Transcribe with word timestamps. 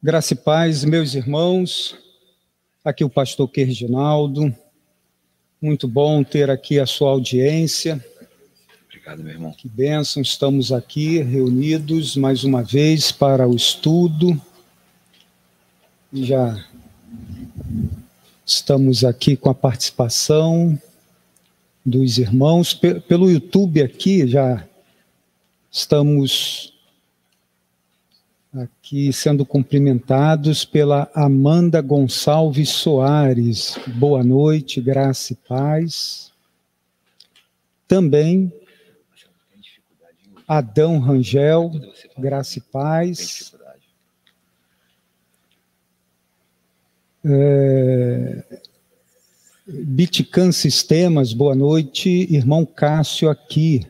Graça 0.00 0.32
e 0.32 0.36
paz, 0.36 0.84
meus 0.84 1.14
irmãos. 1.14 1.96
Aqui 2.84 3.02
o 3.02 3.10
pastor 3.10 3.50
Reginaldo. 3.52 4.54
Muito 5.60 5.88
bom 5.88 6.22
ter 6.22 6.48
aqui 6.50 6.78
a 6.78 6.86
sua 6.86 7.10
audiência. 7.10 8.02
Obrigado, 8.86 9.24
meu 9.24 9.32
irmão. 9.32 9.50
Que 9.50 9.68
bênção, 9.68 10.22
estamos 10.22 10.70
aqui 10.70 11.20
reunidos 11.20 12.16
mais 12.16 12.44
uma 12.44 12.62
vez 12.62 13.10
para 13.10 13.48
o 13.48 13.56
estudo. 13.56 14.40
Já 16.12 16.64
estamos 18.46 19.02
aqui 19.04 19.36
com 19.36 19.50
a 19.50 19.54
participação 19.54 20.80
dos 21.84 22.18
irmãos. 22.18 22.72
Pelo 22.72 23.28
YouTube 23.28 23.82
aqui 23.82 24.28
já 24.28 24.64
estamos 25.72 26.77
aqui 28.52 29.12
sendo 29.12 29.44
cumprimentados 29.44 30.64
pela 30.64 31.10
Amanda 31.14 31.80
Gonçalves 31.80 32.70
Soares. 32.70 33.78
Boa 33.96 34.24
noite, 34.24 34.80
graça 34.80 35.32
e 35.32 35.36
paz. 35.36 36.32
Também 37.86 38.52
Adão 40.46 40.98
Rangel, 40.98 41.70
graça 42.16 42.58
e 42.58 42.62
paz. 42.62 43.54
É, 47.24 48.44
Bitcan 49.66 50.52
Sistemas, 50.52 51.34
boa 51.34 51.54
noite. 51.54 52.26
Irmão 52.34 52.64
Cássio 52.64 53.28
aqui. 53.28 53.86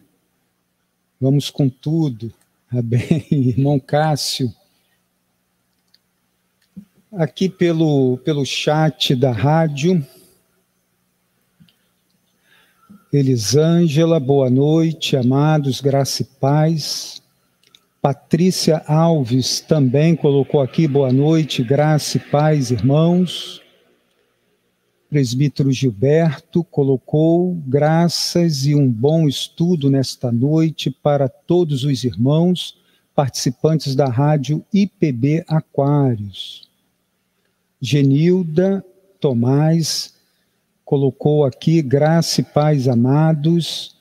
Vamos 1.20 1.48
com 1.48 1.68
tudo. 1.68 2.32
Bem, 2.70 3.26
irmão 3.32 3.80
Cássio. 3.80 4.52
Aqui 7.10 7.48
pelo, 7.48 8.18
pelo 8.18 8.44
chat 8.44 9.16
da 9.16 9.32
rádio. 9.32 10.06
Elisângela, 13.10 14.20
boa 14.20 14.50
noite, 14.50 15.16
amados, 15.16 15.80
graça 15.80 16.20
e 16.20 16.26
paz. 16.26 17.22
Patrícia 18.02 18.84
Alves 18.86 19.60
também 19.60 20.14
colocou 20.14 20.60
aqui, 20.60 20.86
boa 20.86 21.10
noite, 21.10 21.64
graça 21.64 22.18
e 22.18 22.20
paz, 22.20 22.70
irmãos. 22.70 23.62
Presbítero 25.08 25.72
Gilberto 25.72 26.62
colocou 26.62 27.54
graças 27.66 28.66
e 28.66 28.74
um 28.74 28.90
bom 28.90 29.26
estudo 29.26 29.90
nesta 29.90 30.30
noite 30.30 30.90
para 30.90 31.30
todos 31.30 31.82
os 31.82 32.04
irmãos 32.04 32.76
participantes 33.14 33.94
da 33.94 34.06
rádio 34.06 34.62
IPB 34.70 35.44
Aquários. 35.48 36.68
Genilda 37.80 38.84
Tomás 39.18 40.14
colocou 40.84 41.46
aqui 41.46 41.80
graça 41.80 42.42
e 42.42 42.44
paz 42.44 42.86
amados. 42.86 43.96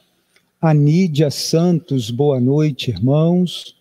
Anídia 0.60 1.32
Santos, 1.32 2.12
boa 2.12 2.42
noite, 2.42 2.92
irmãos. 2.92 3.78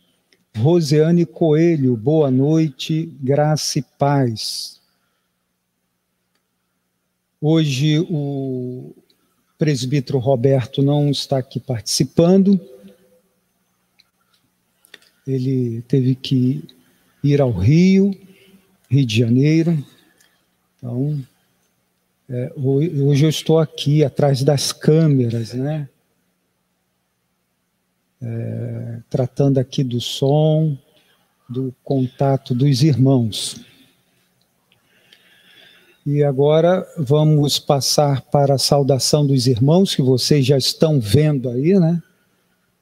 Roseane 0.57 1.27
Coelho, 1.27 1.97
boa 1.97 2.31
noite, 2.31 3.13
graça 3.21 3.81
e 3.81 3.83
paz. 3.99 4.76
Hoje 7.41 7.99
o 7.99 8.95
presbítero 9.59 10.19
Roberto 10.19 10.83
não 10.83 11.11
está 11.11 11.37
aqui 11.37 11.61
participando. 11.61 12.59
Ele 15.27 15.83
teve 15.83 16.15
que 16.15 16.65
ir 17.23 17.43
ao 17.43 17.51
Rio, 17.51 18.19
Rio 18.89 19.05
de 19.05 19.19
Janeiro. 19.19 19.85
Então, 20.79 21.23
é, 22.27 22.53
hoje 22.57 23.27
eu 23.27 23.29
estou 23.29 23.59
aqui 23.59 24.03
atrás 24.03 24.43
das 24.43 24.73
câmeras, 24.73 25.53
né? 25.53 25.91
É, 28.23 29.01
tratando 29.11 29.59
aqui 29.59 29.85
do 29.85 30.01
som, 30.01 30.77
do 31.47 31.75
contato 31.85 32.55
dos 32.55 32.83
irmãos. 32.83 33.61
E 36.09 36.23
agora 36.23 36.87
vamos 36.97 37.59
passar 37.59 38.21
para 38.21 38.55
a 38.55 38.59
saudação 38.59 39.27
dos 39.27 39.49
irmãos, 39.49 39.93
que 39.93 40.03
vocês 40.03 40.47
já 40.47 40.57
estão 40.57 41.01
vendo 41.01 41.51
aí, 41.51 41.77
né? 41.81 42.01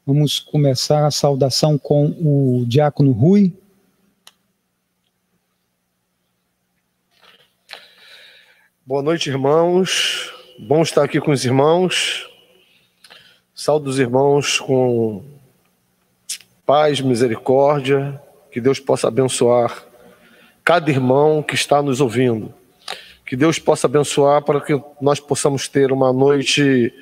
Vamos 0.04 0.38
começar 0.38 1.06
a 1.06 1.10
saudação 1.10 1.78
com 1.78 2.08
o 2.20 2.66
diácono 2.66 3.12
Rui. 3.12 3.50
Boa 8.84 9.02
noite, 9.02 9.30
irmãos. 9.30 10.30
Bom 10.58 10.82
estar 10.82 11.02
aqui 11.02 11.18
com 11.18 11.30
os 11.30 11.46
irmãos. 11.46 12.28
Saúde 13.54 13.88
os 13.88 13.98
irmãos 13.98 14.60
com 14.60 15.24
paz, 16.66 17.00
misericórdia. 17.00 18.20
Que 18.52 18.60
Deus 18.60 18.78
possa 18.78 19.08
abençoar 19.08 19.82
cada 20.62 20.91
irmão 20.91 21.42
que 21.42 21.54
está 21.54 21.80
nos 21.80 22.02
ouvindo 22.02 22.52
que 23.34 23.37
Deus 23.37 23.59
possa 23.59 23.89
abençoar 23.89 24.43
para 24.43 24.61
que 24.61 24.81
nós 25.00 25.19
possamos 25.19 25.67
ter 25.67 25.91
uma 25.91 26.12
noite 26.12 26.95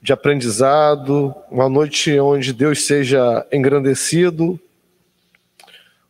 de 0.00 0.10
aprendizado, 0.10 1.34
uma 1.50 1.68
noite 1.68 2.18
onde 2.18 2.50
Deus 2.50 2.86
seja 2.86 3.46
engrandecido, 3.52 4.58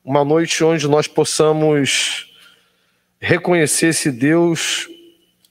uma 0.05 0.25
noite 0.25 0.63
onde 0.63 0.87
nós 0.87 1.09
possamos 1.09 2.33
reconhecer 3.19 3.89
esse 3.89 4.13
Deus 4.13 4.89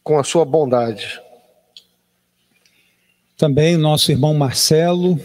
com 0.02 0.18
a 0.18 0.24
sua 0.24 0.46
bondade. 0.46 1.20
Também 3.36 3.76
o 3.76 3.80
nosso 3.80 4.14
irmão 4.14 4.34
Marcelo. 4.34 5.20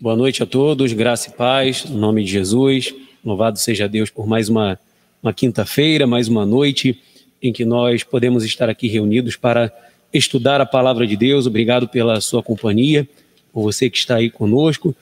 Boa 0.00 0.16
noite 0.16 0.42
a 0.42 0.46
todos, 0.46 0.90
graça 0.94 1.28
e 1.28 1.32
paz, 1.34 1.84
no 1.84 1.98
nome 1.98 2.24
de 2.24 2.30
Jesus. 2.30 2.94
Louvado 3.22 3.58
seja 3.58 3.86
Deus 3.86 4.08
por 4.08 4.26
mais 4.26 4.48
uma 4.48 4.80
uma 5.22 5.34
quinta-feira, 5.34 6.06
mais 6.06 6.28
uma 6.28 6.46
noite 6.46 6.98
em 7.42 7.52
que 7.52 7.64
nós 7.64 8.02
podemos 8.02 8.44
estar 8.44 8.68
aqui 8.68 8.88
reunidos 8.88 9.36
para 9.36 9.72
estudar 10.12 10.60
a 10.60 10.66
palavra 10.66 11.06
de 11.06 11.16
Deus. 11.16 11.46
Obrigado 11.46 11.88
pela 11.88 12.20
sua 12.20 12.42
companhia, 12.42 13.08
por 13.52 13.62
você 13.62 13.88
que 13.88 13.98
está 13.98 14.16
aí 14.16 14.30
conosco. 14.30 14.94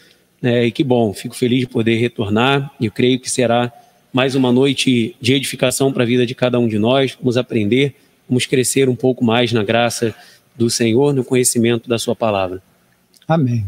É, 0.42 0.66
e 0.66 0.70
que 0.70 0.84
bom, 0.84 1.12
fico 1.12 1.34
feliz 1.34 1.60
de 1.60 1.66
poder 1.66 1.96
retornar. 1.96 2.72
Eu 2.80 2.92
creio 2.92 3.18
que 3.18 3.28
será 3.28 3.72
mais 4.12 4.34
uma 4.34 4.52
noite 4.52 5.16
de 5.20 5.34
edificação 5.34 5.92
para 5.92 6.04
a 6.04 6.06
vida 6.06 6.24
de 6.24 6.34
cada 6.34 6.58
um 6.58 6.68
de 6.68 6.78
nós. 6.78 7.16
Vamos 7.20 7.36
aprender, 7.36 7.94
vamos 8.28 8.46
crescer 8.46 8.88
um 8.88 8.96
pouco 8.96 9.24
mais 9.24 9.52
na 9.52 9.64
graça 9.64 10.14
do 10.56 10.70
Senhor, 10.70 11.12
no 11.12 11.24
conhecimento 11.24 11.88
da 11.88 11.98
Sua 11.98 12.14
palavra. 12.14 12.62
Amém. 13.26 13.66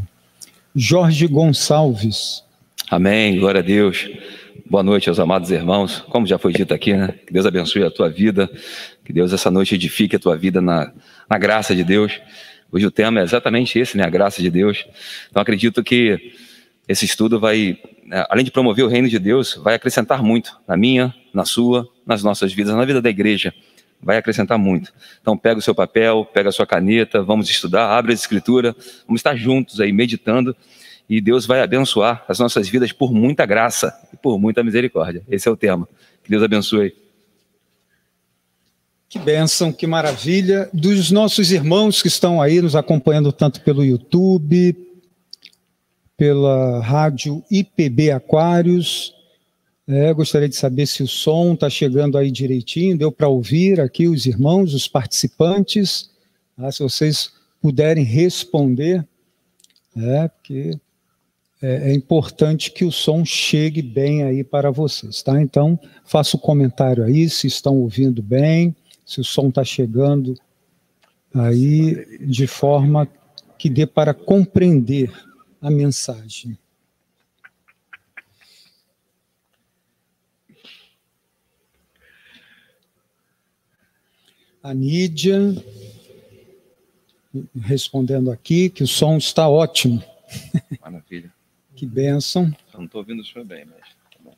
Jorge 0.74 1.26
Gonçalves. 1.26 2.44
Amém, 2.88 3.38
glória 3.38 3.60
a 3.60 3.64
Deus. 3.64 4.08
Boa 4.68 4.82
noite 4.82 5.08
aos 5.08 5.20
amados 5.20 5.50
irmãos. 5.50 6.00
Como 6.08 6.26
já 6.26 6.38
foi 6.38 6.52
dito 6.52 6.74
aqui, 6.74 6.92
né? 6.92 7.14
Que 7.26 7.32
Deus 7.32 7.46
abençoe 7.46 7.84
a 7.84 7.90
tua 7.90 8.08
vida, 8.08 8.50
que 9.04 9.12
Deus 9.12 9.32
essa 9.32 9.50
noite 9.50 9.74
edifique 9.74 10.16
a 10.16 10.18
tua 10.18 10.36
vida 10.36 10.60
na, 10.60 10.92
na 11.28 11.38
graça 11.38 11.74
de 11.74 11.84
Deus. 11.84 12.20
Hoje 12.72 12.84
o 12.84 12.90
tema 12.90 13.20
é 13.20 13.22
exatamente 13.22 13.78
esse, 13.78 13.96
né? 13.96 14.04
A 14.04 14.10
graça 14.10 14.42
de 14.42 14.50
Deus. 14.50 14.86
Então 15.30 15.40
acredito 15.40 15.84
que 15.84 16.32
esse 16.88 17.04
estudo 17.04 17.38
vai, 17.38 17.78
né, 18.04 18.24
além 18.28 18.44
de 18.44 18.50
promover 18.50 18.84
o 18.84 18.88
reino 18.88 19.08
de 19.08 19.18
Deus, 19.18 19.54
vai 19.54 19.74
acrescentar 19.74 20.22
muito 20.22 20.58
na 20.66 20.76
minha, 20.76 21.14
na 21.32 21.44
sua, 21.44 21.88
nas 22.04 22.22
nossas 22.22 22.52
vidas, 22.52 22.74
na 22.74 22.84
vida 22.84 23.00
da 23.00 23.08
igreja. 23.08 23.54
Vai 24.02 24.16
acrescentar 24.16 24.58
muito. 24.58 24.92
Então 25.20 25.36
pega 25.36 25.58
o 25.58 25.62
seu 25.62 25.74
papel, 25.74 26.28
pega 26.32 26.48
a 26.48 26.52
sua 26.52 26.66
caneta, 26.66 27.22
vamos 27.22 27.48
estudar, 27.48 27.96
abre 27.96 28.12
a 28.12 28.14
escritura, 28.14 28.74
vamos 29.06 29.20
estar 29.20 29.36
juntos 29.36 29.80
aí 29.80 29.92
meditando 29.92 30.56
e 31.10 31.20
Deus 31.20 31.44
vai 31.44 31.60
abençoar 31.60 32.24
as 32.28 32.38
nossas 32.38 32.68
vidas 32.68 32.92
por 32.92 33.12
muita 33.12 33.44
graça 33.44 33.92
e 34.14 34.16
por 34.16 34.38
muita 34.38 34.62
misericórdia. 34.62 35.24
Esse 35.28 35.48
é 35.48 35.50
o 35.50 35.56
tema. 35.56 35.88
Que 36.22 36.30
Deus 36.30 36.40
abençoe. 36.40 36.94
Que 39.08 39.18
bênção, 39.18 39.72
que 39.72 39.88
maravilha. 39.88 40.70
Dos 40.72 41.10
nossos 41.10 41.50
irmãos 41.50 42.00
que 42.00 42.06
estão 42.06 42.40
aí 42.40 42.62
nos 42.62 42.76
acompanhando 42.76 43.32
tanto 43.32 43.60
pelo 43.62 43.84
YouTube, 43.84 44.76
pela 46.16 46.78
rádio 46.78 47.42
IPB 47.50 48.12
Aquários. 48.12 49.12
É, 49.88 50.14
gostaria 50.14 50.48
de 50.48 50.54
saber 50.54 50.86
se 50.86 51.02
o 51.02 51.08
som 51.08 51.54
está 51.54 51.68
chegando 51.68 52.18
aí 52.18 52.30
direitinho, 52.30 52.96
deu 52.96 53.10
para 53.10 53.26
ouvir 53.26 53.80
aqui 53.80 54.06
os 54.06 54.26
irmãos, 54.26 54.74
os 54.74 54.86
participantes. 54.86 56.08
Ah, 56.56 56.70
se 56.70 56.84
vocês 56.84 57.32
puderem 57.60 58.04
responder, 58.04 59.04
é, 59.96 60.28
porque 60.28 60.78
é, 61.62 61.90
é, 61.90 61.94
importante 61.94 62.70
que 62.70 62.84
o 62.84 62.92
som 62.92 63.24
chegue 63.24 63.82
bem 63.82 64.22
aí 64.22 64.42
para 64.42 64.70
vocês, 64.70 65.22
tá? 65.22 65.40
Então, 65.40 65.78
faça 66.04 66.36
o 66.36 66.40
um 66.40 66.42
comentário 66.42 67.04
aí 67.04 67.28
se 67.28 67.46
estão 67.46 67.76
ouvindo 67.76 68.22
bem, 68.22 68.74
se 69.04 69.20
o 69.20 69.24
som 69.24 69.48
está 69.48 69.62
chegando 69.62 70.34
aí 71.34 72.18
de 72.26 72.46
forma 72.46 73.06
que 73.58 73.68
dê 73.68 73.86
para 73.86 74.14
compreender 74.14 75.12
a 75.60 75.70
mensagem. 75.70 76.58
A 84.62 84.74
Nídia 84.74 85.54
respondendo 87.60 88.30
aqui 88.30 88.68
que 88.68 88.82
o 88.82 88.86
som 88.86 89.16
está 89.16 89.48
ótimo. 89.48 90.02
Maravilha 90.80 91.29
que 91.80 91.86
bênção. 91.86 92.54
Eu 92.74 92.80
não 92.80 92.84
estou 92.84 93.00
ouvindo 93.00 93.20
o 93.20 93.24
senhor 93.24 93.42
bem, 93.42 93.64
mas. 93.64 93.88
Tá 93.88 94.18
bom. 94.22 94.34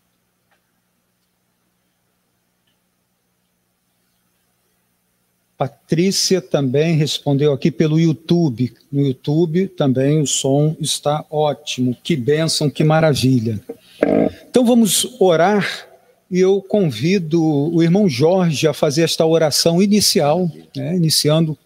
Patrícia 5.59 6.41
também 6.41 6.95
respondeu 6.95 7.53
aqui 7.53 7.73
pelo 7.73 7.99
YouTube. 7.99 8.73
No 8.93 9.05
YouTube 9.05 9.67
também 9.67 10.21
o 10.21 10.27
som 10.27 10.77
está 10.79 11.27
ótimo. 11.29 11.97
Que 12.01 12.15
bênção, 12.15 12.71
que 12.71 12.85
maravilha. 12.85 13.61
Então 14.49 14.65
vamos 14.65 15.21
orar 15.21 15.89
e 16.31 16.39
eu 16.39 16.63
convido 16.63 17.43
o 17.43 17.83
irmão 17.83 18.09
Jorge 18.09 18.69
a 18.69 18.73
fazer 18.73 19.03
esta 19.03 19.27
oração 19.27 19.83
inicial, 19.83 20.49
né, 20.77 20.95
iniciando 20.95 21.59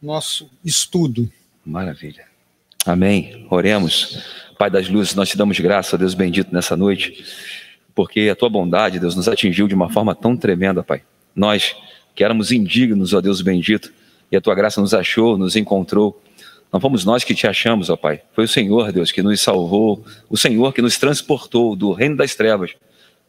nosso 0.00 0.50
estudo. 0.64 1.30
Maravilha. 1.64 2.24
Amém. 2.86 3.46
Oremos. 3.50 4.39
Pai 4.60 4.68
das 4.68 4.90
luzes, 4.90 5.14
nós 5.14 5.26
te 5.26 5.38
damos 5.38 5.58
graça, 5.58 5.96
Deus 5.96 6.12
bendito, 6.12 6.52
nessa 6.52 6.76
noite, 6.76 7.24
porque 7.94 8.28
a 8.30 8.36
tua 8.36 8.50
bondade, 8.50 8.98
Deus, 8.98 9.16
nos 9.16 9.26
atingiu 9.26 9.66
de 9.66 9.74
uma 9.74 9.88
forma 9.88 10.14
tão 10.14 10.36
tremenda, 10.36 10.82
Pai. 10.82 11.00
Nós 11.34 11.74
que 12.14 12.22
éramos 12.22 12.52
indignos, 12.52 13.14
ó 13.14 13.22
Deus 13.22 13.40
bendito, 13.40 13.90
e 14.30 14.36
a 14.36 14.40
tua 14.40 14.54
graça 14.54 14.78
nos 14.78 14.92
achou, 14.92 15.38
nos 15.38 15.56
encontrou. 15.56 16.22
Não 16.70 16.78
fomos 16.78 17.06
nós 17.06 17.24
que 17.24 17.34
te 17.34 17.46
achamos, 17.46 17.88
ó 17.88 17.96
Pai. 17.96 18.20
Foi 18.34 18.44
o 18.44 18.48
Senhor, 18.48 18.92
Deus, 18.92 19.10
que 19.10 19.22
nos 19.22 19.40
salvou, 19.40 20.04
o 20.28 20.36
Senhor 20.36 20.74
que 20.74 20.82
nos 20.82 20.98
transportou 20.98 21.74
do 21.74 21.92
reino 21.92 22.18
das 22.18 22.34
trevas 22.34 22.72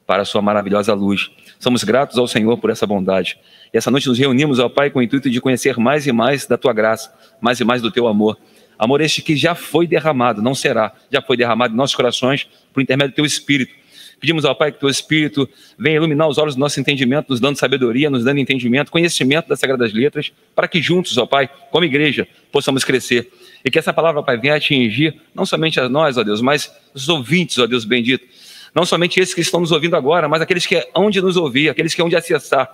para 0.05 0.23
a 0.23 0.25
sua 0.25 0.41
maravilhosa 0.41 0.93
luz. 0.93 1.31
Somos 1.57 1.85
gratos 1.85 2.17
ao 2.17 2.27
Senhor 2.27 2.57
por 2.57 2.71
essa 2.71 2.85
bondade. 2.85 3.39
E 3.73 3.77
essa 3.77 3.89
noite 3.89 4.09
nos 4.09 4.19
reunimos, 4.19 4.59
ó 4.59 4.67
Pai, 4.67 4.89
com 4.89 4.99
o 4.99 5.01
intuito 5.01 5.29
de 5.29 5.39
conhecer 5.39 5.77
mais 5.77 6.05
e 6.05 6.11
mais 6.11 6.45
da 6.45 6.57
tua 6.57 6.73
graça, 6.73 7.09
mais 7.39 7.57
e 7.57 7.63
mais 7.63 7.81
do 7.81 7.89
teu 7.89 8.05
amor. 8.05 8.37
Amor 8.81 8.99
este 8.99 9.21
que 9.21 9.35
já 9.35 9.53
foi 9.53 9.85
derramado, 9.85 10.41
não 10.41 10.55
será, 10.55 10.91
já 11.11 11.21
foi 11.21 11.37
derramado 11.37 11.71
em 11.71 11.77
nossos 11.77 11.95
corações 11.95 12.47
por 12.73 12.81
intermédio 12.81 13.11
do 13.11 13.15
teu 13.17 13.25
Espírito. 13.25 13.71
Pedimos 14.19 14.43
ao 14.43 14.55
Pai 14.55 14.71
que 14.71 14.79
teu 14.79 14.89
Espírito 14.89 15.47
venha 15.77 15.97
iluminar 15.97 16.27
os 16.27 16.39
olhos 16.39 16.55
do 16.55 16.59
nosso 16.59 16.79
entendimento, 16.79 17.29
nos 17.29 17.39
dando 17.39 17.57
sabedoria, 17.57 18.09
nos 18.09 18.23
dando 18.23 18.39
entendimento, 18.39 18.91
conhecimento 18.91 19.47
das 19.47 19.59
Sagradas 19.59 19.93
Letras, 19.93 20.33
para 20.55 20.67
que 20.67 20.81
juntos, 20.81 21.15
ó 21.19 21.27
Pai, 21.27 21.47
como 21.69 21.85
igreja, 21.85 22.27
possamos 22.51 22.83
crescer. 22.83 23.31
E 23.63 23.69
que 23.69 23.77
essa 23.77 23.93
palavra, 23.93 24.23
Pai, 24.23 24.35
venha 24.39 24.55
atingir 24.55 25.15
não 25.35 25.45
somente 25.45 25.79
a 25.79 25.87
nós, 25.87 26.17
ó 26.17 26.23
Deus, 26.23 26.41
mas 26.41 26.75
os 26.91 27.07
ouvintes, 27.07 27.59
ó 27.59 27.67
Deus 27.67 27.85
bendito, 27.85 28.25
não 28.73 28.83
somente 28.83 29.19
esses 29.19 29.35
que 29.35 29.41
estão 29.41 29.59
nos 29.59 29.71
ouvindo 29.71 29.95
agora, 29.95 30.27
mas 30.27 30.41
aqueles 30.41 30.65
que 30.65 30.83
hão 30.95 31.11
de 31.11 31.21
nos 31.21 31.37
ouvir, 31.37 31.69
aqueles 31.69 31.93
que 31.93 32.01
hão 32.01 32.09
de 32.09 32.15
acessar. 32.15 32.67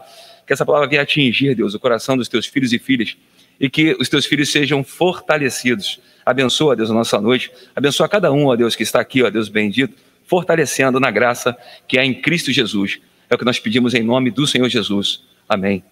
Que 0.48 0.54
essa 0.54 0.66
palavra 0.66 0.88
venha 0.88 1.02
atingir, 1.02 1.54
Deus, 1.54 1.74
o 1.74 1.80
coração 1.82 2.16
dos 2.16 2.30
teus 2.30 2.46
filhos 2.46 2.72
e 2.72 2.80
filhas 2.80 3.18
e 3.60 3.70
que 3.70 3.96
os 4.00 4.10
teus 4.10 4.26
filhos 4.26 4.52
sejam 4.52 4.84
fortalecidos. 4.84 6.00
Abençoa, 6.26 6.76
Deus, 6.76 6.92
a 6.92 6.94
nossa 6.94 7.20
noite. 7.22 7.52
Abençoa 7.76 8.08
cada 8.08 8.32
um, 8.32 8.48
ó 8.48 8.56
Deus, 8.56 8.76
que 8.76 8.84
está 8.84 9.00
aqui, 9.00 9.24
ó 9.24 9.30
Deus 9.30 9.50
bendito, 9.50 9.96
fortalecendo 10.26 11.00
na 11.00 11.10
graça 11.10 11.58
que 11.88 11.98
há 11.98 12.06
em 12.06 12.14
Cristo 12.14 12.52
Jesus. 12.52 13.00
É 13.30 13.36
o 13.36 13.38
que 13.38 13.46
nós 13.46 13.60
pedimos 13.60 13.94
em 13.94 14.04
nome 14.04 14.32
do 14.32 14.46
Senhor 14.46 14.70
Jesus. 14.70 15.22
Amém. 15.48 15.84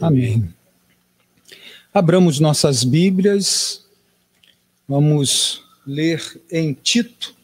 Amém. 0.00 0.48
Abramos 1.92 2.40
nossas 2.40 2.82
Bíblias. 2.82 3.84
Vamos 4.88 5.62
ler 5.86 6.20
em 6.50 6.72
Tito, 6.72 7.34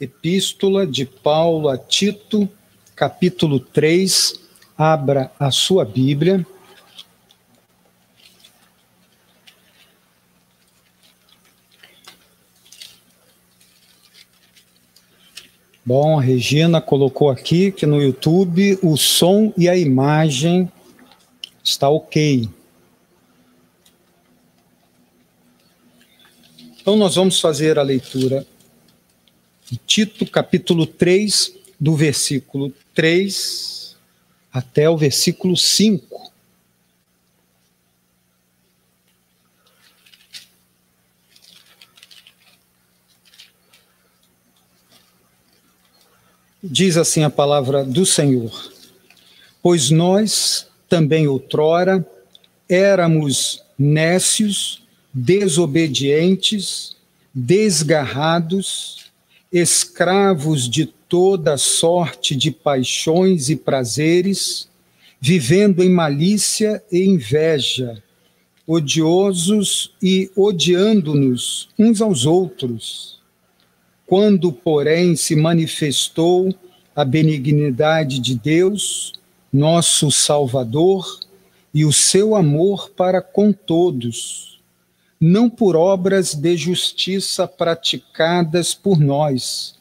Epístola 0.00 0.86
de 0.86 1.06
Paulo 1.06 1.68
a 1.68 1.78
Tito, 1.78 2.48
capítulo 2.96 3.60
3. 3.60 4.40
Abra 4.76 5.30
a 5.38 5.50
sua 5.50 5.84
Bíblia. 5.84 6.44
Bom, 15.86 16.18
a 16.18 16.22
Regina 16.22 16.80
colocou 16.80 17.28
aqui 17.28 17.70
que 17.70 17.84
no 17.84 18.00
YouTube 18.00 18.78
o 18.82 18.96
som 18.96 19.52
e 19.54 19.68
a 19.68 19.76
imagem 19.76 20.72
está 21.62 21.90
ok. 21.90 22.48
Então 26.80 26.96
nós 26.96 27.16
vamos 27.16 27.38
fazer 27.38 27.78
a 27.78 27.82
leitura 27.82 28.46
de 29.70 29.76
Tito, 29.76 30.24
capítulo 30.24 30.86
3, 30.86 31.54
do 31.78 31.94
versículo 31.94 32.72
3 32.94 33.94
até 34.50 34.88
o 34.88 34.96
versículo 34.96 35.54
5. 35.54 36.32
Diz 46.66 46.96
assim 46.96 47.22
a 47.22 47.28
palavra 47.28 47.84
do 47.84 48.06
Senhor: 48.06 48.72
Pois 49.62 49.90
nós 49.90 50.66
também 50.88 51.28
outrora 51.28 52.06
éramos 52.66 53.62
nécios, 53.78 54.82
desobedientes, 55.12 56.96
desgarrados, 57.34 59.10
escravos 59.52 60.66
de 60.66 60.86
toda 60.86 61.58
sorte 61.58 62.34
de 62.34 62.50
paixões 62.50 63.50
e 63.50 63.56
prazeres, 63.56 64.66
vivendo 65.20 65.82
em 65.82 65.90
malícia 65.90 66.82
e 66.90 67.04
inveja, 67.04 68.02
odiosos 68.66 69.92
e 70.02 70.30
odiando-nos 70.34 71.68
uns 71.78 72.00
aos 72.00 72.24
outros. 72.24 73.13
Quando, 74.06 74.52
porém, 74.52 75.16
se 75.16 75.34
manifestou 75.34 76.54
a 76.94 77.04
benignidade 77.04 78.18
de 78.20 78.34
Deus, 78.34 79.12
nosso 79.52 80.10
Salvador, 80.10 81.20
e 81.72 81.84
o 81.84 81.92
seu 81.92 82.36
amor 82.36 82.90
para 82.90 83.20
com 83.20 83.52
todos, 83.52 84.60
não 85.20 85.50
por 85.50 85.74
obras 85.74 86.34
de 86.34 86.56
justiça 86.56 87.48
praticadas 87.48 88.74
por 88.74 89.00
nós, 89.00 89.74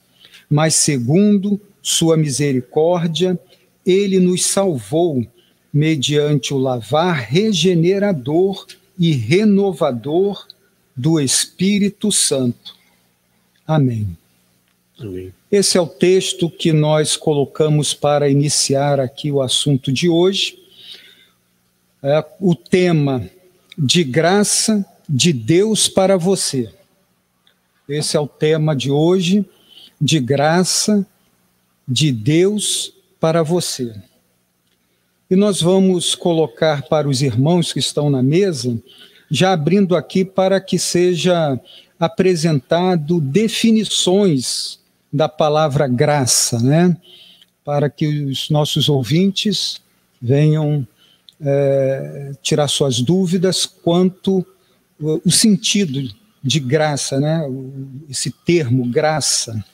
mas 0.49 0.73
segundo 0.75 1.61
sua 1.81 2.17
misericórdia, 2.17 3.37
ele 3.85 4.19
nos 4.19 4.45
salvou 4.45 5.25
mediante 5.71 6.53
o 6.53 6.57
lavar 6.57 7.15
regenerador 7.15 8.65
e 8.97 9.11
renovador 9.11 10.47
do 10.95 11.19
Espírito 11.19 12.11
Santo. 12.11 12.75
Amém. 13.67 14.17
Amém. 14.99 15.33
Esse 15.51 15.77
é 15.77 15.81
o 15.81 15.87
texto 15.87 16.49
que 16.49 16.71
nós 16.73 17.15
colocamos 17.15 17.93
para 17.93 18.29
iniciar 18.29 18.99
aqui 18.99 19.31
o 19.31 19.41
assunto 19.41 19.91
de 19.91 20.09
hoje. 20.09 20.59
É, 22.01 22.23
o 22.39 22.53
tema 22.53 23.29
de 23.77 24.03
graça 24.03 24.85
de 25.07 25.31
Deus 25.31 25.87
para 25.87 26.17
você. 26.17 26.69
Esse 27.87 28.15
é 28.15 28.19
o 28.19 28.27
tema 28.27 28.75
de 28.75 28.91
hoje, 28.91 29.45
de 29.99 30.19
graça 30.19 31.05
de 31.87 32.11
Deus 32.11 32.93
para 33.19 33.43
você. 33.43 33.93
E 35.29 35.35
nós 35.35 35.61
vamos 35.61 36.13
colocar 36.15 36.83
para 36.83 37.07
os 37.07 37.21
irmãos 37.21 37.73
que 37.73 37.79
estão 37.79 38.09
na 38.09 38.21
mesa, 38.21 38.77
já 39.33 39.51
abrindo 39.51 39.95
aqui 39.95 40.23
para 40.23 40.61
que 40.61 40.77
seja 40.77 41.59
apresentado 41.99 43.19
definições 43.19 44.79
da 45.11 45.27
palavra 45.27 45.87
graça, 45.87 46.59
né? 46.59 46.95
Para 47.65 47.89
que 47.89 48.25
os 48.25 48.51
nossos 48.51 48.89
ouvintes 48.89 49.81
venham 50.21 50.87
é, 51.41 52.33
tirar 52.43 52.67
suas 52.67 53.01
dúvidas 53.01 53.65
quanto 53.65 54.45
o 54.99 55.31
sentido 55.31 56.13
de 56.43 56.59
graça, 56.59 57.19
né? 57.19 57.41
esse 58.07 58.29
termo 58.29 58.85
graça. 58.85 59.65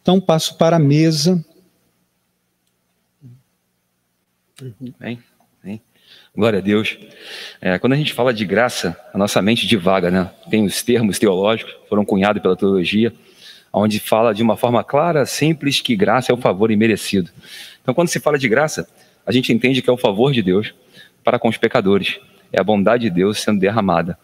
Então 0.00 0.18
passo 0.18 0.56
para 0.56 0.76
a 0.76 0.80
mesa. 0.80 1.44
Bem. 4.98 5.22
Glória 6.38 6.60
a 6.60 6.62
Deus. 6.62 6.96
É, 7.60 7.80
quando 7.80 7.94
a 7.94 7.96
gente 7.96 8.14
fala 8.14 8.32
de 8.32 8.44
graça, 8.44 8.96
a 9.12 9.18
nossa 9.18 9.42
mente 9.42 9.66
divaga, 9.66 10.08
né? 10.08 10.30
Tem 10.48 10.64
os 10.64 10.84
termos 10.84 11.18
teológicos, 11.18 11.74
foram 11.88 12.04
cunhados 12.04 12.40
pela 12.40 12.54
teologia, 12.54 13.12
onde 13.72 13.98
fala 13.98 14.32
de 14.32 14.40
uma 14.40 14.56
forma 14.56 14.84
clara, 14.84 15.26
simples, 15.26 15.80
que 15.80 15.96
graça 15.96 16.30
é 16.30 16.34
o 16.34 16.38
favor 16.38 16.70
imerecido. 16.70 17.28
Então, 17.82 17.92
quando 17.92 18.06
se 18.06 18.20
fala 18.20 18.38
de 18.38 18.48
graça, 18.48 18.88
a 19.26 19.32
gente 19.32 19.52
entende 19.52 19.82
que 19.82 19.90
é 19.90 19.92
o 19.92 19.96
favor 19.96 20.32
de 20.32 20.40
Deus 20.40 20.72
para 21.24 21.40
com 21.40 21.48
os 21.48 21.56
pecadores, 21.56 22.20
é 22.52 22.60
a 22.60 22.62
bondade 22.62 23.02
de 23.02 23.10
Deus 23.10 23.40
sendo 23.40 23.58
derramada. 23.58 24.16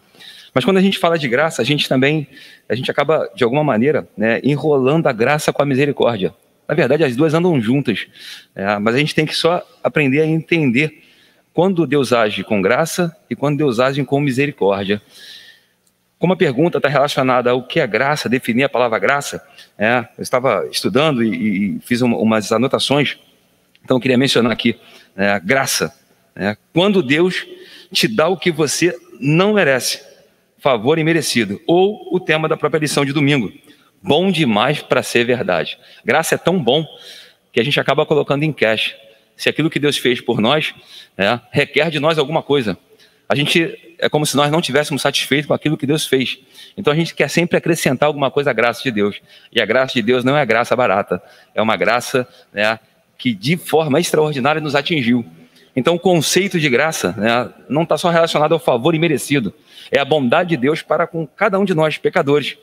Mas 0.53 0.63
quando 0.63 0.77
a 0.77 0.81
gente 0.81 0.97
fala 0.97 1.19
de 1.19 1.27
graça, 1.27 1.61
a 1.61 1.65
gente 1.65 1.89
também, 1.89 2.29
a 2.69 2.75
gente 2.75 2.89
acaba, 2.89 3.29
de 3.35 3.43
alguma 3.43 3.61
maneira, 3.61 4.07
né, 4.15 4.39
enrolando 4.41 5.05
a 5.07 5.11
graça 5.11 5.51
com 5.51 5.61
a 5.61 5.65
misericórdia. 5.65 6.33
Na 6.65 6.75
verdade, 6.75 7.03
as 7.03 7.13
duas 7.13 7.33
andam 7.33 7.59
juntas, 7.59 8.07
é, 8.55 8.79
mas 8.79 8.95
a 8.95 8.99
gente 8.99 9.13
tem 9.13 9.25
que 9.25 9.35
só 9.35 9.61
aprender 9.83 10.21
a 10.21 10.25
entender 10.25 11.03
quando 11.55 11.87
Deus 11.87 12.11
age 12.11 12.43
com 12.43 12.61
graça 12.61 13.15
e 13.29 13.35
quando 13.35 13.57
Deus 13.57 13.79
age 13.79 14.03
com 14.03 14.19
misericórdia. 14.19 15.01
Como 16.19 16.33
a 16.33 16.35
pergunta 16.35 16.79
está 16.79 16.89
relacionada 16.89 17.51
ao 17.51 17.63
que 17.63 17.79
é 17.79 17.87
graça, 17.87 18.27
definir 18.27 18.65
a 18.65 18.69
palavra 18.69 18.99
graça, 18.99 19.41
é, 19.77 20.05
eu 20.17 20.21
estava 20.21 20.67
estudando 20.69 21.23
e, 21.23 21.77
e 21.77 21.79
fiz 21.79 22.01
um, 22.01 22.13
umas 22.13 22.51
anotações, 22.51 23.17
então 23.81 23.95
eu 23.95 24.01
queria 24.01 24.17
mencionar 24.17 24.51
aqui, 24.51 24.77
é, 25.15 25.39
graça. 25.39 25.97
É, 26.35 26.57
quando 26.73 27.01
Deus 27.01 27.47
te 27.89 28.05
dá 28.05 28.27
o 28.27 28.35
que 28.35 28.51
você 28.51 28.93
não 29.21 29.53
merece, 29.53 30.03
favor 30.59 30.99
imerecido, 30.99 31.61
ou 31.65 32.13
o 32.13 32.19
tema 32.19 32.49
da 32.49 32.57
própria 32.57 32.79
lição 32.79 33.05
de 33.05 33.13
domingo, 33.13 33.49
bom 34.03 34.29
demais 34.29 34.81
para 34.81 35.01
ser 35.01 35.23
verdade. 35.23 35.77
Graça 36.03 36.35
é 36.35 36.37
tão 36.37 36.61
bom 36.61 36.85
que 37.53 37.61
a 37.61 37.63
gente 37.63 37.79
acaba 37.79 38.05
colocando 38.05 38.43
em 38.43 38.51
cash. 38.51 38.93
Se 39.35 39.49
aquilo 39.49 39.69
que 39.69 39.79
Deus 39.79 39.97
fez 39.97 40.21
por 40.21 40.39
nós 40.39 40.73
é, 41.17 41.39
requer 41.51 41.89
de 41.89 41.99
nós 41.99 42.17
alguma 42.17 42.41
coisa, 42.41 42.77
a 43.27 43.35
gente 43.35 43.95
é 43.97 44.09
como 44.09 44.25
se 44.25 44.35
nós 44.35 44.51
não 44.51 44.61
tivéssemos 44.61 45.01
satisfeito 45.01 45.47
com 45.47 45.53
aquilo 45.53 45.77
que 45.77 45.87
Deus 45.87 46.05
fez. 46.05 46.37
Então 46.77 46.91
a 46.93 46.95
gente 46.95 47.13
quer 47.13 47.29
sempre 47.29 47.57
acrescentar 47.57 48.07
alguma 48.07 48.29
coisa 48.29 48.51
à 48.51 48.53
graça 48.53 48.83
de 48.83 48.91
Deus. 48.91 49.21
E 49.51 49.61
a 49.61 49.65
graça 49.65 49.93
de 49.93 50.01
Deus 50.01 50.23
não 50.23 50.37
é 50.37 50.45
graça 50.45 50.75
barata, 50.75 51.21
é 51.53 51.61
uma 51.61 51.75
graça 51.75 52.27
né, 52.53 52.79
que 53.17 53.33
de 53.33 53.57
forma 53.57 53.99
extraordinária 53.99 54.61
nos 54.61 54.75
atingiu. 54.75 55.25
Então 55.75 55.95
o 55.95 55.99
conceito 55.99 56.59
de 56.59 56.69
graça 56.69 57.13
né, 57.17 57.49
não 57.67 57.83
está 57.83 57.97
só 57.97 58.09
relacionado 58.09 58.53
ao 58.53 58.59
favor 58.59 58.95
imerecido, 58.95 59.53
é 59.91 59.99
a 59.99 60.05
bondade 60.05 60.49
de 60.49 60.57
Deus 60.57 60.81
para 60.81 61.05
com 61.05 61.27
cada 61.27 61.59
um 61.59 61.65
de 61.65 61.73
nós, 61.73 61.97
pecadores. 61.97 62.57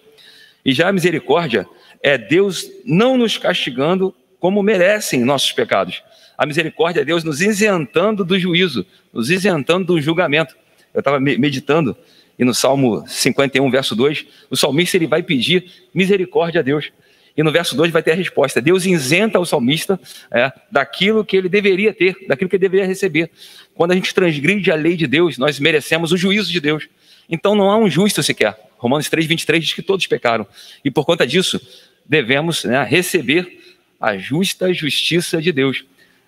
E 0.64 0.73
já 0.73 0.88
a 0.88 0.93
misericórdia 0.93 1.67
é 2.02 2.17
Deus 2.17 2.67
não 2.85 3.17
nos 3.17 3.37
castigando 3.37 4.14
como 4.38 4.62
merecem 4.62 5.25
nossos 5.25 5.52
pecados, 5.52 6.02
a 6.42 6.46
misericórdia 6.46 7.02
é 7.02 7.04
Deus 7.04 7.22
nos 7.22 7.40
isentando 7.40 8.25
do 8.25 8.37
juízo, 8.37 8.84
nos 9.12 9.30
isentando 9.30 9.84
do 9.84 10.00
julgamento. 10.00 10.56
Eu 10.92 10.99
estava 10.99 11.20
meditando 11.20 11.96
e 12.37 12.44
no 12.44 12.52
Salmo 12.52 13.04
51, 13.06 13.70
verso 13.70 13.94
2, 13.94 14.26
o 14.50 14.56
salmista 14.56 14.96
ele 14.96 15.06
vai 15.06 15.22
pedir 15.22 15.64
misericórdia 15.94 16.58
a 16.58 16.62
Deus. 16.62 16.90
E 17.37 17.44
no 17.44 17.52
verso 17.52 17.76
2 17.76 17.92
vai 17.92 18.02
ter 18.02 18.11
a 18.11 18.14
resposta. 18.16 18.61
Deus 18.61 18.84
isenta 18.84 19.38
o 19.38 19.46
salmista 19.46 20.00
é, 20.32 20.50
daquilo 20.68 21.25
que 21.25 21.37
ele 21.37 21.49
deveria 21.49 21.94
ter, 21.94 22.16
daquilo 22.26 22.50
que 22.50 22.56
ele 22.56 22.62
deveria 22.62 22.87
receber. 22.88 23.30
Quando 23.72 23.92
a 23.92 23.94
gente 23.94 24.12
transgride 24.12 24.68
a 24.72 24.75
lei 24.75 24.96
de 24.96 25.06
Deus, 25.06 25.38
nós 25.38 25.61
merecemos 25.61 26.11
o 26.11 26.16
juízo 26.16 26.50
de 26.50 26.58
Deus. 26.58 26.88
Então 27.30 27.54
não 27.54 27.70
há 27.70 27.76
um 27.76 27.88
justo 27.88 28.20
sequer. 28.20 28.58
Romanos 28.78 29.08
3, 29.08 29.26
23 29.26 29.64
diz 29.64 29.75
que 29.75 29.82
todos 29.82 30.08
pecaram. 30.08 30.44
E 30.84 30.90
por 30.90 31.06
conta 31.06 31.25
disso, 31.25 31.61
devemos 32.04 32.64
né, 32.64 32.82
receber 32.82 33.61
a 34.00 34.16
justa 34.16 34.75
justiça 34.75 35.40
de 35.40 35.52
Deus. 35.52 35.84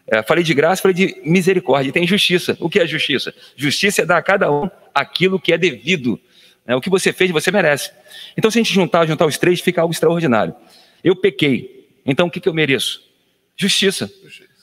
É, 0.07 0.23
falei 0.23 0.45
de 0.45 0.53
graça, 0.53 0.83
falei 0.83 0.95
de 0.95 1.21
misericórdia. 1.25 1.89
E 1.89 1.93
tem 1.93 2.07
justiça. 2.07 2.57
O 2.61 2.69
que 2.69 2.79
é 2.79 2.87
justiça? 2.87 3.35
Justiça 3.57 4.03
é 4.03 4.07
dar 4.07 4.19
a 4.19 4.23
cada 4.23 4.53
um 4.53 4.69
aquilo 4.95 5.41
que 5.41 5.53
é 5.53 5.59
devido. 5.59 6.21
Né? 6.67 6.77
O 6.77 6.81
que 6.81 6.91
você 6.91 7.13
fez, 7.13 7.31
você 7.31 7.51
merece. 7.51 7.91
Então, 8.37 8.51
se 8.51 8.59
a 8.59 8.63
gente 8.63 8.73
juntar, 8.73 9.07
juntar 9.07 9.27
os 9.27 9.39
três, 9.39 9.61
fica 9.61 9.81
algo 9.81 9.93
extraordinário. 9.93 10.55
Eu 11.03 11.17
pequei. 11.17 11.89
Então, 12.05 12.27
o 12.27 12.31
que, 12.31 12.41
que 12.41 12.49
eu 12.49 12.55
mereço? 12.55 13.03
Justiça. 13.57 14.11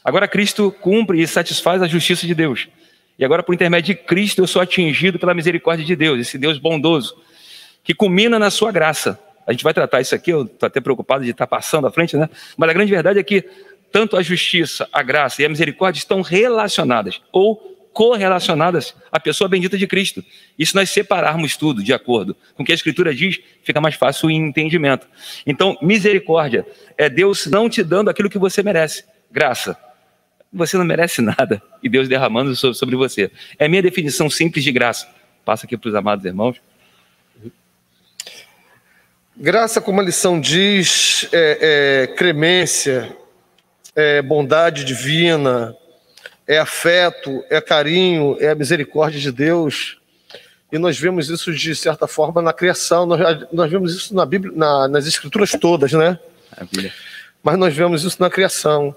Agora, 0.03 0.27
Cristo 0.27 0.71
cumpre 0.71 1.21
e 1.21 1.27
satisfaz 1.27 1.81
a 1.81 1.87
justiça 1.87 2.25
de 2.25 2.35
Deus. 2.35 2.67
E 3.17 3.25
agora, 3.25 3.43
por 3.43 3.53
intermédio 3.53 3.93
de 3.95 4.01
Cristo, 4.01 4.41
eu 4.41 4.47
sou 4.47 4.61
atingido 4.61 5.19
pela 5.19 5.33
misericórdia 5.33 5.85
de 5.85 5.95
Deus, 5.95 6.19
esse 6.19 6.37
Deus 6.37 6.57
bondoso, 6.57 7.15
que 7.83 7.93
culmina 7.93 8.39
na 8.39 8.49
sua 8.49 8.71
graça. 8.71 9.19
A 9.45 9.51
gente 9.51 9.63
vai 9.63 9.73
tratar 9.73 10.01
isso 10.01 10.15
aqui, 10.15 10.31
eu 10.31 10.43
estou 10.43 10.67
até 10.67 10.79
preocupado 10.79 11.23
de 11.23 11.31
estar 11.31 11.45
passando 11.45 11.85
à 11.85 11.91
frente, 11.91 12.15
né? 12.15 12.29
Mas 12.57 12.69
a 12.69 12.73
grande 12.73 12.91
verdade 12.91 13.19
é 13.19 13.23
que 13.23 13.45
tanto 13.91 14.15
a 14.17 14.21
justiça, 14.21 14.87
a 14.91 15.03
graça 15.03 15.41
e 15.41 15.45
a 15.45 15.49
misericórdia 15.49 15.99
estão 15.99 16.21
relacionadas 16.21 17.21
ou 17.31 17.71
correlacionadas 17.93 18.95
à 19.11 19.19
pessoa 19.19 19.49
bendita 19.49 19.77
de 19.77 19.85
Cristo. 19.85 20.23
E 20.57 20.65
se 20.65 20.73
nós 20.75 20.89
separarmos 20.89 21.57
tudo 21.57 21.83
de 21.83 21.93
acordo 21.93 22.35
com 22.55 22.63
o 22.63 22.65
que 22.65 22.71
a 22.71 22.75
Escritura 22.75 23.13
diz, 23.13 23.39
fica 23.63 23.81
mais 23.81 23.95
fácil 23.95 24.27
o 24.27 24.31
entendimento. 24.31 25.07
Então, 25.45 25.77
misericórdia 25.81 26.65
é 26.97 27.09
Deus 27.09 27.47
não 27.47 27.69
te 27.69 27.83
dando 27.83 28.09
aquilo 28.09 28.29
que 28.29 28.39
você 28.39 28.63
merece. 28.63 29.03
Graça, 29.29 29.77
você 30.51 30.77
não 30.77 30.85
merece 30.85 31.21
nada 31.21 31.61
e 31.83 31.89
Deus 31.89 32.07
derramando 32.07 32.55
sobre 32.55 32.95
você. 32.95 33.29
É 33.59 33.67
minha 33.67 33.81
definição 33.81 34.29
simples 34.29 34.63
de 34.63 34.71
graça. 34.71 35.07
Passa 35.43 35.65
aqui 35.65 35.75
para 35.75 35.89
os 35.89 35.95
amados 35.95 36.23
irmãos. 36.23 36.57
Graça, 39.35 39.81
como 39.81 39.99
a 39.99 40.03
lição 40.03 40.39
diz, 40.39 41.27
é, 41.31 42.03
é 42.03 42.07
cremência, 42.15 43.17
é 43.95 44.21
bondade 44.21 44.83
divina, 44.83 45.75
é 46.47 46.57
afeto, 46.57 47.43
é 47.49 47.61
carinho, 47.61 48.37
é 48.39 48.49
a 48.49 48.55
misericórdia 48.55 49.19
de 49.19 49.31
Deus. 49.31 49.97
E 50.71 50.77
nós 50.77 50.97
vemos 50.97 51.29
isso, 51.29 51.53
de 51.53 51.75
certa 51.75 52.07
forma, 52.07 52.41
na 52.41 52.53
criação. 52.53 53.05
Nós, 53.05 53.45
nós 53.51 53.69
vemos 53.69 53.93
isso 53.93 54.15
na 54.15 54.25
Bíblia, 54.25 54.53
na, 54.55 54.87
nas 54.87 55.05
escrituras 55.05 55.51
todas, 55.51 55.91
né? 55.91 56.17
Mas 57.43 57.57
nós 57.57 57.73
vemos 57.75 58.03
isso 58.03 58.17
na 58.21 58.29
criação. 58.29 58.95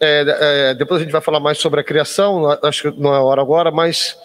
É, 0.00 0.24
é, 0.70 0.74
depois 0.74 1.00
a 1.00 1.04
gente 1.04 1.12
vai 1.12 1.20
falar 1.20 1.40
mais 1.40 1.58
sobre 1.58 1.80
a 1.80 1.84
criação, 1.84 2.48
acho 2.62 2.92
que 2.92 3.00
não 3.00 3.12
é 3.12 3.18
hora 3.18 3.42
agora, 3.42 3.70
mas 3.72 4.16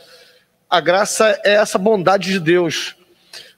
a 0.70 0.80
graça 0.80 1.40
é 1.44 1.54
essa 1.54 1.80
bondade 1.80 2.32
de 2.32 2.40
Deus. 2.40 2.96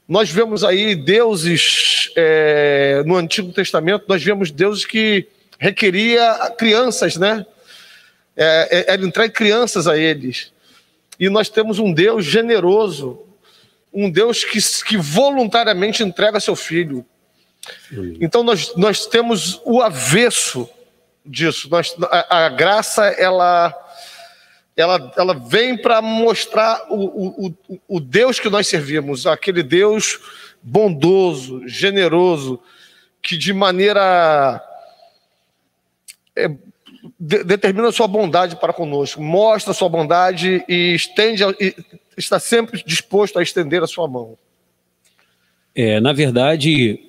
Nós 0.07 0.29
vemos 0.29 0.63
aí 0.63 0.95
deuses 0.95 2.11
é, 2.15 3.03
no 3.05 3.17
Antigo 3.17 3.51
Testamento, 3.51 4.05
nós 4.07 4.23
vemos 4.23 4.51
deuses 4.51 4.85
que 4.85 5.27
requeria 5.59 6.53
crianças, 6.57 7.15
né? 7.15 7.45
É, 8.35 8.79
é, 8.79 8.93
era 8.93 9.05
entregue 9.05 9.33
crianças 9.33 9.87
a 9.87 9.97
eles. 9.97 10.51
E 11.19 11.29
nós 11.29 11.49
temos 11.49 11.79
um 11.79 11.93
Deus 11.93 12.25
generoso, 12.25 13.21
um 13.93 14.09
Deus 14.09 14.43
que, 14.43 14.59
que 14.83 14.97
voluntariamente 14.97 16.03
entrega 16.03 16.39
seu 16.39 16.55
filho. 16.55 17.05
Então 18.19 18.43
nós, 18.43 18.75
nós 18.75 19.05
temos 19.05 19.61
o 19.63 19.81
avesso 19.81 20.69
disso. 21.25 21.69
Nós, 21.69 21.95
a, 22.03 22.45
a 22.45 22.49
graça, 22.49 23.05
ela, 23.05 23.73
ela, 24.75 25.13
ela 25.17 25.33
vem 25.33 25.77
para 25.77 26.01
mostrar 26.01 26.85
o, 26.89 27.47
o, 27.47 27.79
o 27.87 27.99
Deus 27.99 28.39
que 28.39 28.49
nós 28.49 28.67
servimos, 28.67 29.25
aquele 29.25 29.63
Deus 29.63 30.19
bondoso, 30.61 31.65
generoso, 31.67 32.59
que 33.21 33.37
de 33.37 33.53
maneira 33.53 34.61
é, 36.35 36.49
de, 37.19 37.43
determina 37.43 37.87
a 37.87 37.91
sua 37.91 38.07
bondade 38.07 38.55
para 38.55 38.73
conosco, 38.73 39.21
mostra 39.21 39.71
a 39.71 39.73
sua 39.73 39.89
bondade 39.89 40.63
e 40.67 40.93
estende, 40.95 41.43
e 41.59 41.75
está 42.17 42.39
sempre 42.39 42.83
disposto 42.85 43.39
a 43.39 43.43
estender 43.43 43.83
a 43.83 43.87
sua 43.87 44.07
mão. 44.07 44.37
É, 45.73 45.99
na 45.99 46.13
verdade, 46.13 46.99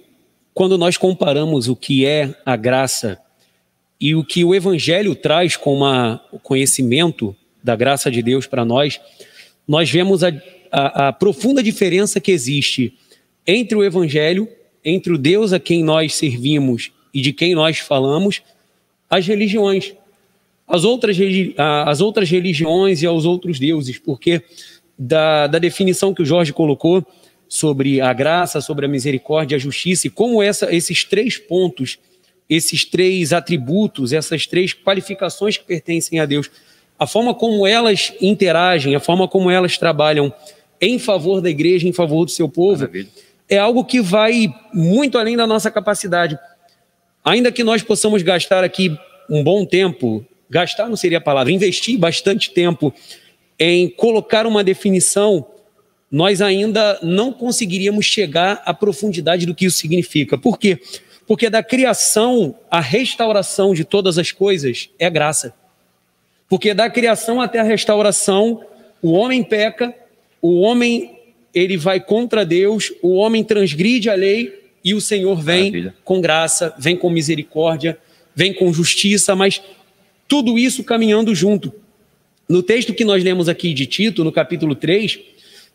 quando 0.53 0.77
nós 0.77 0.97
comparamos 0.97 1.69
o 1.69 1.77
que 1.77 2.05
é 2.05 2.35
a 2.45 2.57
graça 2.57 3.19
e 4.01 4.15
o 4.15 4.25
que 4.25 4.45
o 4.45 4.55
Evangelho 4.55 5.15
traz 5.15 5.57
como 5.57 5.85
o 6.33 6.39
conhecimento 6.39 7.35
da 7.63 7.77
graça 7.77 8.11
de 8.11 8.23
Deus 8.23 8.47
para 8.47 8.65
nós, 8.65 9.01
nós 9.67 9.91
vemos 9.91 10.23
a, 10.23 10.33
a, 10.71 11.09
a 11.09 11.13
profunda 11.13 11.63
diferença 11.63 12.21
que 12.21 12.31
existe 12.31 12.97
entre 13.47 13.77
o 13.77 13.85
Evangelho, 13.85 14.49
entre 14.85 15.13
o 15.13 15.19
Deus 15.19 15.53
a 15.53 15.61
quem 15.61 15.83
nós 15.83 16.15
servimos 16.15 16.93
e 17.15 17.21
de 17.21 17.33
quem 17.33 17.55
nós 17.55 17.79
falamos, 17.79 18.43
as 19.09 19.27
religiões, 19.27 19.95
as 20.67 20.85
outras, 20.85 21.17
as 21.87 22.01
outras 22.01 22.29
religiões 22.29 23.03
e 23.03 23.07
aos 23.07 23.25
outros 23.25 23.59
deuses, 23.59 23.99
porque 23.99 24.43
da, 24.99 25.47
da 25.47 25.59
definição 25.59 26.13
que 26.13 26.23
o 26.23 26.27
Jorge 26.27 26.53
colocou 26.53 27.07
sobre 27.49 28.01
a 28.01 28.13
graça, 28.13 28.61
sobre 28.61 28.87
a 28.87 28.89
misericórdia, 28.89 29.57
a 29.57 29.61
justiça, 29.61 30.07
e 30.07 30.11
como 30.11 30.43
essa, 30.43 30.75
esses 30.75 31.05
três 31.05 31.39
pontos, 31.39 31.99
esses 32.49 32.85
três 32.85 33.33
atributos, 33.33 34.13
essas 34.13 34.47
três 34.47 34.73
qualificações 34.73 35.57
que 35.57 35.65
pertencem 35.65 36.19
a 36.19 36.27
Deus, 36.27 36.51
a 36.99 37.07
forma 37.07 37.35
como 37.35 37.67
elas 37.67 38.13
interagem, 38.21 38.95
a 38.95 39.01
forma 39.01 39.29
como 39.29 39.51
elas 39.51 39.77
trabalham 39.79 40.33
em 40.81 40.99
favor 40.99 41.41
da 41.41 41.51
igreja, 41.51 41.87
em 41.87 41.93
favor 41.93 42.25
do 42.25 42.31
seu 42.31 42.49
povo, 42.49 42.81
Maravilha. 42.81 43.09
é 43.49 43.59
algo 43.59 43.85
que 43.85 44.01
vai 44.01 44.53
muito 44.73 45.19
além 45.19 45.37
da 45.37 45.47
nossa 45.47 45.71
capacidade. 45.71 46.39
Ainda 47.27 47.51
que 47.51 47.65
nós 47.65 47.83
possamos 47.83 48.23
gastar 48.23 48.63
aqui 48.63 48.97
um 49.29 49.43
bom 49.43 49.67
tempo, 49.67 50.25
gastar 50.49 50.89
não 50.89 50.95
seria 50.95 51.19
a 51.19 51.21
palavra, 51.21 51.53
investir 51.53 51.99
bastante 51.99 52.53
tempo 52.53 52.95
em 53.59 53.89
colocar 53.89 54.47
uma 54.47 54.63
definição, 54.63 55.45
nós 56.09 56.41
ainda 56.41 57.01
não 57.03 57.33
conseguiríamos 57.33 58.07
chegar 58.07 58.63
à 58.65 58.73
profundidade 58.73 59.45
do 59.45 59.57
que 59.57 59.65
isso 59.65 59.79
significa. 59.79 60.39
Por 60.39 60.57
quê? 60.57 60.79
Porque 61.27 61.51
da 61.51 61.65
criação 61.65 62.55
à 62.71 62.79
restauração 62.79 63.75
de 63.75 63.85
todas 63.85 64.19
as 64.19 64.31
coisas 64.31 64.89
é 64.97 65.11
graça. 65.11 65.53
Porque 66.49 66.73
da 66.73 66.89
criação 66.89 67.41
até 67.41 67.59
a 67.59 67.65
restauração, 67.65 68.65
o 69.03 69.11
homem 69.11 69.43
peca, 69.43 69.93
o 70.41 70.61
homem 70.61 71.19
ele 71.53 71.77
vai 71.77 71.99
contra 71.99 72.47
Deus, 72.47 72.93
o 73.03 73.15
homem 73.15 73.43
transgride 73.43 74.09
a 74.09 74.15
lei 74.15 74.66
e 74.87 74.95
o 74.95 75.01
Senhor 75.01 75.43
vem 75.43 75.65
Maravilha. 75.65 75.95
com 76.05 76.21
graça, 76.21 76.73
vem 76.79 76.97
com 76.97 77.11
misericórdia, 77.11 77.99
vem 78.37 78.55
com 78.55 78.73
justiça, 78.73 79.35
mas 79.35 79.61
tudo 80.29 80.57
isso 80.57 80.85
caminhando 80.85 81.35
junto. 81.35 81.73
No 82.49 82.63
texto 82.63 82.95
que 82.95 83.05
nós 83.05 83.25
lemos 83.25 83.49
aqui 83.49 83.75
de 83.75 83.85
Tito, 83.85 84.23
no 84.23 84.31
capítulo 84.31 84.77
3, 84.77 85.19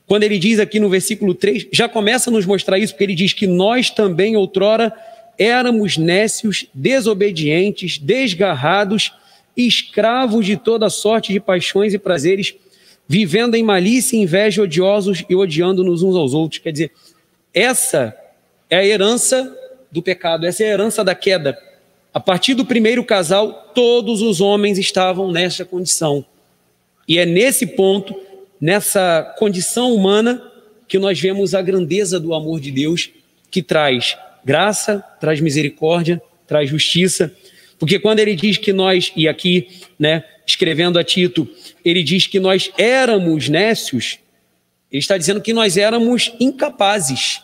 quando 0.08 0.24
ele 0.24 0.40
diz 0.40 0.60
aqui 0.60 0.80
no 0.80 0.90
versículo 0.90 1.36
3, 1.36 1.68
já 1.74 1.90
começa 1.90 2.30
a 2.30 2.34
nos 2.34 2.46
mostrar 2.46 2.80
isso, 2.80 2.94
porque 2.94 3.04
ele 3.04 3.14
diz 3.14 3.34
que 3.34 3.46
nós 3.46 3.90
também 3.90 4.38
outrora 4.38 4.94
éramos 5.38 5.98
nécios, 5.98 6.66
desobedientes, 6.74 7.98
desgarrados, 7.98 9.12
escravos 9.58 10.46
de 10.46 10.56
toda 10.56 10.90
sorte 10.90 11.34
de 11.34 11.40
paixões 11.42 11.94
e 11.94 12.00
prazeres, 12.00 12.56
vivendo 13.10 13.56
em 13.56 13.64
malícia, 13.64 14.16
inveja, 14.16 14.62
odiosos 14.62 15.26
e 15.30 15.36
odiando-nos 15.36 16.02
uns 16.02 16.16
aos 16.16 16.34
outros. 16.34 16.62
Quer 16.62 16.72
dizer, 16.72 16.92
essa 17.54 18.16
é 18.72 18.78
a 18.78 18.86
herança 18.86 19.56
do 19.92 20.02
pecado, 20.02 20.46
essa 20.46 20.64
é 20.64 20.68
a 20.68 20.74
herança 20.74 21.04
da 21.04 21.14
queda. 21.14 21.58
A 22.14 22.20
partir 22.20 22.54
do 22.54 22.66
primeiro 22.66 23.04
casal, 23.04 23.72
todos 23.76 24.22
os 24.22 24.40
homens 24.40 24.78
estavam 24.78 25.30
nessa 25.30 25.66
condição. 25.66 26.26
E 27.08 27.20
é 27.20 27.26
nesse 27.26 27.68
ponto, 27.68 28.16
nessa 28.60 29.36
condição 29.38 29.94
humana, 29.94 30.42
que 30.88 30.98
nós 30.98 31.20
vemos 31.20 31.54
a 31.54 31.62
grandeza 31.62 32.20
do 32.20 32.34
amor 32.34 32.62
de 32.62 32.72
Deus, 32.72 33.10
que 33.50 33.62
traz 33.62 34.18
graça, 34.44 35.04
traz 35.20 35.42
misericórdia, 35.42 36.22
traz 36.48 36.70
justiça. 36.70 37.34
Porque 37.78 38.00
quando 38.00 38.20
ele 38.20 38.36
diz 38.36 38.58
que 38.58 38.72
nós, 38.72 39.12
e 39.16 39.28
aqui, 39.28 39.68
né, 40.00 40.24
escrevendo 40.46 40.98
a 40.98 41.04
Tito, 41.04 41.48
ele 41.84 42.04
diz 42.04 42.28
que 42.28 42.40
nós 42.40 42.72
éramos 42.78 43.50
nécios, 43.50 44.20
ele 44.92 45.00
está 45.00 45.18
dizendo 45.18 45.42
que 45.42 45.54
nós 45.54 45.78
éramos 45.78 46.34
incapazes, 46.40 47.42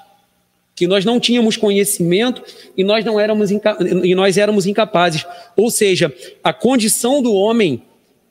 que 0.78 0.86
nós 0.86 1.04
não 1.04 1.20
tínhamos 1.20 1.58
conhecimento 1.58 2.44
e 2.78 2.84
nós 2.84 3.04
não 3.04 3.20
éramos 3.20 3.50
e 3.50 4.14
nós 4.14 4.38
éramos 4.38 4.68
incapazes. 4.68 5.26
Ou 5.56 5.72
seja, 5.72 6.14
a 6.44 6.54
condição 6.54 7.20
do 7.20 7.34
homem 7.34 7.82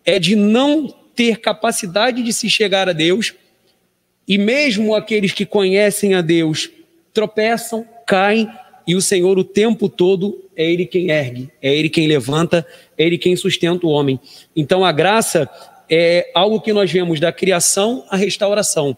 é 0.05 0.21
de 0.21 0.37
não 0.37 0.87
ter 1.17 1.41
capacidade 1.41 2.23
de 2.23 2.33
se 2.33 2.49
chegar 2.49 2.89
a 2.89 2.93
Deus, 2.93 3.35
e 4.29 4.39
mesmo 4.39 4.95
aqueles 4.95 5.33
que 5.33 5.45
conhecem 5.45 6.15
a 6.15 6.21
Deus 6.21 6.71
tropeçam, 7.13 7.85
caem, 8.07 8.49
e 8.87 8.95
o 8.95 9.01
Senhor 9.03 9.37
o 9.37 9.43
tempo 9.43 9.89
todo 9.89 10.41
é 10.55 10.71
Ele 10.71 10.87
quem 10.87 11.11
ergue, 11.11 11.51
é 11.61 11.75
Ele 11.75 11.89
quem 11.89 12.07
levanta, 12.07 12.65
é 12.97 13.05
Ele 13.05 13.19
quem 13.19 13.35
sustenta 13.35 13.85
o 13.85 13.91
homem. 13.91 14.21
Então 14.55 14.85
a 14.85 14.93
graça 14.93 15.51
é 15.91 16.31
algo 16.33 16.61
que 16.61 16.73
nós 16.73 16.93
vemos 16.93 17.19
da 17.19 17.33
criação 17.33 18.05
à 18.09 18.17
restauração, 18.17 18.97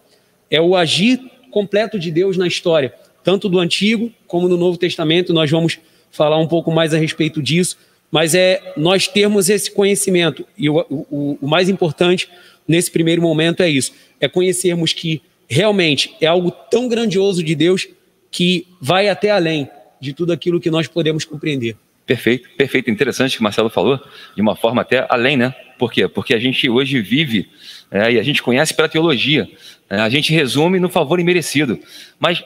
é 0.51 0.61
o 0.61 0.75
agir 0.75 1.19
completo 1.49 1.97
de 1.97 2.11
Deus 2.11 2.37
na 2.37 2.45
história, 2.45 2.93
tanto 3.29 3.47
do 3.47 3.59
Antigo 3.59 4.11
como 4.25 4.47
no 4.47 4.57
Novo 4.57 4.75
Testamento. 4.75 5.31
Nós 5.31 5.51
vamos 5.51 5.77
falar 6.09 6.39
um 6.39 6.47
pouco 6.47 6.71
mais 6.71 6.95
a 6.95 6.97
respeito 6.97 7.43
disso, 7.43 7.77
mas 8.09 8.33
é 8.33 8.73
nós 8.75 9.07
termos 9.07 9.49
esse 9.49 9.69
conhecimento, 9.69 10.43
e 10.57 10.67
o, 10.67 10.83
o, 10.89 11.37
o 11.39 11.47
mais 11.47 11.69
importante 11.69 12.27
nesse 12.67 12.89
primeiro 12.89 13.21
momento 13.21 13.61
é 13.61 13.69
isso: 13.69 13.93
é 14.19 14.27
conhecermos 14.27 14.93
que 14.93 15.21
realmente 15.47 16.15
é 16.19 16.25
algo 16.25 16.49
tão 16.71 16.87
grandioso 16.87 17.43
de 17.43 17.53
Deus 17.53 17.87
que 18.31 18.65
vai 18.81 19.09
até 19.09 19.29
além 19.29 19.69
de 20.01 20.11
tudo 20.11 20.33
aquilo 20.33 20.59
que 20.59 20.71
nós 20.71 20.87
podemos 20.87 21.23
compreender. 21.23 21.75
Perfeito, 22.07 22.49
perfeito. 22.57 22.89
Interessante 22.89 23.35
que 23.35 23.41
o 23.41 23.43
Marcelo 23.43 23.69
falou, 23.69 23.99
de 24.35 24.41
uma 24.41 24.55
forma 24.55 24.81
até 24.81 25.05
além, 25.07 25.37
né? 25.37 25.53
Por 25.77 25.91
quê? 25.91 26.07
Porque 26.07 26.33
a 26.33 26.39
gente 26.39 26.67
hoje 26.67 26.99
vive 26.99 27.47
é, 27.91 28.13
e 28.13 28.19
a 28.19 28.23
gente 28.23 28.41
conhece 28.41 28.73
pela 28.73 28.89
teologia. 28.89 29.47
É, 29.87 29.97
a 29.97 30.09
gente 30.09 30.33
resume 30.33 30.79
no 30.79 30.89
favor 30.89 31.19
imerecido. 31.19 31.77
Mas, 32.19 32.43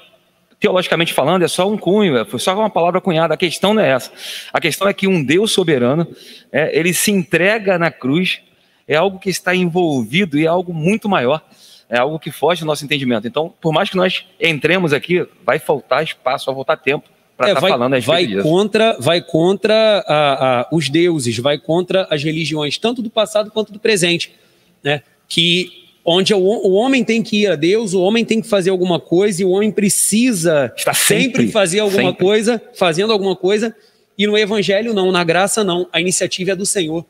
teologicamente 0.63 1.12
falando, 1.12 1.43
é 1.43 1.48
só 1.50 1.70
um 1.70 1.77
cunho, 1.77 2.17
é, 2.17 2.24
foi 2.24 2.39
só 2.39 2.58
uma 2.58 2.70
palavra 2.70 3.01
cunhada. 3.01 3.34
A 3.34 3.38
questão 3.38 3.74
não 3.74 3.82
é 3.82 3.89
essa. 3.89 4.10
A 4.53 4.62
questão 4.62 4.88
é 4.88 4.93
que 4.93 5.05
um 5.05 5.22
Deus 5.22 5.51
soberano, 5.51 6.08
é, 6.50 6.79
ele 6.79 6.93
se 6.93 7.12
entrega 7.12 7.77
na 7.77 7.91
cruz, 7.91 8.39
é 8.88 8.96
algo 8.96 9.20
que 9.20 9.29
está 9.29 9.53
envolvido 9.53 10.39
e 10.39 10.46
é 10.46 10.48
algo 10.48 10.74
muito 10.74 11.10
maior 11.10 11.41
é 11.89 11.99
algo 11.99 12.17
que 12.17 12.32
foge 12.32 12.62
do 12.62 12.65
nosso 12.65 12.84
entendimento. 12.84 13.28
Então, 13.28 13.54
por 13.62 13.71
mais 13.71 13.88
que 13.88 13.95
nós 13.95 14.26
entremos 14.39 14.93
aqui, 14.93 15.28
vai 15.45 15.60
faltar 15.60 16.04
espaço, 16.04 16.47
vai 16.47 16.56
faltar 16.56 16.78
tempo 16.78 17.08
para 17.38 17.49
estar 17.49 17.60
é, 17.60 17.62
tá 17.62 17.67
falando 17.67 17.93
a 17.93 17.99
vai 17.99 18.26
disso. 18.26 18.41
contra 18.41 18.97
Vai 18.99 19.21
contra 19.21 20.04
a, 20.08 20.62
a, 20.62 20.67
os 20.71 20.89
deuses, 20.89 21.38
vai 21.38 21.60
contra 21.60 22.08
as 22.10 22.23
religiões, 22.23 22.80
tanto 22.80 23.02
do 23.02 23.12
passado 23.12 23.52
quanto 23.52 23.71
do 23.71 23.78
presente. 23.78 24.34
Né? 24.82 25.04
Que 25.28 25.83
onde 26.06 26.34
o, 26.34 26.39
o, 26.39 26.74
homem 26.74 27.04
tem 27.04 27.24
que 27.24 27.44
ir 27.44 27.48
a 27.48 27.56
Deus, 27.56 27.94
o 27.94 28.02
homem 28.02 28.26
tem 28.26 28.42
que 28.42 28.48
fazer 28.48 28.70
alguma 28.70 29.00
coisa 29.00 29.42
e 29.42 29.46
o 29.46 29.52
homem 29.52 29.72
precisa 29.72 30.74
Está 30.76 30.94
sempre, 30.94 31.24
sempre 31.24 31.48
fazer 31.50 31.80
alguma 31.80 32.10
sempre. 32.10 32.26
coisa, 32.26 32.62
fazendo 32.74 33.13
alguma 33.13 33.36
coisa, 33.36 33.76
e 34.18 34.28
no 34.28 34.38
evangelho 34.38 34.94
não, 34.94 35.12
na 35.12 35.24
graça 35.24 35.63
não, 35.63 35.88
a 35.92 36.02
iniciativa 36.02 36.52
é 36.52 36.56
do 36.56 36.66
Senhor. 36.66 37.06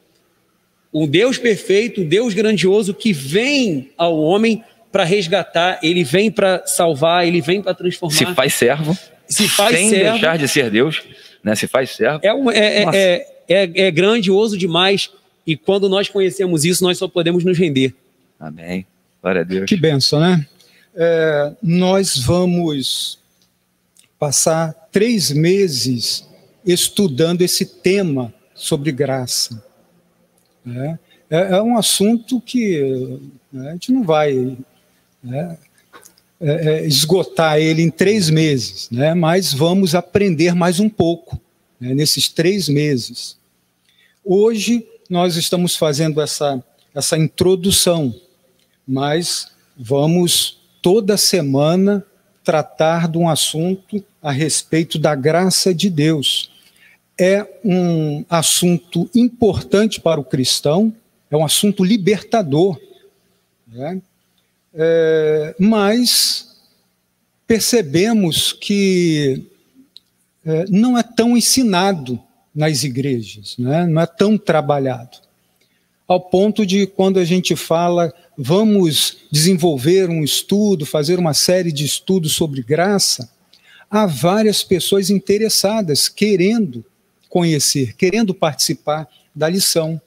O 0.92 1.08
Deus 1.08 1.40
perfeito, 1.40 2.02
o 2.02 2.06
Deus 2.06 2.34
grandioso 2.36 2.94
que 2.94 3.12
vem 3.12 3.90
ao 3.98 4.20
homem 4.20 4.64
para 4.92 5.04
resgatar, 5.04 5.80
ele 5.82 6.04
vem 6.04 6.30
para 6.30 6.64
salvar, 6.68 7.28
ele 7.28 7.42
vem 7.42 7.64
para 7.64 7.74
transformar. 7.74 8.16
Se 8.16 8.26
faz 8.28 8.54
servo. 8.54 8.98
Se 9.28 9.50
faz 9.50 9.76
sem 9.76 9.90
servo. 9.90 10.12
deixar 10.12 10.38
de 10.38 10.48
ser 10.48 10.70
Deus, 10.70 11.02
né? 11.44 11.56
Se 11.56 11.66
faz 11.66 11.90
servo. 11.90 12.20
É, 12.22 12.32
um, 12.32 12.52
é, 12.52 12.84
é, 12.84 13.28
é, 13.50 13.72
é, 13.74 13.92
grandioso 13.92 14.56
demais. 14.56 15.10
E 15.48 15.58
quando 15.58 15.90
nós 15.90 16.08
conhecemos 16.10 16.64
isso, 16.64 16.84
nós 16.84 17.00
só 17.00 17.08
podemos 17.08 17.44
nos 17.44 17.58
render. 17.58 17.96
Amém. 18.44 18.86
Glória 19.22 19.40
a 19.40 19.44
Deus. 19.46 19.66
Que 19.70 19.78
benção, 19.78 20.20
né? 20.20 20.46
É, 20.94 21.54
nós 21.64 22.18
vamos 22.18 23.18
passar 24.20 24.74
três 24.92 25.32
meses 25.32 26.28
estudando 26.66 27.42
esse 27.42 27.66
tema 27.66 28.34
sobre 28.54 28.92
graça. 28.92 29.64
É, 30.68 30.98
é, 31.30 31.42
é 31.54 31.62
um 31.62 31.78
assunto 31.78 32.42
que 32.42 33.18
né, 33.52 33.70
a 33.70 33.72
gente 33.72 33.94
não 33.94 34.04
vai 34.04 34.58
né, 35.24 35.58
é, 36.42 36.52
é, 36.52 36.86
esgotar 36.86 37.58
ele 37.58 37.82
em 37.82 37.90
três 37.90 38.30
meses, 38.30 38.90
né, 38.92 39.14
mas 39.14 39.54
vamos 39.54 39.96
aprender 39.96 40.54
mais 40.54 40.82
um 40.82 40.90
pouco 40.90 41.40
né, 41.80 41.94
nesses 41.94 42.28
três 42.28 42.68
meses. 42.68 43.38
Hoje 44.24 44.86
nós 45.10 45.38
estamos 45.38 45.78
fazendo 45.78 46.22
essa, 46.22 46.62
essa 46.94 47.18
introdução, 47.18 48.14
mas 48.88 49.52
vamos 49.78 50.60
toda 50.82 51.18
semana 51.18 52.06
tratar 52.44 53.08
de 53.08 53.18
um 53.18 53.30
assunto 53.30 54.04
a 54.22 54.32
respeito 54.32 55.00
da 55.00 55.16
graça 55.16 55.74
de 55.74 55.90
Deus. 55.90 56.52
É 57.18 57.48
um 57.64 58.26
assunto 58.30 59.10
importante 59.16 60.02
para 60.02 60.20
o 60.20 60.26
cristão, 60.26 60.94
é 61.32 61.38
um 61.38 61.46
assunto 61.46 61.84
libertador. 61.84 62.80
Né? 63.68 64.02
É, 64.74 65.56
mas 65.60 66.58
percebemos 67.48 68.52
que 68.52 69.46
é, 70.46 70.66
não 70.70 70.98
é 70.98 71.04
tão 71.04 71.38
ensinado 71.38 72.20
nas 72.54 72.84
igrejas, 72.84 73.56
né? 73.58 73.86
não 73.86 74.02
é 74.02 74.06
tão 74.06 74.38
trabalhado. 74.38 75.18
Ao 76.08 76.20
ponto 76.20 76.66
de, 76.66 76.86
quando 76.86 77.18
a 77.20 77.26
gente 77.26 77.56
fala, 77.56 78.14
vamos 78.38 79.18
desenvolver 79.32 80.10
um 80.10 80.24
estudo, 80.24 80.86
fazer 80.86 81.20
uma 81.20 81.34
série 81.34 81.72
de 81.72 81.86
estudos 81.86 82.34
sobre 82.34 82.64
graça, 82.64 83.30
há 83.90 84.06
várias 84.06 84.64
pessoas 84.64 85.10
interessadas, 85.10 86.10
querendo 86.10 86.84
conhecer, 87.30 87.96
querendo 87.96 88.34
participar 88.34 89.08
da 89.36 89.50
lição, 89.50 90.02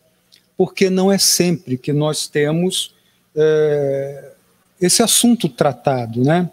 porque 0.57 0.89
não 0.91 1.13
é 1.13 1.19
sempre 1.19 1.77
que 1.77 1.93
nós 1.93 2.27
temos. 2.27 2.95
É, 3.35 4.33
esse 4.81 5.03
assunto 5.03 5.49
tratado, 5.49 6.23
né? 6.23 6.51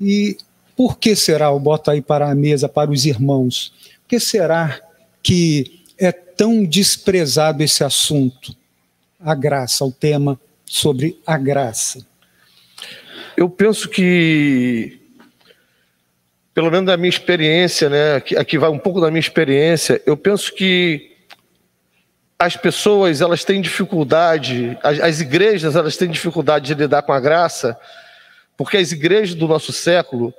E 0.00 0.36
por 0.76 0.98
que 0.98 1.14
será, 1.14 1.46
eu 1.46 1.60
boto 1.60 1.90
aí 1.90 2.00
para 2.00 2.30
a 2.30 2.34
mesa, 2.34 2.68
para 2.68 2.90
os 2.90 3.04
irmãos, 3.04 3.72
por 4.02 4.08
que 4.08 4.20
será 4.20 4.80
que 5.22 5.82
é 5.98 6.10
tão 6.10 6.64
desprezado 6.64 7.62
esse 7.62 7.84
assunto, 7.84 8.56
a 9.18 9.34
graça, 9.34 9.84
o 9.84 9.92
tema 9.92 10.40
sobre 10.70 11.20
a 11.26 11.36
graça? 11.36 12.06
Eu 13.36 13.50
penso 13.50 13.88
que, 13.88 15.00
pelo 16.54 16.70
menos 16.70 16.86
da 16.86 16.96
minha 16.96 17.08
experiência, 17.08 17.90
né, 17.90 18.14
aqui, 18.14 18.36
aqui 18.36 18.56
vai 18.56 18.70
um 18.70 18.78
pouco 18.78 19.00
da 19.00 19.10
minha 19.10 19.18
experiência, 19.18 20.00
eu 20.06 20.16
penso 20.16 20.54
que 20.54 21.10
as 22.38 22.56
pessoas 22.56 23.20
elas 23.20 23.44
têm 23.44 23.60
dificuldade, 23.60 24.78
as, 24.80 25.00
as, 25.00 25.20
igrejas 25.20 25.74
elas 25.74 25.96
têm 25.96 26.08
dificuldade 26.08 26.66
de 26.66 26.74
lidar 26.74 27.02
com 27.02 27.12
a 27.12 27.18
graça, 27.18 27.76
porque 28.56 28.76
as 28.76 28.92
igrejas 28.92 29.34
do 29.34 29.48
nosso 29.48 29.72
século 29.72 30.32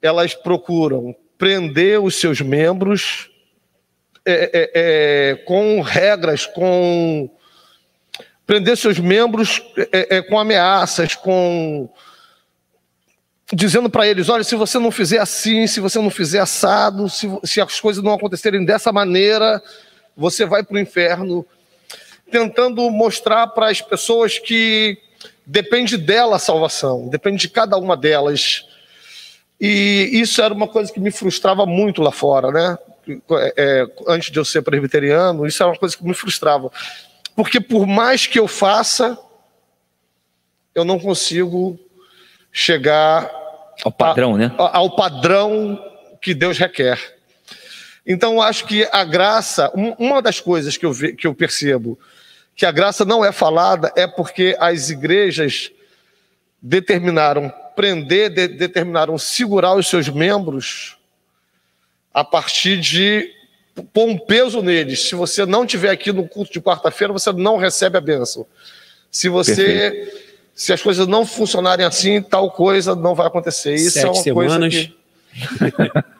elas 0.00 0.34
procuram 0.34 1.16
prender 1.36 2.00
os 2.00 2.14
seus 2.14 2.40
membros 2.40 3.28
é, 4.24 4.32
é, 4.34 4.70
é, 4.74 5.34
com 5.44 5.80
regras, 5.80 6.46
com 6.46 7.28
prender 8.52 8.76
seus 8.76 8.98
membros 8.98 9.62
é, 9.90 10.18
é, 10.18 10.22
com 10.22 10.38
ameaças, 10.38 11.14
com 11.14 11.88
dizendo 13.50 13.88
para 13.88 14.06
eles, 14.06 14.28
olha, 14.28 14.44
se 14.44 14.54
você 14.54 14.78
não 14.78 14.90
fizer 14.90 15.20
assim, 15.20 15.66
se 15.66 15.80
você 15.80 15.98
não 15.98 16.10
fizer 16.10 16.38
assado, 16.38 17.08
se, 17.08 17.26
se 17.44 17.62
as 17.62 17.80
coisas 17.80 18.04
não 18.04 18.12
acontecerem 18.12 18.62
dessa 18.62 18.92
maneira, 18.92 19.62
você 20.14 20.44
vai 20.44 20.62
para 20.62 20.76
o 20.76 20.78
inferno. 20.78 21.46
tentando 22.30 22.90
mostrar 22.90 23.46
para 23.46 23.70
as 23.70 23.80
pessoas 23.80 24.38
que 24.38 24.98
depende 25.46 25.96
dela 25.96 26.36
a 26.36 26.38
salvação, 26.38 27.08
depende 27.08 27.38
de 27.38 27.48
cada 27.48 27.78
uma 27.78 27.96
delas. 27.96 28.66
E 29.58 30.10
isso 30.12 30.42
era 30.42 30.52
uma 30.52 30.68
coisa 30.68 30.92
que 30.92 31.00
me 31.00 31.10
frustrava 31.10 31.64
muito 31.64 32.02
lá 32.02 32.12
fora, 32.12 32.50
né? 32.50 32.78
É, 33.56 33.86
antes 34.06 34.30
de 34.30 34.38
eu 34.38 34.44
ser 34.44 34.60
presbiteriano, 34.60 35.46
isso 35.46 35.62
era 35.62 35.72
uma 35.72 35.78
coisa 35.78 35.96
que 35.96 36.04
me 36.04 36.12
frustrava. 36.12 36.70
Porque 37.34 37.60
por 37.60 37.86
mais 37.86 38.26
que 38.26 38.38
eu 38.38 38.46
faça, 38.46 39.18
eu 40.74 40.84
não 40.84 40.98
consigo 40.98 41.78
chegar 42.52 43.30
ao 43.84 43.90
padrão, 43.90 44.34
a, 44.34 44.38
né? 44.38 44.54
Ao 44.58 44.94
padrão 44.94 45.82
que 46.20 46.34
Deus 46.34 46.58
requer. 46.58 47.18
Então, 48.06 48.42
acho 48.42 48.66
que 48.66 48.86
a 48.92 49.04
graça, 49.04 49.70
uma 49.98 50.20
das 50.20 50.40
coisas 50.40 50.76
que 50.76 50.84
eu, 50.84 50.92
que 51.16 51.26
eu 51.26 51.34
percebo 51.34 51.98
que 52.54 52.66
a 52.66 52.72
graça 52.72 53.04
não 53.04 53.24
é 53.24 53.32
falada 53.32 53.92
é 53.96 54.06
porque 54.06 54.56
as 54.58 54.90
igrejas 54.90 55.70
determinaram 56.60 57.52
prender, 57.74 58.30
de, 58.30 58.48
determinaram 58.48 59.16
segurar 59.16 59.74
os 59.74 59.88
seus 59.88 60.08
membros 60.08 60.98
a 62.12 62.22
partir 62.22 62.78
de 62.78 63.32
pôr 63.92 64.08
um 64.08 64.18
peso 64.18 64.62
neles. 64.62 65.08
Se 65.08 65.14
você 65.14 65.46
não 65.46 65.66
tiver 65.66 65.90
aqui 65.90 66.12
no 66.12 66.28
culto 66.28 66.52
de 66.52 66.60
quarta-feira, 66.60 67.12
você 67.12 67.32
não 67.32 67.56
recebe 67.56 67.96
a 67.96 68.00
bênção. 68.00 68.46
Se 69.10 69.28
você 69.28 69.90
Perfeito. 69.90 70.22
se 70.54 70.72
as 70.72 70.82
coisas 70.82 71.06
não 71.06 71.26
funcionarem 71.26 71.84
assim, 71.84 72.22
tal 72.22 72.50
coisa 72.50 72.94
não 72.94 73.14
vai 73.14 73.26
acontecer. 73.26 73.74
Isso 73.74 73.92
Sete 73.92 74.06
é 74.06 74.10
uma 74.10 74.22
semanas. 74.22 74.58
coisa 74.58 74.70
que 74.70 75.02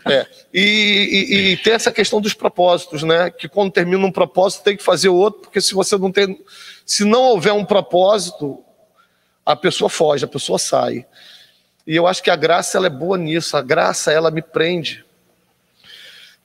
é. 0.06 0.26
E, 0.52 0.60
e, 0.60 1.52
e, 1.52 1.56
tem 1.58 1.74
essa 1.74 1.92
questão 1.92 2.20
dos 2.20 2.34
propósitos, 2.34 3.02
né? 3.02 3.30
Que 3.30 3.48
quando 3.48 3.70
termina 3.70 4.04
um 4.04 4.12
propósito 4.12 4.64
tem 4.64 4.76
que 4.76 4.82
fazer 4.82 5.08
outro, 5.08 5.42
porque 5.42 5.60
se 5.60 5.74
você 5.74 5.98
não 5.98 6.10
tem, 6.10 6.38
se 6.84 7.04
não 7.04 7.22
houver 7.24 7.52
um 7.52 7.64
propósito, 7.64 8.58
a 9.44 9.54
pessoa 9.54 9.90
foge, 9.90 10.24
a 10.24 10.28
pessoa 10.28 10.58
sai. 10.58 11.04
E 11.86 11.94
eu 11.94 12.06
acho 12.06 12.22
que 12.22 12.30
a 12.30 12.36
graça 12.36 12.78
ela 12.78 12.86
é 12.86 12.90
boa 12.90 13.18
nisso. 13.18 13.56
A 13.56 13.62
graça 13.62 14.12
ela 14.12 14.30
me 14.30 14.40
prende, 14.40 15.04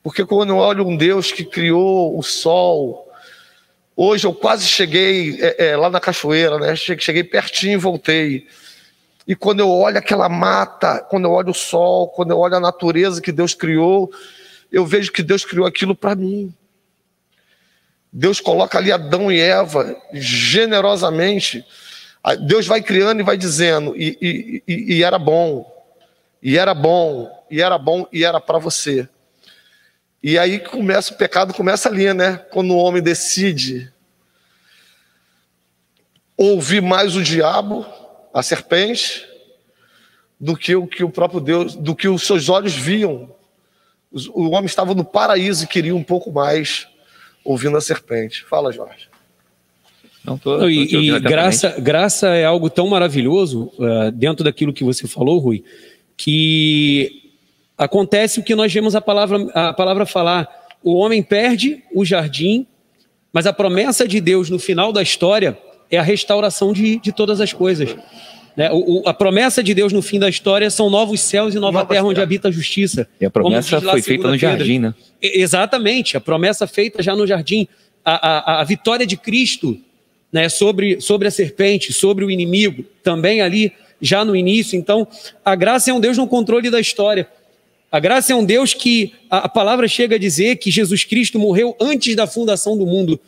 porque 0.03 0.25
quando 0.25 0.49
eu 0.49 0.57
olho 0.57 0.87
um 0.87 0.95
Deus 0.95 1.31
que 1.31 1.43
criou 1.43 2.17
o 2.17 2.23
sol, 2.23 3.11
hoje 3.95 4.25
eu 4.25 4.33
quase 4.33 4.65
cheguei 4.65 5.37
é, 5.41 5.69
é, 5.69 5.77
lá 5.77 5.89
na 5.89 5.99
cachoeira, 5.99 6.57
né? 6.59 6.75
Cheguei, 6.75 7.23
pertinho 7.23 7.73
e 7.73 7.77
voltei. 7.77 8.47
E 9.27 9.35
quando 9.35 9.59
eu 9.59 9.69
olho 9.69 9.97
aquela 9.97 10.29
mata, 10.29 10.99
quando 11.09 11.25
eu 11.25 11.31
olho 11.31 11.49
o 11.49 11.53
sol, 11.53 12.07
quando 12.09 12.31
eu 12.31 12.37
olho 12.39 12.55
a 12.55 12.59
natureza 12.59 13.21
que 13.21 13.31
Deus 13.31 13.53
criou, 13.53 14.09
eu 14.71 14.85
vejo 14.85 15.11
que 15.11 15.21
Deus 15.21 15.43
criou 15.43 15.65
aquilo 15.65 15.93
para 15.93 16.15
mim. 16.15 16.53
Deus 18.11 18.39
coloca 18.39 18.77
ali 18.77 18.91
Adão 18.91 19.31
e 19.31 19.39
Eva 19.39 19.95
generosamente. 20.13 21.65
Deus 22.45 22.65
vai 22.65 22.81
criando 22.81 23.19
e 23.19 23.23
vai 23.23 23.37
dizendo, 23.37 23.95
e, 23.95 24.63
e, 24.67 24.95
e 24.95 25.03
era 25.03 25.17
bom, 25.17 25.65
e 26.41 26.57
era 26.57 26.73
bom, 26.73 27.29
e 27.49 27.61
era 27.61 27.77
bom, 27.77 28.05
e 28.11 28.25
era 28.25 28.41
para 28.41 28.57
você. 28.57 29.07
E 30.27 30.37
aí 30.37 30.59
começa 30.59 31.13
o 31.13 31.15
pecado, 31.15 31.53
começa 31.53 31.87
ali, 31.87 32.13
né? 32.13 32.35
Quando 32.51 32.71
o 32.71 32.77
homem 32.77 33.01
decide 33.01 33.89
ouvir 36.35 36.81
mais 36.81 37.15
o 37.15 37.23
diabo 37.23 37.85
a 38.33 38.43
serpente 38.43 39.25
do 40.37 40.57
que 40.57 40.75
o 40.75 40.85
que 40.85 41.01
o 41.01 41.09
próprio 41.09 41.39
Deus, 41.39 41.75
do 41.75 41.95
que 41.95 42.09
os 42.09 42.23
seus 42.23 42.49
olhos 42.49 42.73
viam. 42.73 43.33
O 44.33 44.49
homem 44.49 44.65
estava 44.65 44.93
no 44.93 45.05
paraíso 45.05 45.63
e 45.63 45.67
queria 45.67 45.95
um 45.95 46.03
pouco 46.03 46.29
mais 46.29 46.89
ouvindo 47.41 47.77
a 47.77 47.81
serpente. 47.81 48.43
Fala, 48.43 48.73
Jorge. 48.73 49.07
Não, 50.25 50.37
tô, 50.37 50.59
tô 50.59 50.67
e, 50.67 50.93
e 50.93 51.19
graça, 51.21 51.79
graça 51.79 52.27
é 52.35 52.43
algo 52.43 52.69
tão 52.69 52.89
maravilhoso 52.89 53.71
uh, 53.77 54.11
dentro 54.11 54.43
daquilo 54.43 54.73
que 54.73 54.83
você 54.83 55.07
falou, 55.07 55.39
Rui, 55.39 55.63
que 56.17 57.26
acontece 57.77 58.39
o 58.39 58.43
que 58.43 58.55
nós 58.55 58.73
vemos 58.73 58.95
a 58.95 59.01
palavra, 59.01 59.37
a 59.53 59.73
palavra 59.73 60.05
falar. 60.05 60.47
O 60.83 60.95
homem 60.95 61.21
perde 61.21 61.83
o 61.93 62.03
jardim, 62.03 62.65
mas 63.31 63.45
a 63.45 63.53
promessa 63.53 64.07
de 64.07 64.19
Deus 64.19 64.49
no 64.49 64.57
final 64.57 64.91
da 64.91 65.01
história 65.01 65.57
é 65.91 65.97
a 65.97 66.03
restauração 66.03 66.73
de, 66.73 66.97
de 66.99 67.11
todas 67.11 67.39
as 67.39 67.53
coisas. 67.53 67.95
Né? 68.55 68.71
O, 68.71 69.01
o, 69.01 69.07
a 69.07 69.13
promessa 69.13 69.61
de 69.61 69.73
Deus 69.73 69.93
no 69.93 70.01
fim 70.01 70.19
da 70.19 70.27
história 70.27 70.69
são 70.69 70.89
novos 70.89 71.21
céus 71.21 71.53
e 71.53 71.59
nova, 71.59 71.79
nova 71.79 71.85
terra 71.93 72.05
onde 72.05 72.19
habita 72.19 72.47
a 72.47 72.51
justiça. 72.51 73.07
E 73.21 73.25
a 73.25 73.29
promessa 73.29 73.79
foi 73.79 74.01
feita 74.01 74.27
no 74.27 74.37
jardim, 74.37 74.79
né? 74.79 74.95
Exatamente, 75.21 76.17
a 76.17 76.21
promessa 76.21 76.65
feita 76.65 77.03
já 77.03 77.15
no 77.15 77.27
jardim. 77.27 77.67
A, 78.03 78.55
a, 78.55 78.61
a 78.61 78.63
vitória 78.63 79.05
de 79.05 79.17
Cristo 79.17 79.77
né, 80.31 80.49
sobre, 80.49 80.99
sobre 81.01 81.27
a 81.27 81.31
serpente, 81.31 81.93
sobre 81.93 82.25
o 82.25 82.31
inimigo, 82.31 82.83
também 83.03 83.41
ali 83.41 83.71
já 84.01 84.23
no 84.23 84.35
início. 84.35 84.77
Então, 84.77 85.07
a 85.43 85.55
graça 85.55 85.91
é 85.91 85.93
um 85.93 85.99
Deus 85.99 86.17
no 86.17 86.27
controle 86.27 86.69
da 86.69 86.79
história. 86.79 87.27
A 87.91 87.99
graça 87.99 88.33
é 88.33 88.35
um 88.35 88.43
Deus 88.43 88.73
que 88.73 89.13
a, 89.29 89.47
palavra 89.47 89.87
chega 89.87 90.15
a 90.15 90.19
dizer 90.19 90.57
que 90.57 90.69
Jesus 90.69 91.05
Cristo 91.05 91.39
morreu 91.39 91.75
antes 91.79 92.15
da 92.15 92.27
fundação 92.27 92.77
do 92.77 92.85
mundo. 92.85 93.19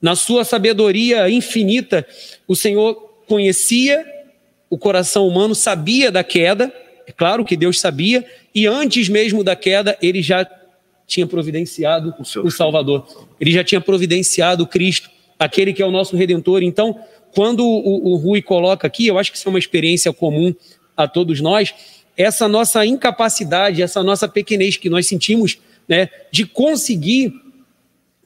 Na 0.00 0.14
sua 0.14 0.44
sabedoria 0.44 1.28
infinita, 1.28 2.06
o 2.46 2.54
Senhor 2.54 2.94
conhecia 3.26 4.06
o 4.70 4.78
coração 4.78 5.26
humano, 5.26 5.54
sabia 5.54 6.12
da 6.12 6.22
queda, 6.22 6.72
é 7.06 7.12
claro 7.12 7.44
que 7.44 7.56
Deus 7.56 7.80
sabia, 7.80 8.24
e 8.54 8.66
antes 8.66 9.08
mesmo 9.08 9.42
da 9.42 9.56
queda, 9.56 9.98
ele 10.00 10.22
já 10.22 10.48
tinha 11.06 11.26
providenciado 11.26 12.14
o, 12.18 12.46
o 12.46 12.50
Salvador, 12.50 13.06
ele 13.40 13.50
já 13.50 13.64
tinha 13.64 13.80
providenciado 13.80 14.66
Cristo, 14.66 15.10
aquele 15.38 15.72
que 15.72 15.82
é 15.82 15.86
o 15.86 15.90
nosso 15.90 16.16
redentor. 16.16 16.62
Então, 16.62 17.00
quando 17.34 17.66
o, 17.66 18.12
o 18.12 18.16
Rui 18.16 18.42
coloca 18.42 18.86
aqui, 18.86 19.06
eu 19.06 19.18
acho 19.18 19.32
que 19.32 19.38
isso 19.38 19.48
é 19.48 19.50
uma 19.50 19.58
experiência 19.58 20.12
comum 20.12 20.54
a 20.96 21.08
todos 21.08 21.40
nós, 21.40 21.74
essa 22.18 22.48
nossa 22.48 22.84
incapacidade, 22.84 23.80
essa 23.80 24.02
nossa 24.02 24.28
pequenez 24.28 24.76
que 24.76 24.90
nós 24.90 25.06
sentimos, 25.06 25.58
né, 25.88 26.10
de 26.32 26.44
conseguir 26.44 27.32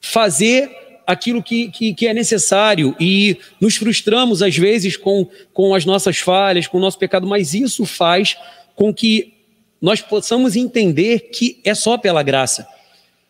fazer 0.01 0.69
aquilo 1.05 1.43
que, 1.43 1.69
que, 1.69 1.93
que, 1.93 2.07
é 2.07 2.13
necessário 2.13 2.95
e 2.99 3.37
nos 3.61 3.75
frustramos 3.75 4.41
às 4.41 4.57
vezes 4.57 4.97
com, 4.97 5.27
com 5.53 5.75
as 5.75 5.85
nossas 5.85 6.17
falhas, 6.17 6.65
com 6.65 6.77
o 6.77 6.81
nosso 6.81 6.97
pecado, 6.97 7.27
mas 7.27 7.53
isso 7.53 7.85
faz 7.85 8.35
com 8.75 8.91
que 8.91 9.33
nós 9.79 10.01
possamos 10.01 10.55
entender 10.55 11.29
que 11.31 11.59
é 11.63 11.75
só 11.75 11.97
pela 11.97 12.23
graça. 12.23 12.67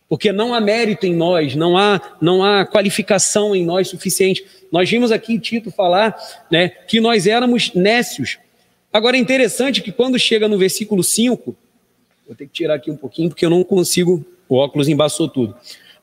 Porque 0.07 0.31
não 0.31 0.53
há 0.53 0.61
mérito 0.61 1.07
em 1.07 1.15
nós, 1.15 1.55
não 1.55 1.75
há, 1.75 1.99
não 2.21 2.43
há 2.43 2.65
qualificação 2.65 3.55
em 3.55 3.65
nós 3.65 3.87
suficiente. 3.89 4.45
Nós 4.71 4.89
vimos 4.89 5.11
aqui 5.11 5.39
Tito 5.39 5.71
falar 5.71 6.15
né, 6.51 6.69
que 6.69 7.01
nós 7.01 7.25
éramos 7.25 7.73
nécios. 7.73 8.37
Agora 8.93 9.17
é 9.17 9.19
interessante 9.19 9.81
que 9.81 9.91
quando 9.91 10.19
chega 10.19 10.47
no 10.47 10.55
versículo 10.55 11.03
5, 11.03 11.55
vou 12.27 12.35
ter 12.35 12.45
que 12.45 12.53
tirar 12.53 12.75
aqui 12.75 12.91
um 12.91 12.95
pouquinho 12.95 13.29
porque 13.29 13.43
eu 13.43 13.49
não 13.49 13.63
consigo, 13.63 14.23
o 14.47 14.55
óculos 14.55 14.87
embaçou 14.87 15.27
tudo. 15.27 15.55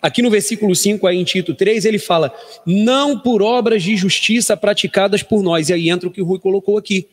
Aqui 0.03 0.22
no 0.22 0.31
versículo 0.31 0.74
5, 0.74 1.07
aí 1.07 1.16
em 1.16 1.22
Tito 1.22 1.55
3, 1.55 1.85
ele 1.85 2.00
fala: 2.00 2.35
não 2.66 3.16
por 3.16 3.42
obras 3.42 3.85
de 3.85 3.96
justiça 3.96 4.57
praticadas 4.57 5.22
por 5.22 5.40
nós. 5.40 5.68
E 5.68 5.72
aí 5.72 5.88
entra 5.88 6.09
o 6.09 6.12
que 6.12 6.20
o 6.20 6.24
Rui 6.24 6.40
colocou 6.40 6.76
aqui. 6.76 7.07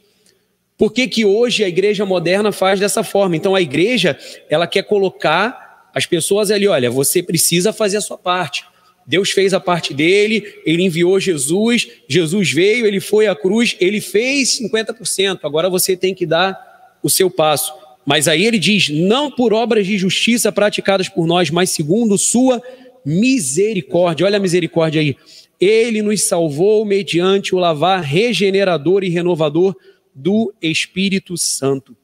Por 0.78 0.92
que, 0.92 1.08
que 1.08 1.26
hoje 1.26 1.64
a 1.64 1.68
igreja 1.68 2.06
moderna 2.06 2.52
faz 2.52 2.80
dessa 2.80 3.04
forma? 3.04 3.36
Então 3.36 3.54
a 3.54 3.62
igreja, 3.62 4.18
ela 4.50 4.66
quer 4.66 4.84
colocar 4.84 5.90
as 5.94 6.06
pessoas 6.06 6.50
ali, 6.50 6.68
olha, 6.68 6.90
você 6.90 7.22
precisa 7.22 7.74
fazer 7.74 7.98
a 7.98 8.02
sua 8.02 8.18
parte. 8.18 8.64
Deus 9.08 9.32
fez 9.32 9.54
a 9.54 9.60
parte 9.60 9.94
dele, 9.94 10.44
ele 10.66 10.84
enviou 10.84 11.18
Jesus, 11.18 11.88
Jesus 12.10 12.52
veio, 12.52 12.86
ele 12.86 13.00
foi 13.00 13.26
à 13.28 13.34
cruz, 13.34 13.78
ele 13.80 14.02
fez 14.02 14.60
50%, 14.60 15.40
agora 15.44 15.70
você 15.70 15.96
tem 15.96 16.14
que 16.14 16.26
dar 16.26 17.00
o 17.02 17.10
seu 17.10 17.32
passo. 17.32 17.74
Mas 18.06 18.28
aí 18.28 18.46
ele 18.46 18.60
diz: 18.60 18.90
não 18.90 19.32
por 19.32 19.54
obras 19.54 19.88
de 19.88 19.98
justiça 19.98 20.52
praticadas 20.52 21.08
por 21.08 21.26
nós, 21.26 21.50
mas 21.50 21.70
segundo 21.70 22.18
sua 22.18 22.62
misericórdia. 23.06 24.26
Olha 24.26 24.38
a 24.38 24.42
misericórdia 24.42 25.00
aí. 25.00 25.16
Ele 25.60 26.02
nos 26.02 26.24
salvou 26.24 26.86
mediante 26.86 27.56
o 27.56 27.58
lavar 27.58 28.02
regenerador 28.02 29.04
e 29.04 29.10
renovador 29.10 29.76
do 30.14 30.54
Espírito 30.62 31.38
Santo. 31.38 31.96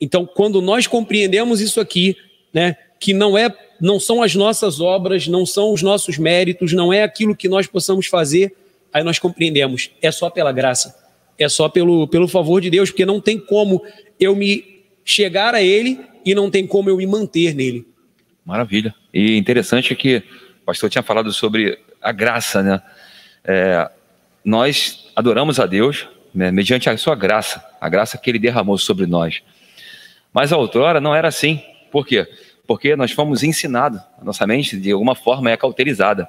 Então, 0.00 0.24
quando 0.26 0.62
nós 0.62 0.86
compreendemos 0.86 1.60
isso 1.60 1.80
aqui, 1.80 2.16
né, 2.52 2.76
que 3.00 3.12
não 3.12 3.36
é 3.36 3.52
não 3.80 4.00
são 4.00 4.22
as 4.22 4.34
nossas 4.34 4.80
obras, 4.80 5.26
não 5.26 5.44
são 5.44 5.72
os 5.72 5.82
nossos 5.82 6.18
méritos, 6.18 6.72
não 6.72 6.92
é 6.92 7.02
aquilo 7.02 7.36
que 7.36 7.48
nós 7.48 7.66
possamos 7.66 8.06
fazer, 8.06 8.54
aí 8.92 9.02
nós 9.02 9.18
compreendemos, 9.18 9.90
é 10.00 10.10
só 10.10 10.30
pela 10.30 10.52
graça, 10.52 10.96
é 11.38 11.48
só 11.48 11.68
pelo, 11.68 12.08
pelo 12.08 12.28
favor 12.28 12.60
de 12.60 12.70
Deus, 12.70 12.90
porque 12.90 13.06
não 13.06 13.20
tem 13.20 13.38
como 13.38 13.82
eu 14.18 14.34
me 14.34 14.82
chegar 15.04 15.54
a 15.54 15.62
ele 15.62 16.00
e 16.24 16.34
não 16.34 16.50
tem 16.50 16.66
como 16.66 16.88
eu 16.90 16.96
me 16.96 17.06
manter 17.06 17.54
nele. 17.54 17.86
Maravilha. 18.44 18.94
E 19.12 19.36
interessante 19.36 19.94
que 19.94 20.18
o 20.62 20.64
pastor 20.66 20.88
tinha 20.88 21.02
falado 21.02 21.32
sobre 21.32 21.78
a 22.00 22.12
graça, 22.12 22.62
né? 22.62 22.82
É, 23.44 23.90
nós 24.44 25.10
adoramos 25.14 25.58
a 25.58 25.66
Deus 25.66 26.08
né, 26.34 26.50
mediante 26.50 26.88
a 26.88 26.96
sua 26.96 27.14
graça, 27.14 27.64
a 27.80 27.88
graça 27.88 28.18
que 28.18 28.30
ele 28.30 28.38
derramou 28.38 28.76
sobre 28.78 29.06
nós. 29.06 29.42
Mas 30.32 30.52
a 30.52 30.56
outrora 30.56 31.00
não 31.00 31.14
era 31.14 31.28
assim. 31.28 31.62
Por 31.90 32.06
quê? 32.06 32.24
Porque 32.24 32.45
nós 32.96 33.12
fomos 33.12 33.42
ensinados, 33.42 34.00
a 34.20 34.24
nossa 34.24 34.46
mente 34.46 34.76
de 34.76 34.90
alguma 34.90 35.14
forma 35.14 35.50
é 35.50 35.56
cauterizada. 35.56 36.28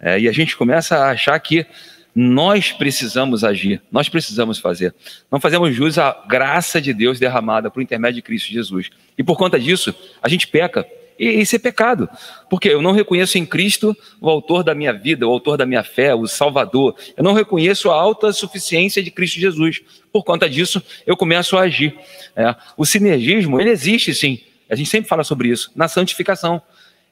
É, 0.00 0.18
e 0.20 0.28
a 0.28 0.32
gente 0.32 0.56
começa 0.56 0.96
a 0.96 1.10
achar 1.10 1.38
que 1.40 1.66
nós 2.14 2.72
precisamos 2.72 3.44
agir, 3.44 3.80
nós 3.92 4.08
precisamos 4.08 4.58
fazer. 4.58 4.94
Não 5.30 5.40
fazemos 5.40 5.74
jus 5.74 5.98
à 5.98 6.24
graça 6.26 6.80
de 6.80 6.92
Deus 6.92 7.18
derramada 7.18 7.70
por 7.70 7.82
intermédio 7.82 8.16
de 8.16 8.22
Cristo 8.22 8.52
Jesus. 8.52 8.90
E 9.16 9.22
por 9.22 9.36
conta 9.36 9.58
disso, 9.58 9.94
a 10.22 10.28
gente 10.28 10.46
peca. 10.48 10.86
E 11.18 11.26
isso 11.40 11.56
é 11.56 11.58
pecado, 11.58 12.08
porque 12.48 12.68
eu 12.68 12.80
não 12.80 12.92
reconheço 12.92 13.38
em 13.38 13.44
Cristo 13.44 13.96
o 14.20 14.30
autor 14.30 14.62
da 14.62 14.72
minha 14.72 14.92
vida, 14.92 15.26
o 15.26 15.30
autor 15.30 15.56
da 15.56 15.66
minha 15.66 15.82
fé, 15.82 16.14
o 16.14 16.28
Salvador. 16.28 16.94
Eu 17.16 17.24
não 17.24 17.32
reconheço 17.32 17.90
a 17.90 17.94
alta 17.94 18.32
suficiência 18.32 19.02
de 19.02 19.10
Cristo 19.10 19.40
Jesus. 19.40 19.80
Por 20.12 20.22
conta 20.22 20.48
disso, 20.48 20.80
eu 21.04 21.16
começo 21.16 21.56
a 21.56 21.62
agir. 21.62 21.96
É, 22.36 22.54
o 22.76 22.86
sinergismo, 22.86 23.60
ele 23.60 23.70
existe 23.70 24.14
sim. 24.14 24.40
A 24.68 24.74
gente 24.74 24.88
sempre 24.88 25.08
fala 25.08 25.24
sobre 25.24 25.48
isso, 25.48 25.70
na 25.74 25.88
santificação. 25.88 26.60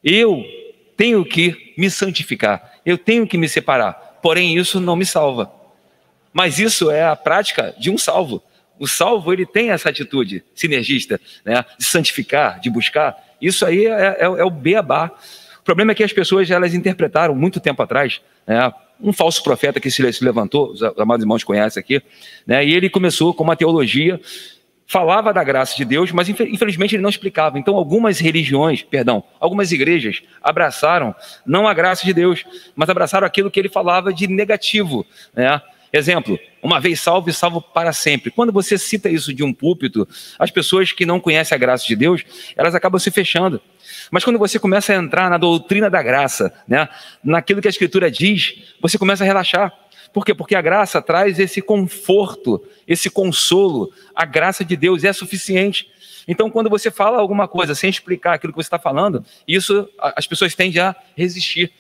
Eu 0.03 0.45
tenho 0.97 1.25
que 1.25 1.75
me 1.77 1.91
santificar, 1.91 2.73
eu 2.85 2.97
tenho 2.97 3.27
que 3.27 3.37
me 3.37 3.49
separar, 3.49 4.19
porém 4.23 4.57
isso 4.57 4.81
não 4.81 4.97
me 4.97 5.05
salva. 5.05 5.53
Mas 6.33 6.59
isso 6.59 6.91
é 6.91 7.05
a 7.05 7.17
prática 7.17 7.75
de 7.79 7.91
um 7.91 7.99
salvo. 7.99 8.43
O 8.79 8.87
salvo 8.87 9.33
ele 9.33 9.47
tem 9.47 9.71
essa 9.71 9.89
atitude 9.89 10.45
sinergista, 10.55 11.21
né, 11.45 11.65
de 11.79 11.85
santificar, 11.85 12.61
de 12.61 12.69
buscar. 12.69 13.17
Isso 13.41 13.65
aí 13.65 13.87
é, 13.87 14.17
é, 14.21 14.25
é 14.25 14.45
o 14.45 14.51
beabá. 14.51 15.11
O 15.59 15.63
problema 15.63 15.93
é 15.93 15.95
que 15.95 16.05
as 16.05 16.13
pessoas 16.13 16.51
elas 16.51 16.75
interpretaram 16.75 17.35
muito 17.35 17.59
tempo 17.59 17.83
atrás, 17.83 18.21
né, 18.47 18.73
um 19.01 19.13
falso 19.13 19.43
profeta 19.43 19.81
que 19.81 19.91
se 19.91 20.03
levantou, 20.23 20.71
os 20.71 20.83
amados 20.83 21.23
irmãos 21.23 21.45
conhecem 21.45 21.81
aqui, 21.81 22.03
né, 22.47 22.65
e 22.65 22.73
ele 22.73 22.89
começou 22.89 23.35
com 23.35 23.45
uma 23.45 23.57
teologia 23.57 24.21
falava 24.87 25.33
da 25.33 25.43
graça 25.43 25.77
de 25.77 25.85
Deus, 25.85 26.13
mas 26.13 26.29
infelizmente 26.29 26.95
ele 26.95 27.03
não 27.03 27.11
explicava. 27.11 27.59
Então, 27.59 27.77
algumas 27.77 28.19
religiões, 28.19 28.83
perdão, 28.83 29.25
algumas 29.41 29.73
igrejas 29.73 30.23
abraçaram 30.43 31.15
não 31.45 31.67
a 31.67 31.75
graça 31.75 32.05
de 32.05 32.15
Deus, 32.15 32.45
mas 32.75 32.89
abraçaram 32.89 33.27
aquilo 33.27 33.51
que 33.51 33.59
ele 33.59 33.69
falava 33.69 34.13
de 34.13 34.27
negativo. 34.29 35.05
Né? 35.35 35.61
Exemplo, 35.93 36.39
uma 36.63 36.81
vez 36.81 37.01
salvo 37.01 37.31
e 37.31 37.33
salvo 37.33 37.61
para 37.61 37.93
sempre. 37.93 38.31
Quando 38.31 38.53
você 38.53 38.77
cita 38.77 39.09
isso 39.09 39.33
de 39.33 39.43
um 39.43 39.53
púlpito, 39.53 40.07
as 40.39 40.51
pessoas 40.51 40.93
que 40.93 41.07
não 41.07 41.19
conhecem 41.21 41.55
a 41.55 41.59
graça 41.59 41.87
de 41.87 41.97
Deus, 41.97 42.23
elas 42.57 42.75
acabam 42.75 42.99
se 42.99 43.11
fechando. 43.11 43.61
Mas 44.11 44.25
quando 44.25 44.39
você 44.39 44.59
começa 44.59 44.93
a 44.93 44.97
entrar 44.97 45.31
na 45.31 45.39
doutrina 45.39 45.89
da 45.89 46.03
graça, 46.03 46.53
né, 46.67 46.89
naquilo 47.23 47.61
que 47.63 47.69
a 47.69 47.71
Escritura 47.71 48.11
diz, 48.11 48.75
você 48.81 48.99
começa 48.99 49.25
a 49.25 49.27
relaxar. 49.27 49.73
Por 50.17 50.25
quê? 50.25 50.33
Porque 50.35 50.55
a 50.55 50.63
graça 50.63 51.03
traz 51.03 51.39
esse 51.39 51.61
conforto, 51.61 52.67
esse 52.89 53.11
consolo. 53.11 53.93
A 54.15 54.25
graça 54.25 54.65
de 54.65 54.75
Deus 54.75 55.05
é 55.05 55.13
suficiente. 55.13 55.91
Então, 56.27 56.51
quando 56.51 56.71
você 56.71 56.91
fala 56.91 57.19
alguma 57.19 57.47
coisa 57.47 57.75
sem 57.75 57.91
explicar 57.91 58.33
aquilo 58.33 58.51
que 58.51 58.57
você 58.57 58.67
está 58.67 58.79
falando, 58.79 59.23
isso 59.47 59.87
as 60.01 60.27
pessoas 60.27 60.55
tendem 60.55 60.81
a 60.81 60.97
resistir. 61.15 61.71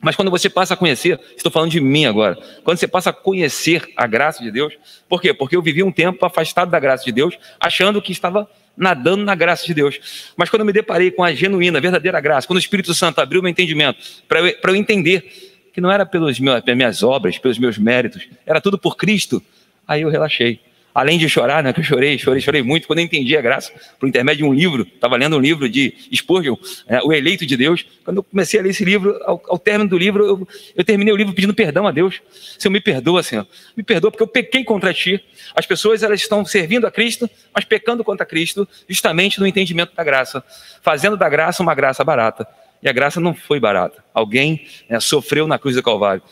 Mas 0.00 0.14
quando 0.14 0.30
você 0.30 0.48
passa 0.48 0.74
a 0.74 0.76
conhecer, 0.76 1.18
estou 1.36 1.50
falando 1.50 1.72
de 1.72 1.80
mim 1.80 2.06
agora, 2.06 2.38
quando 2.62 2.78
você 2.78 2.86
passa 2.86 3.10
a 3.10 3.12
conhecer 3.12 3.92
a 3.96 4.06
graça 4.06 4.40
de 4.40 4.52
Deus, 4.52 4.74
por 5.08 5.20
quê? 5.20 5.34
Porque 5.34 5.56
eu 5.56 5.62
vivi 5.62 5.82
um 5.82 5.90
tempo 5.90 6.24
afastado 6.24 6.70
da 6.70 6.78
graça 6.78 7.04
de 7.04 7.10
Deus, 7.10 7.36
achando 7.58 8.00
que 8.00 8.12
estava 8.12 8.48
nadando 8.76 9.24
na 9.24 9.34
graça 9.34 9.66
de 9.66 9.74
Deus. 9.74 10.32
Mas 10.36 10.48
quando 10.48 10.60
eu 10.60 10.66
me 10.66 10.72
deparei 10.72 11.10
com 11.10 11.24
a 11.24 11.34
genuína, 11.34 11.80
verdadeira 11.80 12.20
graça, 12.20 12.46
quando 12.46 12.58
o 12.58 12.60
Espírito 12.60 12.94
Santo 12.94 13.20
abriu 13.20 13.42
meu 13.42 13.50
entendimento, 13.50 13.98
para 14.28 14.38
eu, 14.38 14.56
eu 14.62 14.76
entender 14.76 15.53
que 15.74 15.80
não 15.80 15.90
era 15.90 16.06
pelas 16.06 16.38
minhas 16.38 17.02
obras, 17.02 17.36
pelos 17.36 17.58
meus 17.58 17.76
méritos, 17.76 18.28
era 18.46 18.60
tudo 18.60 18.78
por 18.78 18.96
Cristo, 18.96 19.42
aí 19.86 20.02
eu 20.02 20.08
relaxei. 20.08 20.60
Além 20.94 21.18
de 21.18 21.28
chorar, 21.28 21.60
né, 21.60 21.72
que 21.72 21.80
eu 21.80 21.84
chorei, 21.84 22.16
chorei, 22.16 22.40
chorei 22.40 22.62
muito, 22.62 22.86
quando 22.86 23.00
eu 23.00 23.04
entendi 23.04 23.36
a 23.36 23.40
graça, 23.40 23.72
por 23.98 24.08
intermédio 24.08 24.44
de 24.44 24.50
um 24.50 24.54
livro, 24.54 24.86
estava 24.94 25.16
lendo 25.16 25.36
um 25.36 25.40
livro 25.40 25.68
de 25.68 25.92
Spurgeon, 26.14 26.54
é, 26.86 27.00
O 27.02 27.12
Eleito 27.12 27.44
de 27.44 27.56
Deus, 27.56 27.84
quando 28.04 28.18
eu 28.18 28.22
comecei 28.22 28.60
a 28.60 28.62
ler 28.62 28.70
esse 28.70 28.84
livro, 28.84 29.20
ao, 29.24 29.42
ao 29.48 29.58
término 29.58 29.90
do 29.90 29.98
livro, 29.98 30.24
eu, 30.24 30.48
eu, 30.76 30.84
terminei 30.84 31.12
o 31.12 31.16
livro 31.16 31.34
pedindo 31.34 31.52
perdão 31.52 31.88
a 31.88 31.90
Deus. 31.90 32.22
Senhor, 32.56 32.72
me 32.72 32.80
perdoa, 32.80 33.24
Senhor, 33.24 33.44
me 33.76 33.82
perdoa 33.82 34.12
porque 34.12 34.22
eu 34.22 34.28
pequei 34.28 34.62
contra 34.62 34.94
Ti. 34.94 35.20
As 35.52 35.66
pessoas, 35.66 36.04
elas 36.04 36.20
estão 36.20 36.44
servindo 36.44 36.86
a 36.86 36.92
Cristo, 36.92 37.28
mas 37.52 37.64
pecando 37.64 38.04
contra 38.04 38.24
Cristo, 38.24 38.68
justamente 38.88 39.40
no 39.40 39.48
entendimento 39.48 39.96
da 39.96 40.04
graça, 40.04 40.44
fazendo 40.80 41.16
da 41.16 41.28
graça 41.28 41.60
uma 41.60 41.74
graça 41.74 42.04
barata. 42.04 42.46
E 42.84 42.88
a 42.88 42.92
graça 42.92 43.18
não 43.18 43.34
foi 43.34 43.58
barata. 43.58 44.04
Alguém 44.12 44.66
né, 44.90 45.00
sofreu 45.00 45.46
na 45.46 45.58
cruz 45.58 45.74
do 45.74 45.82
Calvário. 45.82 46.22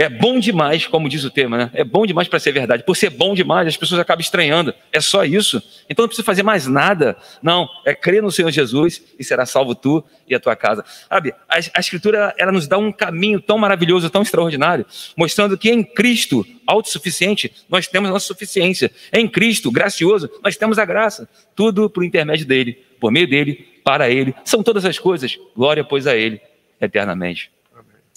É 0.00 0.08
bom 0.08 0.38
demais, 0.38 0.86
como 0.86 1.08
diz 1.08 1.24
o 1.24 1.30
tema, 1.30 1.58
né? 1.58 1.70
É 1.74 1.82
bom 1.82 2.06
demais 2.06 2.28
para 2.28 2.38
ser 2.38 2.52
verdade. 2.52 2.84
Por 2.84 2.96
ser 2.96 3.10
bom 3.10 3.34
demais, 3.34 3.66
as 3.66 3.76
pessoas 3.76 4.00
acabam 4.00 4.20
estranhando. 4.20 4.72
É 4.92 5.00
só 5.00 5.24
isso. 5.24 5.60
Então 5.90 6.04
não 6.04 6.08
precisa 6.08 6.24
fazer 6.24 6.44
mais 6.44 6.68
nada. 6.68 7.16
Não, 7.42 7.68
é 7.84 7.94
crer 7.96 8.22
no 8.22 8.30
Senhor 8.30 8.50
Jesus 8.52 9.02
e 9.18 9.24
será 9.24 9.44
salvo 9.44 9.74
tu 9.74 10.02
e 10.28 10.36
a 10.36 10.40
tua 10.40 10.54
casa. 10.54 10.84
Sabe, 11.08 11.34
a, 11.48 11.58
a 11.74 11.80
Escritura 11.80 12.32
ela 12.38 12.52
nos 12.52 12.68
dá 12.68 12.78
um 12.78 12.92
caminho 12.92 13.40
tão 13.40 13.58
maravilhoso, 13.58 14.08
tão 14.08 14.22
extraordinário, 14.22 14.86
mostrando 15.16 15.58
que 15.58 15.68
em 15.68 15.82
Cristo, 15.82 16.46
autossuficiente, 16.64 17.52
nós 17.68 17.88
temos 17.88 18.08
a 18.08 18.12
nossa 18.12 18.26
suficiência. 18.26 18.92
Em 19.12 19.26
Cristo, 19.28 19.68
gracioso, 19.68 20.30
nós 20.44 20.56
temos 20.56 20.78
a 20.78 20.84
graça. 20.84 21.28
Tudo 21.56 21.90
por 21.90 22.04
intermédio 22.04 22.46
dele, 22.46 22.78
por 23.00 23.10
meio 23.10 23.28
dele, 23.28 23.67
para 23.84 24.10
Ele. 24.10 24.34
São 24.44 24.62
todas 24.62 24.84
as 24.84 24.98
coisas. 24.98 25.38
Glória, 25.56 25.84
pois, 25.84 26.06
a 26.06 26.16
Ele 26.16 26.40
eternamente. 26.80 27.50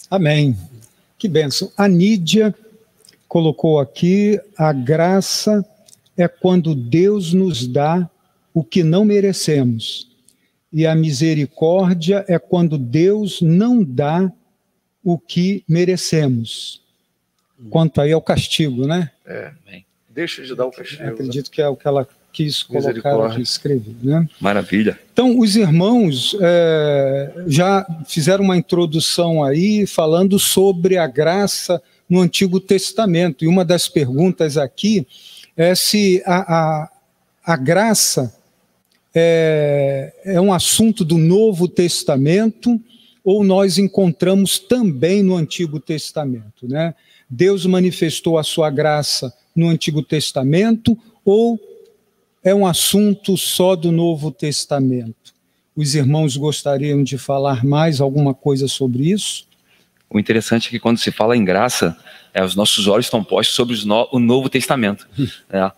Amém. 0.09 0.55
Que 1.17 1.27
bênção. 1.27 1.71
A 1.77 1.87
Nídia 1.87 2.53
colocou 3.27 3.79
aqui: 3.79 4.39
a 4.57 4.73
graça 4.73 5.65
é 6.17 6.27
quando 6.27 6.75
Deus 6.75 7.33
nos 7.33 7.67
dá 7.67 8.09
o 8.53 8.63
que 8.63 8.83
não 8.83 9.05
merecemos. 9.05 10.09
E 10.73 10.85
a 10.85 10.95
misericórdia 10.95 12.25
é 12.27 12.39
quando 12.39 12.77
Deus 12.77 13.41
não 13.41 13.83
dá 13.83 14.31
o 15.03 15.17
que 15.17 15.63
merecemos. 15.67 16.81
Quanto 17.69 18.01
aí 18.01 18.11
ao 18.11 18.21
castigo, 18.21 18.87
né? 18.87 19.11
É. 19.25 19.51
Deixa 20.09 20.43
de 20.43 20.55
dar 20.55 20.65
o 20.65 20.71
castigo. 20.71 21.03
acredito 21.03 21.49
que 21.49 21.61
é 21.61 21.67
o 21.67 21.75
que 21.75 21.87
ela 21.87 22.07
quis 22.31 22.63
colocar 22.63 23.39
e 23.39 23.41
escrever. 23.41 23.95
Né? 24.01 24.27
Maravilha. 24.39 24.99
Então, 25.11 25.37
os 25.39 25.55
irmãos 25.55 26.35
é, 26.39 27.43
já 27.47 27.85
fizeram 28.05 28.43
uma 28.43 28.57
introdução 28.57 29.43
aí 29.43 29.85
falando 29.85 30.39
sobre 30.39 30.97
a 30.97 31.07
graça 31.07 31.81
no 32.09 32.19
Antigo 32.19 32.59
Testamento. 32.59 33.43
E 33.43 33.47
uma 33.47 33.65
das 33.65 33.87
perguntas 33.87 34.57
aqui 34.57 35.05
é 35.55 35.75
se 35.75 36.21
a, 36.25 36.55
a, 36.55 36.89
a 37.45 37.57
graça 37.57 38.33
é, 39.13 40.13
é 40.23 40.41
um 40.41 40.53
assunto 40.53 41.03
do 41.03 41.17
Novo 41.17 41.67
Testamento 41.67 42.79
ou 43.23 43.43
nós 43.43 43.77
encontramos 43.77 44.57
também 44.57 45.21
no 45.21 45.35
Antigo 45.35 45.79
Testamento. 45.79 46.67
Né? 46.67 46.95
Deus 47.29 47.65
manifestou 47.65 48.37
a 48.37 48.43
sua 48.43 48.69
graça 48.69 49.33
no 49.55 49.69
Antigo 49.69 50.01
Testamento 50.01 50.97
ou 51.23 51.59
é 52.43 52.53
um 52.53 52.65
assunto 52.65 53.37
só 53.37 53.75
do 53.75 53.91
Novo 53.91 54.31
Testamento. 54.31 55.33
Os 55.75 55.95
irmãos 55.95 56.35
gostariam 56.35 57.03
de 57.03 57.17
falar 57.17 57.63
mais 57.63 58.01
alguma 58.01 58.33
coisa 58.33 58.67
sobre 58.67 59.11
isso? 59.11 59.45
O 60.09 60.19
interessante 60.19 60.67
é 60.67 60.71
que 60.71 60.79
quando 60.79 60.97
se 60.97 61.11
fala 61.11 61.37
em 61.37 61.45
graça, 61.45 61.95
é, 62.33 62.43
os 62.43 62.55
nossos 62.55 62.87
olhos 62.87 63.05
estão 63.05 63.23
postos 63.23 63.55
sobre 63.55 63.85
no, 63.85 64.07
o 64.11 64.19
Novo 64.19 64.49
Testamento. 64.49 65.07
é. 65.49 65.71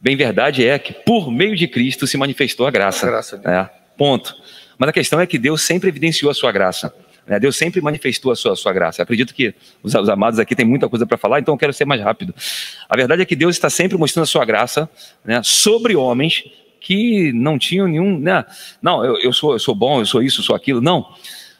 Bem 0.00 0.16
verdade 0.16 0.66
é 0.66 0.78
que 0.78 0.92
por 0.92 1.30
meio 1.30 1.54
de 1.54 1.68
Cristo 1.68 2.06
se 2.06 2.16
manifestou 2.16 2.66
a 2.66 2.70
graça. 2.70 3.06
A 3.06 3.10
graça 3.10 3.40
é. 3.44 3.68
Ponto. 3.96 4.34
Mas 4.78 4.88
a 4.88 4.92
questão 4.92 5.20
é 5.20 5.26
que 5.26 5.38
Deus 5.38 5.62
sempre 5.62 5.90
evidenciou 5.90 6.30
a 6.30 6.34
sua 6.34 6.50
graça. 6.50 6.92
Né? 7.30 7.38
Deus 7.38 7.56
sempre 7.56 7.80
manifestou 7.80 8.32
a 8.32 8.36
sua, 8.36 8.54
a 8.54 8.56
sua 8.56 8.72
graça. 8.72 9.00
Eu 9.00 9.04
acredito 9.04 9.32
que 9.32 9.54
os, 9.84 9.94
os, 9.94 10.08
amados 10.08 10.40
aqui 10.40 10.56
têm 10.56 10.66
muita 10.66 10.88
coisa 10.88 11.06
para 11.06 11.16
falar, 11.16 11.38
então 11.38 11.54
eu 11.54 11.58
quero 11.58 11.72
ser 11.72 11.84
mais 11.84 12.02
rápido. 12.02 12.34
A 12.88 12.96
verdade 12.96 13.22
é 13.22 13.24
que 13.24 13.36
Deus 13.36 13.54
está 13.54 13.70
sempre 13.70 13.96
mostrando 13.96 14.24
a 14.24 14.26
sua 14.26 14.44
graça 14.44 14.90
né, 15.24 15.40
sobre 15.44 15.94
homens 15.94 16.42
que 16.80 17.32
não 17.32 17.56
tinham 17.56 17.86
nenhum. 17.86 18.18
Né, 18.18 18.44
não, 18.82 19.04
eu, 19.04 19.16
eu, 19.18 19.32
sou, 19.32 19.52
eu 19.52 19.60
sou 19.60 19.76
bom, 19.76 20.00
eu 20.00 20.06
sou 20.06 20.20
isso, 20.20 20.40
eu 20.40 20.44
sou 20.44 20.56
aquilo. 20.56 20.80
Não. 20.80 21.06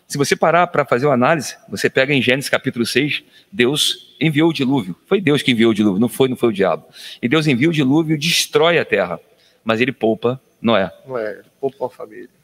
Se 0.09 0.19
você 0.19 0.35
parar 0.35 0.67
para 0.67 0.85
fazer 0.85 1.07
uma 1.07 1.15
análise, 1.15 1.57
você 1.69 1.89
pega 1.89 2.13
em 2.13 2.21
Gênesis 2.21 2.51
capítulo 2.51 2.85
6, 2.85 3.23
Deus 3.53 4.17
enviou 4.21 4.51
o 4.51 4.53
dilúvio. 4.53 4.97
Foi 5.07 5.21
Deus 5.21 5.41
que 5.41 5.53
enviou 5.53 5.71
o 5.71 5.75
dilúvio, 5.75 6.01
não 6.01 6.09
foi, 6.09 6.29
não 6.29 6.37
foi 6.37 6.49
o 6.49 6.53
diabo. 6.53 6.85
E 7.23 7.29
Deus 7.29 7.47
envia 7.47 7.69
o 7.69 7.73
dilúvio 7.73 8.17
e 8.17 8.19
destrói 8.19 8.77
a 8.77 8.85
terra. 8.85 9.21
Mas 9.65 9.81
ele 9.81 9.93
poupa 9.93 10.41
Noé. 10.61 10.91
Noé, 11.07 11.43
poupa 11.61 11.87
a 11.87 11.91
família. 11.91 12.40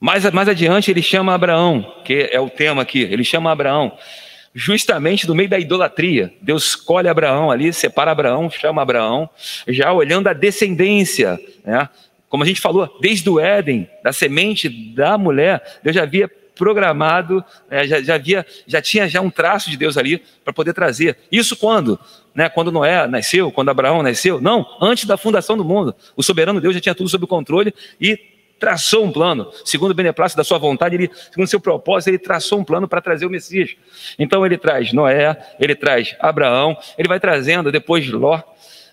Mais, 0.00 0.28
mais 0.30 0.48
adiante, 0.48 0.90
ele 0.90 1.02
chama 1.02 1.34
Abraão, 1.34 1.94
que 2.06 2.30
é 2.32 2.40
o 2.40 2.48
tema 2.48 2.80
aqui, 2.80 3.00
ele 3.00 3.22
chama 3.22 3.52
Abraão, 3.52 3.92
justamente 4.54 5.28
no 5.28 5.34
meio 5.34 5.50
da 5.50 5.58
idolatria. 5.58 6.32
Deus 6.40 6.68
escolhe 6.68 7.06
Abraão 7.06 7.50
ali, 7.50 7.70
separa 7.70 8.10
Abraão, 8.10 8.50
chama 8.50 8.80
Abraão, 8.80 9.28
já 9.68 9.92
olhando 9.92 10.28
a 10.28 10.32
descendência, 10.32 11.38
né? 11.62 11.86
Como 12.30 12.44
a 12.44 12.46
gente 12.46 12.60
falou, 12.60 12.96
desde 13.00 13.28
o 13.28 13.38
Éden, 13.38 13.90
da 14.02 14.12
semente 14.12 14.68
da 14.68 15.18
mulher, 15.18 15.80
Deus 15.82 15.94
já 15.94 16.04
havia 16.04 16.30
programado, 16.54 17.44
né? 17.68 17.86
já, 17.86 18.00
já, 18.00 18.14
havia, 18.14 18.46
já 18.66 18.80
tinha 18.80 19.08
já 19.08 19.20
um 19.20 19.30
traço 19.30 19.68
de 19.68 19.76
Deus 19.76 19.98
ali 19.98 20.22
para 20.44 20.52
poder 20.52 20.72
trazer. 20.72 21.18
Isso 21.30 21.56
quando? 21.56 21.98
Né? 22.34 22.48
Quando 22.48 22.70
Noé 22.70 23.06
nasceu, 23.06 23.50
quando 23.50 23.70
Abraão 23.70 24.02
nasceu? 24.02 24.40
Não, 24.40 24.64
antes 24.80 25.06
da 25.06 25.16
fundação 25.16 25.56
do 25.56 25.64
mundo. 25.64 25.94
O 26.16 26.22
soberano 26.22 26.60
Deus 26.60 26.74
já 26.74 26.80
tinha 26.80 26.94
tudo 26.94 27.08
sob 27.08 27.26
controle 27.26 27.74
e 28.00 28.18
traçou 28.60 29.04
um 29.04 29.10
plano, 29.10 29.50
segundo 29.64 29.92
o 29.92 29.94
beneplácito 29.94 30.36
da 30.36 30.44
sua 30.44 30.58
vontade, 30.58 30.94
ele, 30.94 31.10
segundo 31.30 31.48
seu 31.48 31.58
propósito, 31.58 32.08
ele 32.08 32.18
traçou 32.18 32.60
um 32.60 32.64
plano 32.64 32.86
para 32.86 33.00
trazer 33.00 33.24
o 33.24 33.30
Messias. 33.30 33.74
Então 34.18 34.44
ele 34.44 34.58
traz 34.58 34.92
Noé, 34.92 35.36
ele 35.58 35.74
traz 35.74 36.14
Abraão, 36.20 36.76
ele 36.98 37.08
vai 37.08 37.18
trazendo 37.18 37.72
depois 37.72 38.06
Ló, 38.08 38.40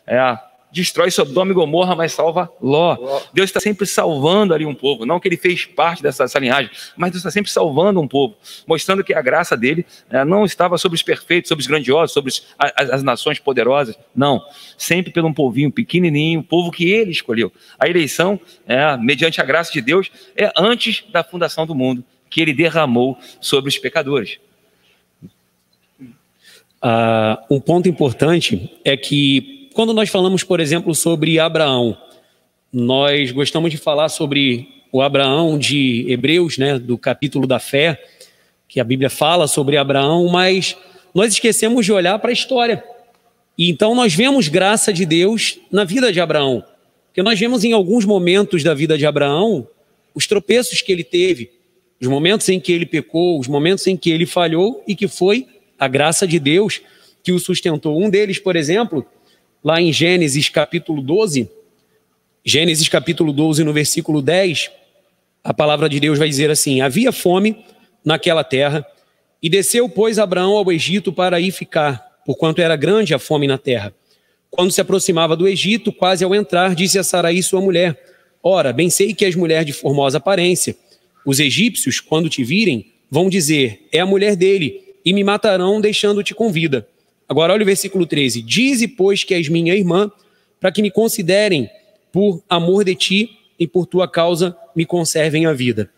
é, 0.07 0.39
destrói 0.71 1.09
Sodoma 1.09 1.51
e 1.51 1.53
Gomorra, 1.53 1.95
mas 1.95 2.13
salva 2.13 2.51
Ló. 2.61 3.21
Deus 3.33 3.49
está 3.49 3.59
sempre 3.59 3.85
salvando 3.85 4.53
ali 4.53 4.65
um 4.65 4.75
povo. 4.75 5.05
Não 5.05 5.19
que 5.19 5.27
ele 5.27 5.37
fez 5.37 5.65
parte 5.65 6.03
dessa, 6.03 6.23
dessa 6.23 6.39
linhagem, 6.39 6.69
mas 6.95 7.11
Deus 7.11 7.21
está 7.21 7.31
sempre 7.31 7.51
salvando 7.51 7.99
um 7.99 8.07
povo, 8.07 8.35
mostrando 8.67 9.03
que 9.03 9.13
a 9.13 9.21
graça 9.21 9.55
dele 9.55 9.85
é, 10.09 10.23
não 10.25 10.45
estava 10.45 10.77
sobre 10.77 10.95
os 10.95 11.03
perfeitos, 11.03 11.49
sobre 11.49 11.61
os 11.61 11.67
grandiosos, 11.67 12.11
sobre 12.11 12.29
os, 12.29 12.45
as, 12.57 12.89
as, 12.89 13.03
nações 13.03 13.39
poderosas. 13.39 13.97
Não. 14.15 14.43
Sempre 14.77 15.11
pelo 15.11 15.27
um 15.27 15.33
povinho 15.33 15.71
pequenininho, 15.71 16.41
um 16.41 16.43
povo 16.43 16.71
que 16.71 16.89
ele 16.89 17.11
escolheu. 17.11 17.51
A 17.79 17.87
eleição, 17.87 18.39
é, 18.67 18.97
mediante 18.97 19.41
a 19.41 19.45
graça 19.45 19.71
de 19.71 19.81
Deus, 19.81 20.11
é 20.35 20.51
antes 20.57 21.03
da 21.11 21.23
fundação 21.23 21.65
do 21.65 21.73
mundo, 21.73 22.03
que 22.29 22.41
ele 22.41 22.53
derramou 22.53 23.17
sobre 23.39 23.69
os 23.69 23.77
pecadores. 23.77 24.37
Uh, 26.83 27.55
um 27.55 27.59
ponto 27.59 27.89
importante 27.89 28.77
é 28.85 28.95
que 28.95 29.56
quando 29.77 29.93
nós 29.93 30.09
falamos, 30.09 30.43
por 30.43 30.59
exemplo, 30.59 30.95
sobre 30.95 31.37
Abraão, 31.37 31.95
nós 32.73 33.29
gostamos 33.29 33.69
de 33.69 33.77
falar 33.77 34.09
sobre 34.09 34.67
o 34.91 35.03
Abraão 35.03 35.55
de 35.55 36.03
Hebreus, 36.09 36.57
né, 36.57 36.79
do 36.79 36.97
capítulo 36.97 37.45
da 37.45 37.59
fé, 37.59 38.03
que 38.67 38.79
a 38.79 38.83
Bíblia 38.83 39.07
fala 39.07 39.47
sobre 39.47 39.77
Abraão, 39.77 40.29
mas 40.29 40.75
nós 41.13 41.33
esquecemos 41.33 41.85
de 41.85 41.93
olhar 41.93 42.17
para 42.17 42.31
a 42.31 42.33
história. 42.33 42.83
E 43.55 43.69
então 43.69 43.93
nós 43.93 44.15
vemos 44.15 44.47
graça 44.47 44.91
de 44.91 45.05
Deus 45.05 45.59
na 45.71 45.83
vida 45.83 46.11
de 46.11 46.19
Abraão. 46.19 46.63
Porque 47.09 47.21
nós 47.21 47.39
vemos 47.39 47.63
em 47.63 47.71
alguns 47.71 48.03
momentos 48.03 48.63
da 48.63 48.73
vida 48.73 48.97
de 48.97 49.05
Abraão 49.05 49.67
os 50.11 50.25
tropeços 50.25 50.81
que 50.81 50.91
ele 50.91 51.03
teve, 51.03 51.51
os 52.01 52.07
momentos 52.07 52.49
em 52.49 52.59
que 52.59 52.71
ele 52.71 52.87
pecou, 52.87 53.39
os 53.39 53.47
momentos 53.47 53.85
em 53.85 53.95
que 53.95 54.09
ele 54.09 54.25
falhou 54.25 54.83
e 54.87 54.95
que 54.95 55.07
foi 55.07 55.45
a 55.77 55.87
graça 55.87 56.25
de 56.25 56.39
Deus 56.39 56.81
que 57.21 57.31
o 57.31 57.37
sustentou. 57.37 58.01
Um 58.03 58.09
deles, 58.09 58.39
por 58.39 58.55
exemplo, 58.55 59.05
lá 59.67 59.81
em 59.81 59.91
Gênesis 59.91 60.47
capítulo 60.47 61.01
12, 61.01 61.51
Gênesis 62.45 62.87
capítulo 62.87 63.33
12, 63.33 63.65
no 63.65 63.73
versículo 63.73 64.21
10, 64.21 64.71
a 65.43 65.53
palavra 65.53 65.89
de 65.89 65.99
Deus 65.99 66.17
vai 66.17 66.29
dizer 66.29 66.49
assim: 66.49 66.79
Havia 66.79 67.11
fome 67.11 67.65
naquela 68.05 68.45
terra, 68.45 68.87
e 69.43 69.49
desceu, 69.49 69.89
pois, 69.89 70.19
Abraão 70.19 70.55
ao 70.55 70.71
Egito 70.71 71.11
para 71.11 71.35
aí 71.35 71.51
ficar, 71.51 72.21
porquanto 72.25 72.61
era 72.61 72.77
grande 72.77 73.13
a 73.13 73.19
fome 73.19 73.45
na 73.45 73.57
terra. 73.57 73.93
Quando 74.49 74.71
se 74.71 74.79
aproximava 74.79 75.35
do 75.35 75.45
Egito, 75.45 75.91
quase 75.91 76.23
ao 76.23 76.33
entrar, 76.33 76.73
disse 76.73 76.97
a 76.97 77.03
Saraí, 77.03 77.43
sua 77.43 77.59
mulher: 77.59 78.01
Ora, 78.41 78.71
bem 78.71 78.89
sei 78.89 79.13
que 79.13 79.25
és 79.25 79.35
mulher 79.35 79.65
de 79.65 79.73
formosa 79.73 80.17
aparência. 80.17 80.77
Os 81.25 81.41
egípcios, 81.41 81.99
quando 81.99 82.29
te 82.29 82.41
virem, 82.41 82.93
vão 83.11 83.27
dizer: 83.27 83.85
É 83.91 83.99
a 83.99 84.05
mulher 84.05 84.37
dele, 84.37 84.81
e 85.03 85.11
me 85.11 85.25
matarão, 85.25 85.81
deixando-te 85.81 86.33
com 86.33 86.49
vida. 86.49 86.87
Agora, 87.27 87.53
olha 87.53 87.63
o 87.63 87.65
versículo 87.65 88.05
13: 88.05 88.41
Dize, 88.41 88.87
pois, 88.87 89.23
que 89.23 89.33
és 89.33 89.49
minha 89.49 89.75
irmã, 89.75 90.11
para 90.59 90.71
que 90.71 90.81
me 90.81 90.91
considerem 90.91 91.69
por 92.11 92.43
amor 92.49 92.83
de 92.83 92.95
ti 92.95 93.37
e 93.59 93.67
por 93.67 93.85
tua 93.85 94.07
causa 94.07 94.55
me 94.75 94.85
conservem 94.85 95.45
a 95.45 95.53
vida. 95.53 95.89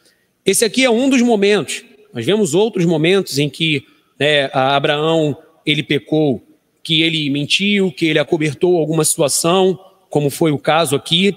Esse 0.46 0.65
aqui 0.65 0.84
é 0.84 0.89
um 0.89 1.10
dos 1.10 1.22
momentos. 1.22 1.84
Nós 2.13 2.26
vemos 2.26 2.54
outros 2.54 2.86
momentos 2.86 3.38
em 3.38 3.50
que 3.50 3.84
né, 4.20 4.50
Abraão 4.54 5.38
ele 5.65 5.84
pecou, 5.84 6.42
que 6.84 7.02
ele 7.02 7.30
mentiu, 7.30 7.92
que 7.92 8.06
ele 8.06 8.20
acobertou 8.20 8.78
alguma 8.78 9.06
situação, 9.06 9.80
como 10.10 10.30
foi 10.30 10.52
o 10.52 10.58
caso 10.58 10.96
aqui. 10.96 11.36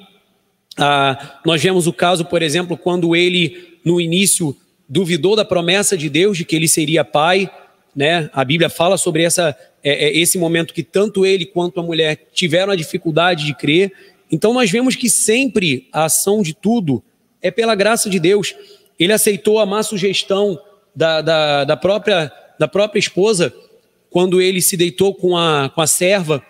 Ah, 0.79 1.41
nós 1.45 1.63
vemos 1.63 1.87
o 1.87 1.93
caso, 1.93 2.25
por 2.25 2.41
exemplo, 2.41 2.77
quando 2.77 3.15
ele, 3.15 3.79
no 3.85 4.01
início, 4.01 4.57
duvidou 4.89 5.37
da 5.37 5.45
promessa 5.45 5.97
de 5.97 6.09
Deus 6.09 6.39
de 6.39 6.45
que 6.45 6.57
ele 6.57 6.69
seria 6.69 7.05
pai. 7.05 7.51
Né? 7.95 8.31
A 8.33 8.45
Bíblia 8.45 8.71
fala 8.71 8.97
sobre 8.97 9.23
essa 9.23 9.57
é, 9.83 10.07
é 10.07 10.17
esse 10.17 10.39
momento 10.39 10.73
que 10.73 10.83
tanto 10.83 11.27
ele 11.27 11.45
quanto 11.45 11.81
a 11.81 11.83
mulher 11.83 12.29
tiveram 12.33 12.73
a 12.73 12.77
dificuldade 12.77 13.45
de 13.45 13.55
crer. 13.55 13.93
Então 14.31 14.55
nós 14.55 14.71
vemos 14.71 14.97
que 14.97 15.11
sempre 15.11 15.89
a 15.93 16.05
ação 16.05 16.43
de 16.43 16.55
tudo 16.55 17.03
é 17.41 17.51
pela 17.51 17.75
graça 17.75 18.09
de 18.09 18.19
Deus. 18.19 18.55
Ele 18.99 19.13
aceitou 19.13 19.59
a 19.59 19.67
má 19.67 19.83
sugestão 19.83 20.59
da, 20.95 21.21
da, 21.21 21.65
da, 21.65 21.77
própria, 21.77 22.33
da 22.59 22.69
própria 22.69 22.99
esposa 22.99 23.53
quando 24.09 24.41
ele 24.41 24.63
se 24.63 24.77
deitou 24.77 25.15
com 25.15 25.37
a, 25.37 25.71
com 25.75 25.81
a 25.81 25.87
serva 25.87 26.43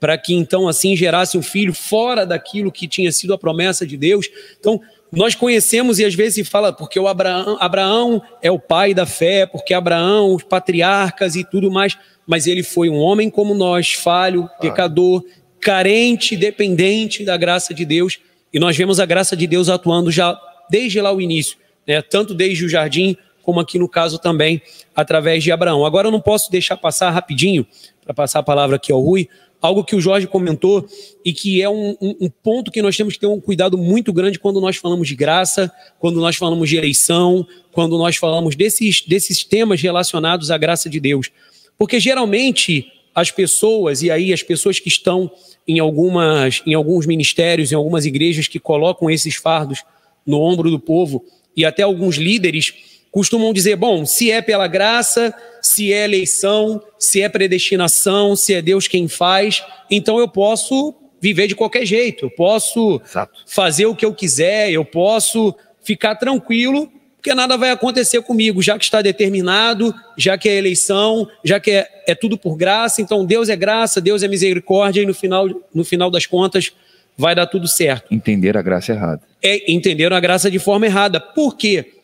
para 0.00 0.16
que 0.16 0.32
então 0.34 0.68
assim 0.68 0.96
gerasse 0.96 1.36
um 1.36 1.42
filho 1.42 1.74
fora 1.74 2.24
daquilo 2.24 2.70
que 2.70 2.86
tinha 2.86 3.10
sido 3.10 3.34
a 3.34 3.38
promessa 3.38 3.86
de 3.86 3.96
Deus. 3.96 4.28
Então, 4.58 4.80
nós 5.10 5.34
conhecemos 5.34 5.98
e 5.98 6.04
às 6.04 6.14
vezes 6.14 6.34
se 6.34 6.44
fala 6.44 6.72
porque 6.72 6.98
o 7.00 7.08
Abraão, 7.08 7.56
Abraão 7.60 8.22
é 8.42 8.50
o 8.50 8.58
pai 8.58 8.92
da 8.92 9.06
fé, 9.06 9.46
porque 9.46 9.72
Abraão, 9.72 10.34
os 10.34 10.42
patriarcas 10.42 11.34
e 11.34 11.44
tudo 11.44 11.70
mais 11.70 11.96
mas 12.28 12.46
ele 12.46 12.62
foi 12.62 12.90
um 12.90 12.98
homem 12.98 13.30
como 13.30 13.54
nós, 13.54 13.94
falho, 13.94 14.50
pecador, 14.60 15.24
carente, 15.58 16.36
dependente 16.36 17.24
da 17.24 17.38
graça 17.38 17.72
de 17.72 17.86
Deus. 17.86 18.18
E 18.52 18.60
nós 18.60 18.76
vemos 18.76 19.00
a 19.00 19.06
graça 19.06 19.34
de 19.34 19.46
Deus 19.46 19.70
atuando 19.70 20.10
já 20.10 20.38
desde 20.68 21.00
lá 21.00 21.10
o 21.10 21.22
início, 21.22 21.56
né? 21.86 22.02
tanto 22.02 22.34
desde 22.34 22.66
o 22.66 22.68
jardim, 22.68 23.16
como 23.42 23.60
aqui 23.60 23.78
no 23.78 23.88
caso 23.88 24.18
também, 24.18 24.60
através 24.94 25.42
de 25.42 25.50
Abraão. 25.50 25.86
Agora 25.86 26.08
eu 26.08 26.12
não 26.12 26.20
posso 26.20 26.50
deixar 26.52 26.76
passar 26.76 27.08
rapidinho, 27.08 27.66
para 28.04 28.12
passar 28.12 28.40
a 28.40 28.42
palavra 28.42 28.76
aqui 28.76 28.92
ao 28.92 29.00
Rui, 29.00 29.26
algo 29.60 29.84
que 29.84 29.96
o 29.96 30.00
Jorge 30.00 30.26
comentou 30.26 30.86
e 31.24 31.32
que 31.32 31.60
é 31.60 31.68
um, 31.68 31.96
um, 32.00 32.16
um, 32.22 32.30
ponto 32.30 32.70
que 32.70 32.80
nós 32.80 32.96
temos 32.96 33.14
que 33.14 33.20
ter 33.20 33.26
um 33.26 33.40
cuidado 33.40 33.76
muito 33.76 34.12
grande 34.12 34.38
quando 34.38 34.60
nós 34.60 34.76
falamos 34.76 35.08
de 35.08 35.14
graça, 35.14 35.70
quando 35.98 36.20
nós 36.20 36.36
falamos 36.36 36.68
de 36.68 36.76
eleição, 36.76 37.46
quando 37.72 37.98
nós 37.98 38.16
falamos 38.16 38.54
desses, 38.54 39.02
desses 39.02 39.44
temas 39.44 39.82
relacionados 39.82 40.50
à 40.50 40.58
graça 40.58 40.88
de 40.88 41.00
Deus. 41.00 41.30
Porque 41.76 41.98
geralmente 41.98 42.86
as 43.14 43.30
pessoas, 43.30 44.02
e 44.02 44.10
aí 44.10 44.32
as 44.32 44.42
pessoas 44.42 44.78
que 44.78 44.88
estão 44.88 45.30
em, 45.66 45.80
algumas, 45.80 46.62
em 46.64 46.74
alguns 46.74 47.04
ministérios, 47.04 47.72
em 47.72 47.74
algumas 47.74 48.06
igrejas 48.06 48.46
que 48.46 48.60
colocam 48.60 49.10
esses 49.10 49.34
fardos 49.34 49.82
no 50.24 50.40
ombro 50.40 50.70
do 50.70 50.78
povo, 50.78 51.24
e 51.56 51.64
até 51.64 51.82
alguns 51.82 52.16
líderes 52.16 52.72
costumam 53.10 53.52
dizer: 53.52 53.76
bom, 53.76 54.04
se 54.04 54.30
é 54.30 54.40
pela 54.40 54.66
graça, 54.66 55.34
se 55.62 55.92
é 55.92 56.04
eleição, 56.04 56.82
se 56.98 57.22
é 57.22 57.28
predestinação, 57.28 58.36
se 58.36 58.54
é 58.54 58.62
Deus 58.62 58.88
quem 58.88 59.08
faz, 59.08 59.62
então 59.90 60.18
eu 60.18 60.28
posso 60.28 60.94
viver 61.20 61.48
de 61.48 61.54
qualquer 61.54 61.84
jeito, 61.84 62.26
eu 62.26 62.30
posso 62.30 63.00
Exato. 63.04 63.40
fazer 63.46 63.86
o 63.86 63.94
que 63.94 64.04
eu 64.04 64.14
quiser, 64.14 64.70
eu 64.70 64.84
posso 64.84 65.54
ficar 65.82 66.14
tranquilo, 66.14 66.90
porque 67.16 67.34
nada 67.34 67.56
vai 67.56 67.70
acontecer 67.70 68.22
comigo, 68.22 68.62
já 68.62 68.78
que 68.78 68.84
está 68.84 69.02
determinado, 69.02 69.92
já 70.16 70.38
que 70.38 70.48
é 70.48 70.54
eleição, 70.54 71.28
já 71.44 71.58
que 71.58 71.72
é, 71.72 71.88
é 72.06 72.14
tudo 72.14 72.38
por 72.38 72.56
graça, 72.56 73.02
então 73.02 73.24
Deus 73.24 73.48
é 73.48 73.56
graça, 73.56 74.00
Deus 74.00 74.22
é 74.22 74.28
misericórdia, 74.28 75.02
e 75.02 75.06
no 75.06 75.14
final, 75.14 75.48
no 75.74 75.84
final 75.84 76.10
das 76.10 76.26
contas 76.26 76.72
vai 77.16 77.34
dar 77.34 77.46
tudo 77.46 77.66
certo. 77.66 78.14
Entender 78.14 78.56
a 78.56 78.62
graça 78.62 78.92
errada. 78.92 79.20
É, 79.42 79.70
entenderam 79.70 80.16
a 80.16 80.20
graça 80.20 80.48
de 80.48 80.60
forma 80.60 80.86
errada. 80.86 81.18
Por 81.20 81.56
quê? 81.56 81.97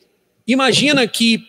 Imagina 0.47 1.07
que 1.07 1.43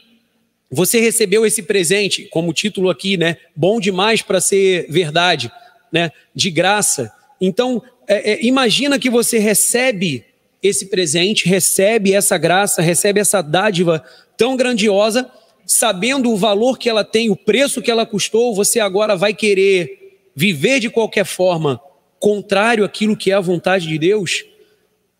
você 0.71 0.99
recebeu 0.99 1.45
esse 1.45 1.63
presente, 1.63 2.27
como 2.31 2.53
título 2.53 2.89
aqui, 2.89 3.17
né? 3.17 3.37
Bom 3.55 3.79
demais 3.79 4.21
para 4.21 4.41
ser 4.41 4.87
verdade, 4.89 5.51
né? 5.91 6.11
De 6.33 6.49
graça. 6.49 7.11
Então, 7.39 7.81
é, 8.07 8.33
é, 8.33 8.45
imagina 8.45 8.97
que 8.99 9.09
você 9.09 9.37
recebe 9.37 10.23
esse 10.61 10.87
presente, 10.87 11.47
recebe 11.47 12.13
essa 12.13 12.37
graça, 12.37 12.81
recebe 12.81 13.19
essa 13.19 13.41
dádiva 13.41 14.03
tão 14.35 14.55
grandiosa, 14.55 15.29
sabendo 15.65 16.31
o 16.31 16.37
valor 16.37 16.77
que 16.77 16.89
ela 16.89 17.03
tem, 17.03 17.29
o 17.29 17.35
preço 17.35 17.81
que 17.81 17.91
ela 17.91 18.05
custou, 18.05 18.53
você 18.53 18.79
agora 18.79 19.15
vai 19.15 19.33
querer 19.33 20.19
viver 20.35 20.79
de 20.79 20.89
qualquer 20.89 21.25
forma 21.25 21.79
contrário 22.19 22.83
àquilo 22.83 23.15
que 23.15 23.31
é 23.31 23.35
a 23.35 23.39
vontade 23.39 23.87
de 23.87 23.97
Deus? 23.97 24.43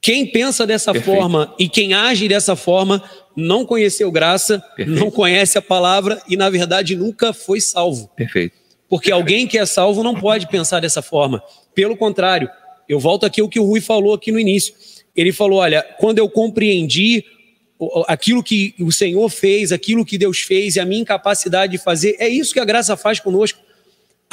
Quem 0.01 0.25
pensa 0.25 0.67
dessa 0.67 0.91
Perfeito. 0.91 1.17
forma 1.17 1.53
e 1.57 1.67
quem 1.67 1.93
age 1.93 2.27
dessa 2.27 2.55
forma 2.55 3.03
não 3.35 3.65
conheceu 3.65 4.11
graça, 4.11 4.59
Perfeito. 4.75 4.99
não 4.99 5.11
conhece 5.11 5.57
a 5.57 5.61
palavra 5.61 6.21
e, 6.27 6.37
na 6.37 6.49
verdade, 6.49 6.95
nunca 6.95 7.33
foi 7.33 7.59
salvo. 7.59 8.09
Perfeito. 8.15 8.55
Porque 8.87 9.11
alguém 9.11 9.47
que 9.47 9.57
é 9.57 9.65
salvo 9.65 10.03
não 10.03 10.15
pode 10.15 10.47
pensar 10.47 10.79
dessa 10.79 11.01
forma. 11.01 11.41
Pelo 11.73 11.97
contrário, 11.97 12.49
eu 12.87 12.99
volto 12.99 13.25
aqui 13.25 13.41
ao 13.41 13.49
que 13.49 13.59
o 13.59 13.65
Rui 13.65 13.81
falou 13.81 14.13
aqui 14.13 14.31
no 14.31 14.39
início 14.39 14.73
ele 15.15 15.31
falou: 15.31 15.59
Olha, 15.59 15.81
quando 15.97 16.19
eu 16.19 16.29
compreendi 16.29 17.23
aquilo 18.07 18.43
que 18.43 18.75
o 18.79 18.91
Senhor 18.91 19.29
fez, 19.29 19.71
aquilo 19.71 20.05
que 20.05 20.17
Deus 20.17 20.39
fez 20.39 20.75
e 20.75 20.79
a 20.79 20.85
minha 20.85 21.01
incapacidade 21.01 21.71
de 21.71 21.77
fazer, 21.77 22.15
é 22.19 22.27
isso 22.27 22.53
que 22.53 22.59
a 22.59 22.65
graça 22.65 22.97
faz 22.97 23.19
conosco. 23.19 23.59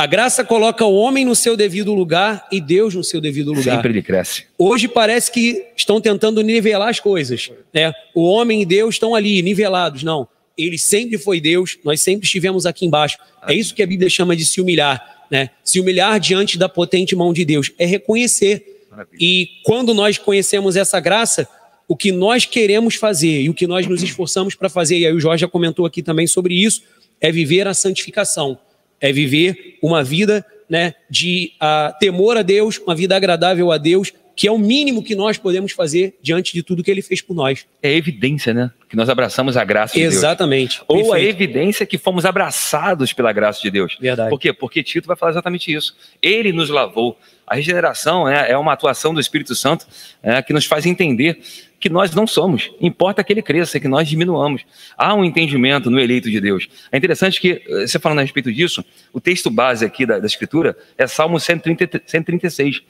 A 0.02 0.06
graça 0.06 0.42
coloca 0.42 0.84
o 0.84 0.96
homem 0.96 1.24
no 1.24 1.36
seu 1.36 1.56
devido 1.56 1.94
lugar 1.94 2.48
e 2.50 2.60
Deus 2.60 2.92
no 2.92 3.04
seu 3.04 3.20
devido 3.20 3.52
lugar. 3.52 3.76
Sempre 3.76 3.92
ele 3.92 4.02
cresce. 4.02 4.46
Hoje 4.58 4.88
parece 4.88 5.30
que 5.30 5.64
estão 5.76 6.00
tentando 6.00 6.42
nivelar 6.42 6.88
as 6.88 6.98
coisas. 6.98 7.52
Né? 7.72 7.92
O 8.12 8.24
homem 8.24 8.62
e 8.62 8.66
Deus 8.66 8.96
estão 8.96 9.14
ali, 9.14 9.40
nivelados. 9.42 10.02
Não. 10.02 10.26
Ele 10.58 10.76
sempre 10.76 11.18
foi 11.18 11.40
Deus, 11.40 11.78
nós 11.84 12.00
sempre 12.00 12.26
estivemos 12.26 12.66
aqui 12.66 12.84
embaixo. 12.84 13.16
É 13.46 13.54
isso 13.54 13.76
que 13.76 13.80
a 13.80 13.86
Bíblia 13.86 14.10
chama 14.10 14.34
de 14.34 14.44
se 14.44 14.60
humilhar. 14.60 15.24
Né? 15.30 15.50
Se 15.62 15.78
humilhar 15.78 16.18
diante 16.18 16.58
da 16.58 16.68
potente 16.68 17.14
mão 17.14 17.32
de 17.32 17.44
Deus 17.44 17.70
é 17.78 17.86
reconhecer 17.86 18.82
e 19.20 19.50
quando 19.62 19.94
nós 19.94 20.18
conhecemos 20.18 20.74
essa 20.74 20.98
graça, 20.98 21.46
o 21.86 21.96
que 21.96 22.10
nós 22.10 22.44
queremos 22.44 22.96
fazer 22.96 23.42
e 23.42 23.48
o 23.48 23.54
que 23.54 23.68
nós 23.68 23.86
nos 23.86 24.02
esforçamos 24.02 24.56
para 24.56 24.68
fazer, 24.68 24.98
e 24.98 25.06
aí 25.06 25.12
o 25.12 25.20
Jorge 25.20 25.42
já 25.42 25.48
comentou 25.48 25.86
aqui 25.86 26.02
também 26.02 26.26
sobre 26.26 26.54
isso, 26.54 26.82
é 27.20 27.30
viver 27.30 27.68
a 27.68 27.72
santificação, 27.72 28.58
é 29.02 29.12
viver 29.12 29.78
uma 29.82 30.02
vida 30.02 30.46
né, 30.70 30.94
de 31.10 31.52
uh, 31.60 31.92
temor 31.98 32.38
a 32.38 32.42
Deus, 32.42 32.78
uma 32.78 32.94
vida 32.94 33.14
agradável 33.14 33.70
a 33.70 33.76
Deus, 33.76 34.12
que 34.34 34.48
é 34.48 34.52
o 34.52 34.58
mínimo 34.58 35.02
que 35.02 35.14
nós 35.14 35.36
podemos 35.36 35.72
fazer 35.72 36.16
diante 36.22 36.54
de 36.54 36.62
tudo 36.62 36.82
que 36.82 36.90
ele 36.90 37.02
fez 37.02 37.20
por 37.20 37.34
nós. 37.34 37.66
É 37.82 37.92
evidência, 37.94 38.54
né? 38.54 38.70
Que 38.88 38.96
nós 38.96 39.10
abraçamos 39.10 39.56
a 39.56 39.64
graça 39.64 39.94
de 39.94 40.00
Exatamente. 40.00 40.78
Deus. 40.78 40.84
Ou 40.88 40.96
Perfeito. 40.96 41.14
a 41.14 41.20
evidência 41.20 41.84
que 41.84 41.98
fomos 41.98 42.24
abraçados 42.24 43.12
pela 43.12 43.32
graça 43.32 43.60
de 43.60 43.70
Deus. 43.70 43.98
Verdade. 44.00 44.30
Por 44.30 44.40
quê? 44.40 44.52
Porque 44.52 44.82
Tito 44.82 45.06
vai 45.06 45.16
falar 45.16 45.32
exatamente 45.32 45.72
isso. 45.72 45.94
Ele 46.22 46.52
nos 46.52 46.70
lavou. 46.70 47.18
A 47.46 47.56
regeneração 47.56 48.26
é, 48.26 48.52
é 48.52 48.56
uma 48.56 48.72
atuação 48.72 49.12
do 49.12 49.20
Espírito 49.20 49.54
Santo 49.54 49.86
é, 50.22 50.40
que 50.40 50.54
nos 50.54 50.64
faz 50.64 50.86
entender 50.86 51.38
que 51.82 51.90
nós 51.90 52.14
não 52.14 52.28
somos. 52.28 52.70
Importa 52.80 53.24
que 53.24 53.32
ele 53.32 53.42
cresça, 53.42 53.80
que 53.80 53.88
nós 53.88 54.08
diminuamos. 54.08 54.62
Há 54.96 55.12
um 55.14 55.24
entendimento 55.24 55.90
no 55.90 55.98
eleito 55.98 56.30
de 56.30 56.40
Deus. 56.40 56.68
É 56.92 56.96
interessante 56.96 57.40
que, 57.40 57.60
eh, 57.68 57.86
você 57.88 57.98
falando 57.98 58.20
a 58.20 58.22
respeito 58.22 58.52
disso, 58.52 58.84
o 59.12 59.20
texto 59.20 59.50
base 59.50 59.84
aqui 59.84 60.06
da, 60.06 60.20
da 60.20 60.26
Escritura 60.26 60.76
é 60.96 61.08
Salmo 61.08 61.40
130, 61.40 62.02
136. 62.06 62.82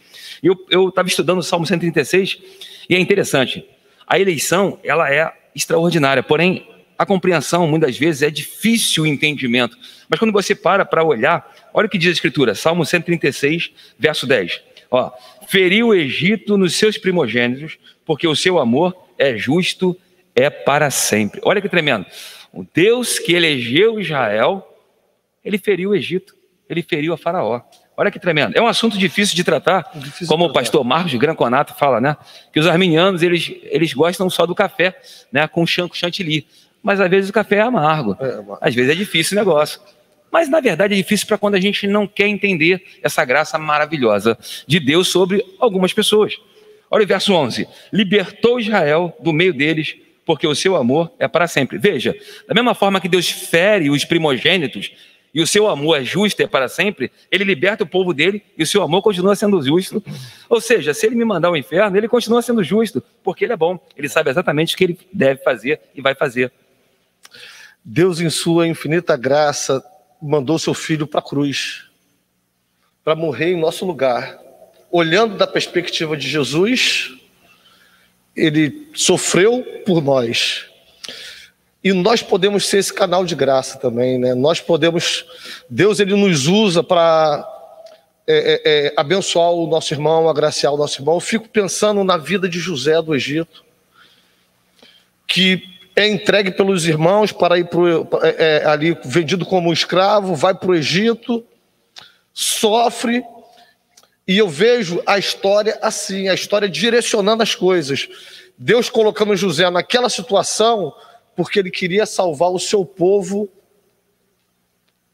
E 0.42 0.46
eu 0.46 0.90
estava 0.90 1.08
estudando 1.08 1.38
o 1.38 1.42
Salmo 1.42 1.66
136 1.66 2.38
e 2.90 2.94
é 2.94 3.00
interessante. 3.00 3.64
A 4.06 4.18
eleição, 4.18 4.78
ela 4.84 5.10
é 5.10 5.32
extraordinária, 5.54 6.22
porém, 6.22 6.68
a 6.98 7.06
compreensão, 7.06 7.66
muitas 7.66 7.96
vezes, 7.96 8.20
é 8.20 8.30
difícil 8.30 9.04
o 9.04 9.06
entendimento. 9.06 9.74
Mas 10.06 10.18
quando 10.18 10.32
você 10.32 10.54
para 10.54 10.84
para 10.84 11.02
olhar, 11.02 11.50
olha 11.72 11.86
o 11.86 11.88
que 11.88 11.96
diz 11.96 12.10
a 12.10 12.12
Escritura, 12.12 12.54
Salmo 12.54 12.84
136, 12.84 13.70
verso 13.98 14.26
10. 14.26 14.60
Ó, 14.92 15.10
feriu 15.48 15.88
o 15.88 15.94
Egito 15.94 16.58
nos 16.58 16.74
seus 16.74 16.98
primogênitos, 16.98 17.78
porque 18.04 18.28
o 18.28 18.36
seu 18.36 18.58
amor 18.58 18.94
é 19.18 19.34
justo, 19.38 19.98
é 20.34 20.50
para 20.50 20.90
sempre. 20.90 21.40
Olha 21.42 21.62
que 21.62 21.68
tremendo. 21.68 22.04
O 22.52 22.62
Deus 22.74 23.18
que 23.18 23.32
elegeu 23.32 23.98
Israel, 23.98 24.68
ele 25.42 25.56
feriu 25.56 25.90
o 25.90 25.94
Egito, 25.94 26.36
ele 26.68 26.82
feriu 26.82 27.14
a 27.14 27.16
Faraó. 27.16 27.62
Olha 27.96 28.10
que 28.10 28.20
tremendo. 28.20 28.54
É 28.54 28.60
um 28.60 28.66
assunto 28.66 28.98
difícil 28.98 29.34
de 29.34 29.42
tratar, 29.42 29.90
difícil 29.94 30.26
como 30.26 30.44
tratar. 30.44 30.60
o 30.60 30.62
pastor 30.62 30.84
Marcos 30.84 31.10
de 31.10 31.18
Granconato 31.18 31.74
fala, 31.74 31.98
né? 31.98 32.16
Que 32.52 32.60
os 32.60 32.66
arminianos, 32.66 33.22
eles, 33.22 33.50
eles 33.64 33.94
gostam 33.94 34.28
só 34.28 34.44
do 34.44 34.54
café, 34.54 34.98
né? 35.30 35.48
Com 35.48 35.66
chantilly. 35.66 36.46
Mas 36.82 37.00
às 37.00 37.08
vezes 37.08 37.30
o 37.30 37.32
café 37.32 37.56
é 37.56 37.60
amargo. 37.62 38.16
É, 38.20 38.42
às 38.60 38.74
vezes 38.74 38.90
é 38.90 38.94
difícil 38.94 39.36
o 39.36 39.40
negócio. 39.40 39.80
Mas 40.32 40.48
na 40.48 40.60
verdade 40.60 40.94
é 40.94 40.96
difícil 40.96 41.26
para 41.26 41.36
quando 41.36 41.56
a 41.56 41.60
gente 41.60 41.86
não 41.86 42.06
quer 42.06 42.26
entender 42.26 42.82
essa 43.02 43.22
graça 43.22 43.58
maravilhosa 43.58 44.38
de 44.66 44.80
Deus 44.80 45.08
sobre 45.08 45.44
algumas 45.60 45.92
pessoas. 45.92 46.38
Olha 46.90 47.04
o 47.04 47.06
verso 47.06 47.34
11: 47.34 47.68
libertou 47.92 48.58
Israel 48.58 49.14
do 49.20 49.32
meio 49.32 49.52
deles, 49.52 49.94
porque 50.24 50.46
o 50.46 50.54
seu 50.54 50.74
amor 50.74 51.12
é 51.18 51.28
para 51.28 51.46
sempre. 51.46 51.76
Veja, 51.76 52.16
da 52.48 52.54
mesma 52.54 52.74
forma 52.74 53.00
que 53.00 53.08
Deus 53.08 53.28
fere 53.28 53.90
os 53.90 54.06
primogênitos 54.06 54.92
e 55.34 55.40
o 55.40 55.46
seu 55.46 55.68
amor 55.68 56.00
é 56.00 56.04
justo 56.04 56.42
é 56.42 56.46
para 56.46 56.68
sempre, 56.68 57.10
ele 57.30 57.44
liberta 57.44 57.84
o 57.84 57.86
povo 57.86 58.12
dele 58.12 58.42
e 58.56 58.62
o 58.62 58.66
seu 58.66 58.82
amor 58.82 59.02
continua 59.02 59.34
sendo 59.34 59.62
justo. 59.62 60.02
Ou 60.48 60.60
seja, 60.60 60.92
se 60.92 61.06
ele 61.06 61.14
me 61.14 61.24
mandar 61.24 61.48
ao 61.48 61.56
inferno, 61.56 61.96
ele 61.96 62.08
continua 62.08 62.42
sendo 62.42 62.62
justo, 62.62 63.02
porque 63.22 63.44
ele 63.44 63.52
é 63.52 63.56
bom, 63.56 63.78
ele 63.96 64.08
sabe 64.08 64.30
exatamente 64.30 64.74
o 64.74 64.78
que 64.78 64.84
ele 64.84 64.98
deve 65.12 65.42
fazer 65.42 65.80
e 65.94 66.02
vai 66.02 66.14
fazer. 66.14 66.52
Deus, 67.84 68.20
em 68.20 68.30
sua 68.30 68.68
infinita 68.68 69.16
graça, 69.16 69.82
mandou 70.22 70.58
seu 70.58 70.72
filho 70.72 71.06
para 71.06 71.20
a 71.20 71.22
cruz, 71.22 71.84
para 73.02 73.16
morrer 73.16 73.52
em 73.52 73.60
nosso 73.60 73.84
lugar 73.84 74.42
olhando 74.92 75.38
da 75.38 75.46
perspectiva 75.46 76.14
de 76.14 76.28
Jesus, 76.28 77.14
ele 78.36 78.90
sofreu 78.94 79.64
por 79.86 80.02
nós. 80.02 80.66
E 81.82 81.92
nós 81.94 82.22
podemos 82.22 82.66
ser 82.66 82.78
esse 82.78 82.92
canal 82.92 83.24
de 83.24 83.34
graça 83.34 83.78
também, 83.78 84.18
né? 84.18 84.34
Nós 84.34 84.60
podemos, 84.60 85.24
Deus 85.68 85.98
ele 85.98 86.14
nos 86.14 86.46
usa 86.46 86.82
para 86.82 87.48
é, 88.26 88.36
é, 88.36 88.62
é, 88.64 88.94
abençoar 88.96 89.50
o 89.50 89.66
nosso 89.66 89.92
irmão, 89.92 90.28
agraciar 90.28 90.72
o 90.72 90.76
nosso 90.76 91.00
irmão. 91.00 91.14
Eu 91.14 91.20
fico 91.20 91.48
pensando 91.48 92.04
na 92.04 92.18
vida 92.18 92.46
de 92.46 92.60
José 92.60 93.00
do 93.00 93.14
Egito, 93.14 93.64
que 95.26 95.71
é 95.94 96.08
entregue 96.08 96.50
pelos 96.50 96.86
irmãos 96.86 97.32
para 97.32 97.58
ir 97.58 97.66
pro, 97.66 98.08
é, 98.22 98.60
é, 98.62 98.66
ali 98.66 98.96
vendido 99.04 99.44
como 99.44 99.72
escravo, 99.72 100.34
vai 100.34 100.54
para 100.54 100.70
o 100.70 100.74
Egito, 100.74 101.44
sofre 102.32 103.22
e 104.26 104.38
eu 104.38 104.48
vejo 104.48 105.02
a 105.06 105.18
história 105.18 105.78
assim, 105.82 106.28
a 106.28 106.34
história 106.34 106.68
direcionando 106.68 107.42
as 107.42 107.54
coisas. 107.54 108.08
Deus 108.56 108.88
colocando 108.88 109.36
José 109.36 109.68
naquela 109.70 110.08
situação 110.08 110.94
porque 111.34 111.58
ele 111.58 111.70
queria 111.70 112.06
salvar 112.06 112.50
o 112.50 112.58
seu 112.58 112.84
povo 112.84 113.48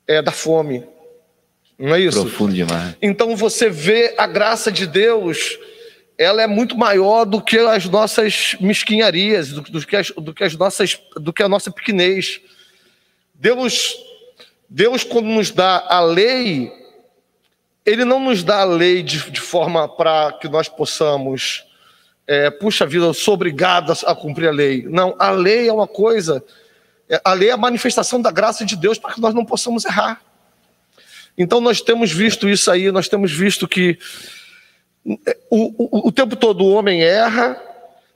é, 0.07 0.20
da 0.20 0.33
fome. 0.33 0.85
Não 1.79 1.95
é 1.95 2.01
isso? 2.01 2.20
Profundo 2.20 2.53
demais. 2.53 2.97
Então 3.01 3.37
você 3.37 3.70
vê 3.70 4.14
a 4.18 4.26
graça 4.26 4.70
de 4.70 4.87
Deus, 4.87 5.59
ela 6.19 6.43
é 6.43 6.49
muito 6.49 6.77
maior 6.77 7.25
do 7.25 7.41
que 7.41 7.57
as 7.59 7.85
nossas 7.85 8.57
mesquinharias, 8.61 9.51
do, 9.51 9.62
do, 9.62 9.87
que, 9.87 9.95
as, 9.95 10.11
do 10.11 10.35
que 10.35 10.43
as 10.43 10.57
nossas, 10.57 11.01
do 11.14 11.33
que 11.33 11.45
a 11.45 11.49
nossa 11.49 11.71
pequenez. 11.71 12.41
Deus, 13.33 13.95
Deus 14.69 15.05
quando 15.05 15.27
nos 15.27 15.53
dá 15.53 15.87
a 15.89 16.01
lei, 16.01 16.73
ele 17.87 18.05
não 18.05 18.19
nos 18.19 18.43
dá 18.43 18.62
a 18.62 18.64
lei 18.64 19.01
de, 19.05 19.31
de 19.31 19.41
forma 19.41 19.89
para 19.89 20.33
que 20.33 20.49
nós 20.49 20.69
possamos, 20.69 21.64
é, 22.27 22.51
puxa 22.51 22.85
vida, 22.85 23.05
eu 23.05 23.14
sou 23.14 23.35
obrigado 23.35 23.93
a, 23.93 24.11
a, 24.11 24.14
cumprir 24.16 24.49
a 24.49 24.53
lei. 24.53 24.87
Não, 24.89 25.14
a 25.21 25.31
lei 25.31 25.69
é 25.69 25.73
uma 25.73 25.87
coisa, 25.87 26.45
é, 27.09 27.21
a 27.25 27.33
lei 27.33 27.51
é 27.51 27.53
a 27.53 27.57
manifestação 27.57 28.21
da 28.21 28.33
graça 28.33 28.64
de 28.64 28.75
Deus 28.75 28.99
para 28.99 29.14
que 29.14 29.21
nós 29.21 29.33
não 29.33 29.45
possamos 29.45 29.85
errar. 29.85 30.21
Então 31.37 31.61
nós 31.61 31.81
temos 31.81 32.11
visto 32.11 32.49
isso 32.49 32.69
aí, 32.73 32.91
nós 32.91 33.09
temos 33.09 33.31
visto 33.31 33.69
que 33.69 33.97
o, 35.51 36.05
o, 36.05 36.09
o 36.09 36.13
tempo 36.13 36.37
todo 36.37 36.65
o 36.65 36.73
homem 36.73 37.03
erra, 37.03 37.61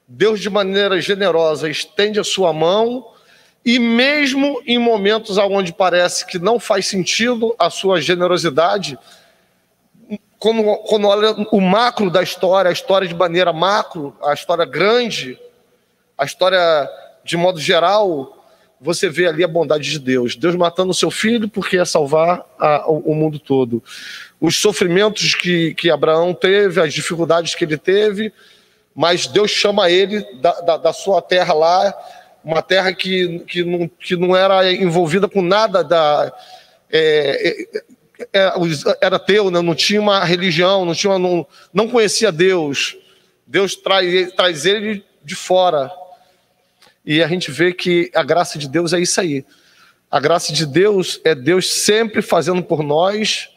Deus 0.07 0.40
de 0.40 0.51
maneira 0.51 1.01
generosa 1.01 1.68
estende 1.68 2.20
a 2.20 2.24
sua 2.24 2.53
mão 2.53 3.07
e 3.64 3.78
mesmo 3.78 4.61
em 4.66 4.78
momentos 4.78 5.38
onde 5.38 5.72
parece 5.72 6.26
que 6.26 6.38
não 6.38 6.59
faz 6.59 6.86
sentido 6.86 7.55
a 7.59 7.70
sua 7.70 8.01
generosidade, 8.01 8.99
quando, 10.38 10.64
quando 10.88 11.07
olha 11.07 11.30
o 11.53 11.61
macro 11.61 12.11
da 12.11 12.22
história, 12.22 12.68
a 12.68 12.72
história 12.72 13.07
de 13.07 13.14
maneira 13.14 13.53
macro, 13.53 14.16
a 14.22 14.34
história 14.34 14.64
grande, 14.64 15.38
a 16.18 16.24
história 16.24 16.59
de 17.24 17.36
modo 17.36 17.61
geral, 17.61 18.45
você 18.80 19.09
vê 19.09 19.28
ali 19.28 19.45
a 19.45 19.49
bondade 19.49 19.88
de 19.88 19.99
Deus. 20.01 20.34
Deus 20.34 20.57
matando 20.57 20.90
o 20.90 20.95
seu 20.95 21.11
filho 21.11 21.49
porque 21.49 21.76
ia 21.76 21.84
salvar 21.84 22.45
a, 22.59 22.90
o, 22.90 23.12
o, 23.12 23.14
mundo 23.14 23.38
todo. 23.38 23.80
Os 24.43 24.57
sofrimentos 24.57 25.36
que, 25.36 25.72
que 25.74 25.88
Abraão 25.88 26.34
teve, 26.34 26.80
as 26.80 26.93
dificuldades 26.93 27.55
que 27.55 27.64
ele 27.64 27.78
teve, 27.78 28.32
mas 28.93 29.28
Deus 29.28 29.53
chama 29.53 29.88
ele 29.88 30.20
da, 30.40 30.61
da, 30.62 30.76
da 30.78 30.93
sua 30.93 31.22
terra 31.22 31.55
lá, 31.55 31.95
uma 32.43 32.61
terra 32.61 32.93
que, 32.93 33.38
que, 33.47 33.62
não, 33.62 33.86
que 33.86 34.16
não 34.16 34.34
era 34.34 34.72
envolvida 34.72 35.28
com 35.28 35.40
nada 35.43 35.84
da. 35.84 36.32
É, 36.90 37.66
é, 38.32 38.49
era 39.01 39.16
teu, 39.16 39.49
né? 39.49 39.62
não 39.62 39.76
tinha 39.76 40.01
uma 40.01 40.24
religião, 40.24 40.84
não, 40.84 40.93
tinha 40.93 41.12
uma, 41.12 41.20
não, 41.20 41.47
não 41.72 41.88
conhecia 41.88 42.32
Deus. 42.32 42.97
Deus 43.47 43.76
traz, 43.76 44.32
traz 44.32 44.66
ele 44.66 45.05
de 45.24 45.36
fora. 45.36 45.88
E 47.07 47.22
a 47.22 47.28
gente 47.28 47.49
vê 47.53 47.72
que 47.72 48.11
a 48.12 48.24
graça 48.24 48.59
de 48.59 48.68
Deus 48.68 48.93
é 48.93 48.99
isso 48.99 49.20
aí. 49.20 49.45
A 50.11 50.18
graça 50.18 50.53
de 50.53 50.66
Deus 50.66 51.20
é 51.22 51.32
Deus 51.32 51.72
sempre 51.72 52.20
fazendo 52.22 52.61
por 52.61 52.82
nós 52.82 53.53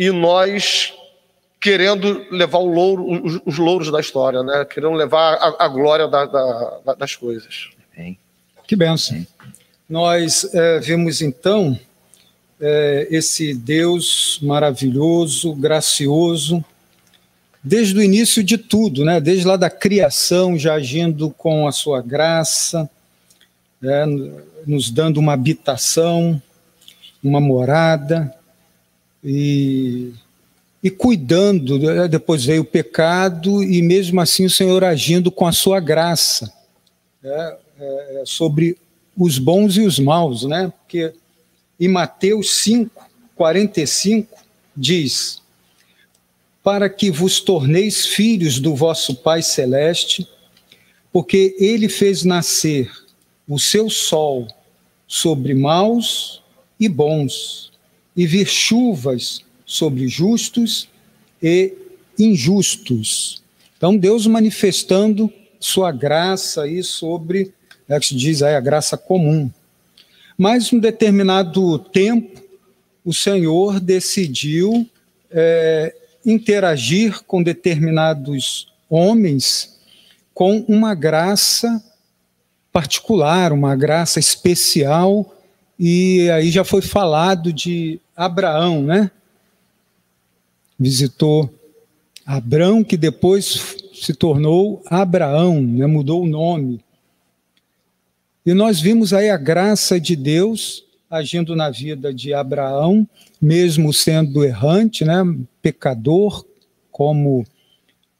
e 0.00 0.10
nós 0.10 0.94
querendo 1.60 2.26
levar 2.30 2.56
o 2.56 2.64
louro, 2.64 3.22
os, 3.22 3.38
os 3.44 3.58
louros 3.58 3.92
da 3.92 4.00
história, 4.00 4.42
né? 4.42 4.64
querendo 4.64 4.94
levar 4.94 5.34
a, 5.34 5.66
a 5.66 5.68
glória 5.68 6.08
da, 6.08 6.24
da, 6.24 6.94
das 6.94 7.14
coisas. 7.14 7.68
Que 8.66 8.74
benção. 8.74 9.26
Nós 9.86 10.54
é, 10.54 10.80
vimos 10.80 11.20
então 11.20 11.78
é, 12.58 13.08
esse 13.10 13.52
Deus 13.52 14.38
maravilhoso, 14.40 15.52
gracioso, 15.52 16.64
desde 17.62 17.98
o 17.98 18.02
início 18.02 18.42
de 18.42 18.56
tudo, 18.56 19.04
né? 19.04 19.20
desde 19.20 19.46
lá 19.46 19.58
da 19.58 19.68
criação, 19.68 20.56
já 20.56 20.74
agindo 20.74 21.28
com 21.28 21.68
a 21.68 21.72
sua 21.72 22.00
graça, 22.00 22.88
né? 23.78 24.06
nos 24.66 24.90
dando 24.90 25.20
uma 25.20 25.34
habitação, 25.34 26.40
uma 27.22 27.38
morada, 27.38 28.34
e, 29.22 30.12
e 30.82 30.90
cuidando. 30.90 31.78
Né? 31.78 32.08
Depois 32.08 32.44
veio 32.44 32.62
o 32.62 32.64
pecado, 32.64 33.62
e 33.62 33.82
mesmo 33.82 34.20
assim 34.20 34.44
o 34.44 34.50
Senhor 34.50 34.84
agindo 34.84 35.30
com 35.30 35.46
a 35.46 35.52
sua 35.52 35.80
graça 35.80 36.52
né? 37.22 37.56
é, 37.78 38.22
sobre 38.24 38.76
os 39.16 39.38
bons 39.38 39.76
e 39.76 39.82
os 39.82 39.98
maus, 39.98 40.44
né? 40.44 40.72
porque 40.80 41.12
em 41.78 41.88
Mateus 41.88 42.62
5, 42.62 42.90
45, 43.34 44.36
diz: 44.76 45.40
Para 46.62 46.90
que 46.90 47.10
vos 47.10 47.40
torneis 47.40 48.06
filhos 48.06 48.58
do 48.58 48.74
vosso 48.74 49.14
Pai 49.16 49.42
Celeste, 49.42 50.28
porque 51.12 51.56
ele 51.58 51.88
fez 51.88 52.22
nascer 52.22 52.90
o 53.48 53.58
seu 53.58 53.90
sol 53.90 54.46
sobre 55.06 55.54
maus 55.54 56.42
e 56.78 56.88
bons, 56.88 57.69
e 58.20 58.26
vir 58.26 58.46
chuvas 58.46 59.42
sobre 59.64 60.06
justos 60.06 60.86
e 61.42 61.72
injustos. 62.18 63.42
Então, 63.78 63.96
Deus 63.96 64.26
manifestando 64.26 65.32
sua 65.58 65.90
graça 65.90 66.64
aí 66.64 66.82
sobre, 66.82 67.54
é 67.88 67.98
que 67.98 68.04
se 68.04 68.14
diz 68.14 68.42
aí, 68.42 68.54
a 68.54 68.60
graça 68.60 68.98
comum. 68.98 69.50
Mas, 70.36 70.70
um 70.70 70.78
determinado 70.78 71.78
tempo, 71.78 72.42
o 73.02 73.14
Senhor 73.14 73.80
decidiu 73.80 74.86
é, 75.30 75.94
interagir 76.22 77.22
com 77.22 77.42
determinados 77.42 78.70
homens 78.86 79.78
com 80.34 80.62
uma 80.68 80.94
graça 80.94 81.82
particular, 82.70 83.50
uma 83.50 83.74
graça 83.74 84.20
especial, 84.20 85.39
e 85.82 86.28
aí 86.30 86.50
já 86.50 86.62
foi 86.62 86.82
falado 86.82 87.50
de 87.50 87.98
Abraão, 88.14 88.82
né? 88.82 89.10
Visitou 90.78 91.48
Abraão, 92.26 92.84
que 92.84 92.98
depois 92.98 93.78
se 93.94 94.12
tornou 94.12 94.82
Abraão, 94.84 95.62
né? 95.62 95.86
mudou 95.86 96.22
o 96.22 96.28
nome. 96.28 96.84
E 98.44 98.52
nós 98.52 98.78
vimos 98.78 99.14
aí 99.14 99.30
a 99.30 99.38
graça 99.38 99.98
de 99.98 100.14
Deus 100.14 100.84
agindo 101.08 101.56
na 101.56 101.70
vida 101.70 102.12
de 102.12 102.34
Abraão, 102.34 103.08
mesmo 103.40 103.90
sendo 103.90 104.44
errante, 104.44 105.02
né? 105.02 105.24
pecador, 105.62 106.44
como 106.92 107.46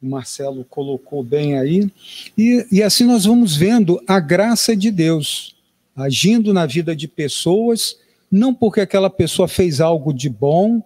o 0.00 0.08
Marcelo 0.08 0.64
colocou 0.64 1.22
bem 1.22 1.58
aí. 1.58 1.90
E, 2.38 2.66
e 2.72 2.82
assim 2.82 3.04
nós 3.04 3.26
vamos 3.26 3.54
vendo 3.54 4.02
a 4.06 4.18
graça 4.18 4.74
de 4.74 4.90
Deus 4.90 5.59
agindo 6.02 6.52
na 6.52 6.66
vida 6.66 6.94
de 6.94 7.06
pessoas, 7.06 7.96
não 8.30 8.54
porque 8.54 8.80
aquela 8.80 9.10
pessoa 9.10 9.48
fez 9.48 9.80
algo 9.80 10.12
de 10.12 10.28
bom, 10.28 10.82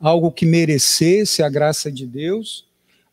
algo 0.00 0.30
que 0.30 0.46
merecesse 0.46 1.42
a 1.42 1.48
graça 1.48 1.90
de 1.90 2.06
Deus, 2.06 2.64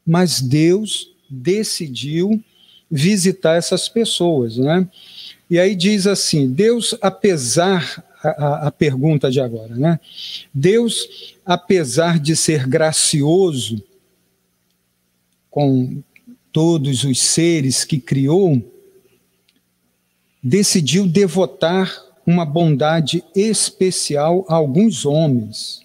mas 0.06 0.42
Deus 0.42 1.12
decidiu 1.30 2.44
visitar 2.90 3.56
essas 3.56 3.88
pessoas, 3.88 4.58
né? 4.58 4.88
E 5.50 5.60
aí 5.60 5.76
diz 5.76 6.06
assim: 6.06 6.52
Deus, 6.52 6.96
apesar 7.02 8.04
a, 8.24 8.68
a, 8.68 8.72
pergunta 8.72 9.32
de 9.32 9.40
agora, 9.40 9.76
né? 9.76 10.00
Deus, 10.54 11.36
apesar 11.46 12.20
de 12.20 12.36
ser 12.36 12.68
gracioso 12.68 13.82
com 15.50 16.02
todos 16.52 17.04
os 17.04 17.20
seres 17.20 17.84
que 17.84 18.00
criou, 18.00 18.62
decidiu 20.42 21.08
devotar 21.08 21.94
uma 22.26 22.46
bondade 22.46 23.24
especial 23.36 24.46
a 24.48 24.56
alguns 24.56 25.06
homens, 25.06 25.82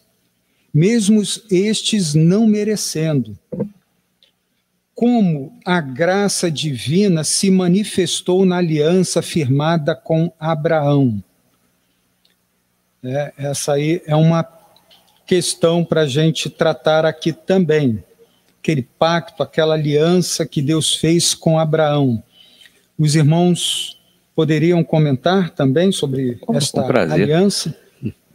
mesmo 0.72 1.22
estes 1.50 2.14
não 2.14 2.46
merecendo. 2.46 3.38
Como 4.94 5.52
a 5.64 5.80
graça 5.80 6.50
divina 6.50 7.22
se 7.22 7.50
manifestou 7.50 8.46
na 8.46 8.56
aliança 8.56 9.20
firmada 9.20 9.94
com 9.94 10.32
Abraão. 10.40 11.22
É, 13.02 13.32
essa 13.36 13.74
aí 13.74 14.00
é 14.06 14.16
uma 14.16 14.46
questão 15.26 15.84
para 15.84 16.02
a 16.02 16.06
gente 16.06 16.48
tratar 16.48 17.04
aqui 17.04 17.32
também 17.32 18.02
aquele 18.66 18.82
pacto, 18.82 19.44
aquela 19.44 19.74
aliança 19.74 20.44
que 20.44 20.60
Deus 20.60 20.92
fez 20.92 21.34
com 21.34 21.56
Abraão. 21.56 22.20
Os 22.98 23.14
irmãos 23.14 23.95
poderiam 24.36 24.84
comentar 24.84 25.50
também 25.50 25.90
sobre 25.90 26.38
esta 26.54 26.82
aliança? 27.10 27.74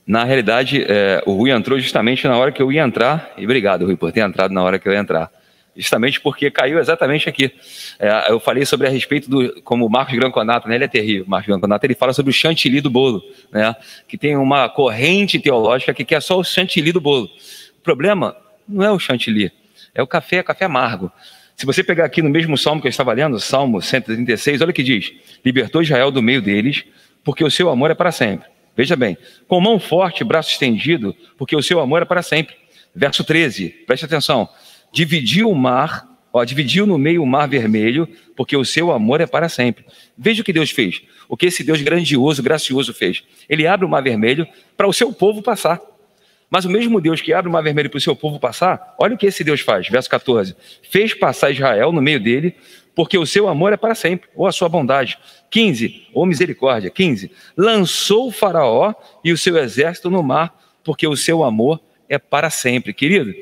Na 0.06 0.24
realidade, 0.24 0.84
é, 0.86 1.22
o 1.28 1.34
Rui 1.34 1.52
entrou 1.52 1.80
justamente 1.80 2.28
na 2.28 2.36
hora 2.36 2.52
que 2.52 2.62
eu 2.62 2.72
ia 2.72 2.82
entrar, 2.82 3.32
e 3.38 3.46
obrigado, 3.46 3.86
Rui, 3.86 3.96
por 3.96 4.12
ter 4.12 4.22
entrado 4.22 4.52
na 4.52 4.64
hora 4.64 4.80
que 4.80 4.90
eu 4.90 4.92
ia 4.92 5.00
entrar. 5.00 5.32
Justamente 5.74 6.20
porque 6.20 6.52
caiu 6.52 6.80
exatamente 6.80 7.30
aqui. 7.30 7.50
É, 7.98 8.30
eu 8.30 8.40
falei 8.40 8.66
sobre 8.66 8.88
a 8.88 8.90
respeito 8.90 9.30
do. 9.30 9.62
Como 9.62 9.86
o 9.86 9.90
Marcos 9.90 10.16
Granconato, 10.16 10.68
né, 10.68 10.76
ele 10.76 10.84
é 10.84 10.88
terrível, 10.88 11.24
Marcos 11.28 11.48
Granconato, 11.48 11.86
ele 11.86 11.96
fala 11.96 12.12
sobre 12.12 12.32
o 12.32 12.34
chantilly 12.34 12.82
do 12.82 12.90
bolo, 12.90 13.22
né, 13.52 13.74
que 14.08 14.18
tem 14.18 14.36
uma 14.36 14.68
corrente 14.68 15.40
teológica 15.40 15.94
que 15.94 16.04
quer 16.04 16.22
só 16.22 16.38
o 16.38 16.44
chantilly 16.44 16.92
do 16.92 17.00
bolo. 17.00 17.30
O 17.78 17.82
problema 17.84 18.36
não 18.68 18.84
é 18.84 18.92
o 18.92 19.00
chantilly, 19.00 19.52
é 19.96 20.02
o 20.02 20.08
café, 20.08 20.38
é 20.38 20.44
café 20.44 20.66
amargo. 20.66 21.10
Se 21.56 21.66
você 21.66 21.84
pegar 21.84 22.06
aqui 22.06 22.22
no 22.22 22.30
mesmo 22.30 22.58
salmo 22.58 22.82
que 22.82 22.88
eu 22.88 22.90
estava 22.90 23.14
lendo, 23.14 23.40
Salmo 23.40 23.82
136, 23.82 24.62
olha 24.62 24.72
o 24.72 24.74
que 24.74 24.84
diz: 24.84 25.12
Libertou 25.46 25.82
Israel 25.82 26.12
do 26.12 26.22
meio 26.22 26.42
deles, 26.42 26.84
porque 27.24 27.44
o 27.44 27.52
seu 27.52 27.70
amor 27.70 27.92
é 27.92 27.96
para 27.96 28.12
sempre. 28.12 28.48
Veja 28.76 28.96
bem, 28.96 29.18
com 29.48 29.60
mão 29.60 29.80
forte, 29.80 30.24
braço 30.24 30.52
estendido, 30.52 31.16
porque 31.38 31.56
o 31.56 31.62
seu 31.62 31.80
amor 31.80 32.02
é 32.02 32.06
para 32.06 32.22
sempre. 32.22 32.56
Verso 32.96 33.24
13, 33.24 33.70
preste 33.86 34.06
atenção. 34.06 34.50
Dividiu 34.92 35.50
o 35.50 35.56
mar, 35.56 36.08
ó, 36.34 36.44
dividiu 36.44 36.86
no 36.86 36.98
meio 36.98 37.22
o 37.22 37.28
mar 37.28 37.48
vermelho, 37.48 38.08
porque 38.36 38.56
o 38.56 38.66
seu 38.66 38.92
amor 38.92 39.22
é 39.22 39.28
para 39.28 39.50
sempre. 39.50 39.86
Veja 40.18 40.42
o 40.42 40.46
que 40.46 40.54
Deus 40.54 40.72
fez. 40.72 41.02
O 41.28 41.38
que 41.38 41.46
esse 41.46 41.64
Deus 41.64 41.82
grandioso, 41.82 42.42
gracioso 42.42 42.94
fez. 42.94 43.24
Ele 43.48 43.68
abre 43.68 43.86
o 43.86 43.90
mar 43.90 44.02
vermelho 44.02 44.48
para 44.76 44.88
o 44.88 44.94
seu 44.94 45.14
povo 45.14 45.42
passar. 45.42 45.80
Mas 46.52 46.66
o 46.66 46.70
mesmo 46.70 47.00
Deus 47.00 47.22
que 47.22 47.32
abre 47.32 47.50
o 47.50 47.52
mar 47.52 47.64
vermelho 47.64 47.90
para 47.90 47.98
o 47.98 48.02
seu 48.02 48.14
povo 48.14 48.38
passar, 48.38 48.94
olha 49.00 49.16
o 49.16 49.18
que 49.18 49.26
esse 49.26 49.42
Deus 49.42 49.62
faz, 49.62 49.88
verso 49.88 50.10
14: 50.10 50.54
fez 50.84 51.14
passar 51.14 51.50
Israel 51.50 51.94
no 51.94 52.02
meio 52.02 52.20
dele, 52.20 52.54
porque 52.94 53.18
o 53.18 53.26
seu 53.26 53.48
amor 53.48 53.72
é 53.72 53.78
para 53.78 53.96
sempre, 53.96 54.30
ou 54.36 54.46
a 54.46 54.52
sua 54.52 54.68
bondade. 54.68 55.18
15, 55.50 56.08
ou 56.14 56.26
misericórdia. 56.26 56.90
15, 56.90 57.32
lançou 57.56 58.28
o 58.28 58.32
Faraó 58.32 58.94
e 59.24 59.32
o 59.32 59.38
seu 59.38 59.58
exército 59.58 60.10
no 60.10 60.22
mar, 60.22 60.54
porque 60.84 61.08
o 61.08 61.16
seu 61.16 61.42
amor 61.42 61.80
é 62.10 62.20
para 62.20 62.50
sempre. 62.50 62.94
Querido, 62.94 63.34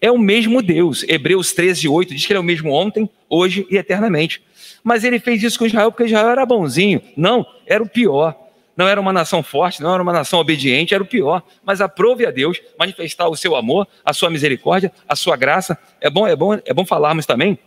é 0.00 0.10
o 0.10 0.18
mesmo 0.18 0.60
Deus. 0.60 1.04
Hebreus 1.08 1.52
13, 1.52 1.88
8 1.88 2.12
diz 2.12 2.26
que 2.26 2.32
ele 2.32 2.38
é 2.38 2.40
o 2.40 2.44
mesmo 2.44 2.72
ontem, 2.72 3.08
hoje 3.28 3.66
e 3.70 3.76
eternamente. 3.76 4.42
Mas 4.82 5.04
ele 5.04 5.20
fez 5.20 5.42
isso 5.44 5.58
com 5.58 5.66
Israel 5.66 5.92
porque 5.92 6.04
Israel 6.04 6.30
era 6.30 6.44
bonzinho. 6.44 7.00
Não, 7.16 7.46
era 7.66 7.82
o 7.82 7.88
pior 7.88 8.47
não 8.78 8.86
era 8.86 9.00
uma 9.00 9.12
nação 9.12 9.42
forte, 9.42 9.82
não 9.82 9.92
era 9.92 10.00
uma 10.00 10.12
nação 10.12 10.38
obediente, 10.38 10.94
era 10.94 11.02
o 11.02 11.06
pior. 11.06 11.42
Mas 11.64 11.80
aprove 11.80 12.24
a 12.24 12.30
Deus 12.30 12.60
manifestar 12.78 13.28
o 13.28 13.34
seu 13.34 13.56
amor, 13.56 13.88
a 14.04 14.12
sua 14.12 14.30
misericórdia, 14.30 14.92
a 15.08 15.16
sua 15.16 15.36
graça. 15.36 15.76
É 16.00 16.08
bom, 16.08 16.28
é 16.28 16.36
bom, 16.36 16.54
é 16.54 16.72
bom 16.72 16.86
falarmos 16.86 17.26
também 17.26 17.58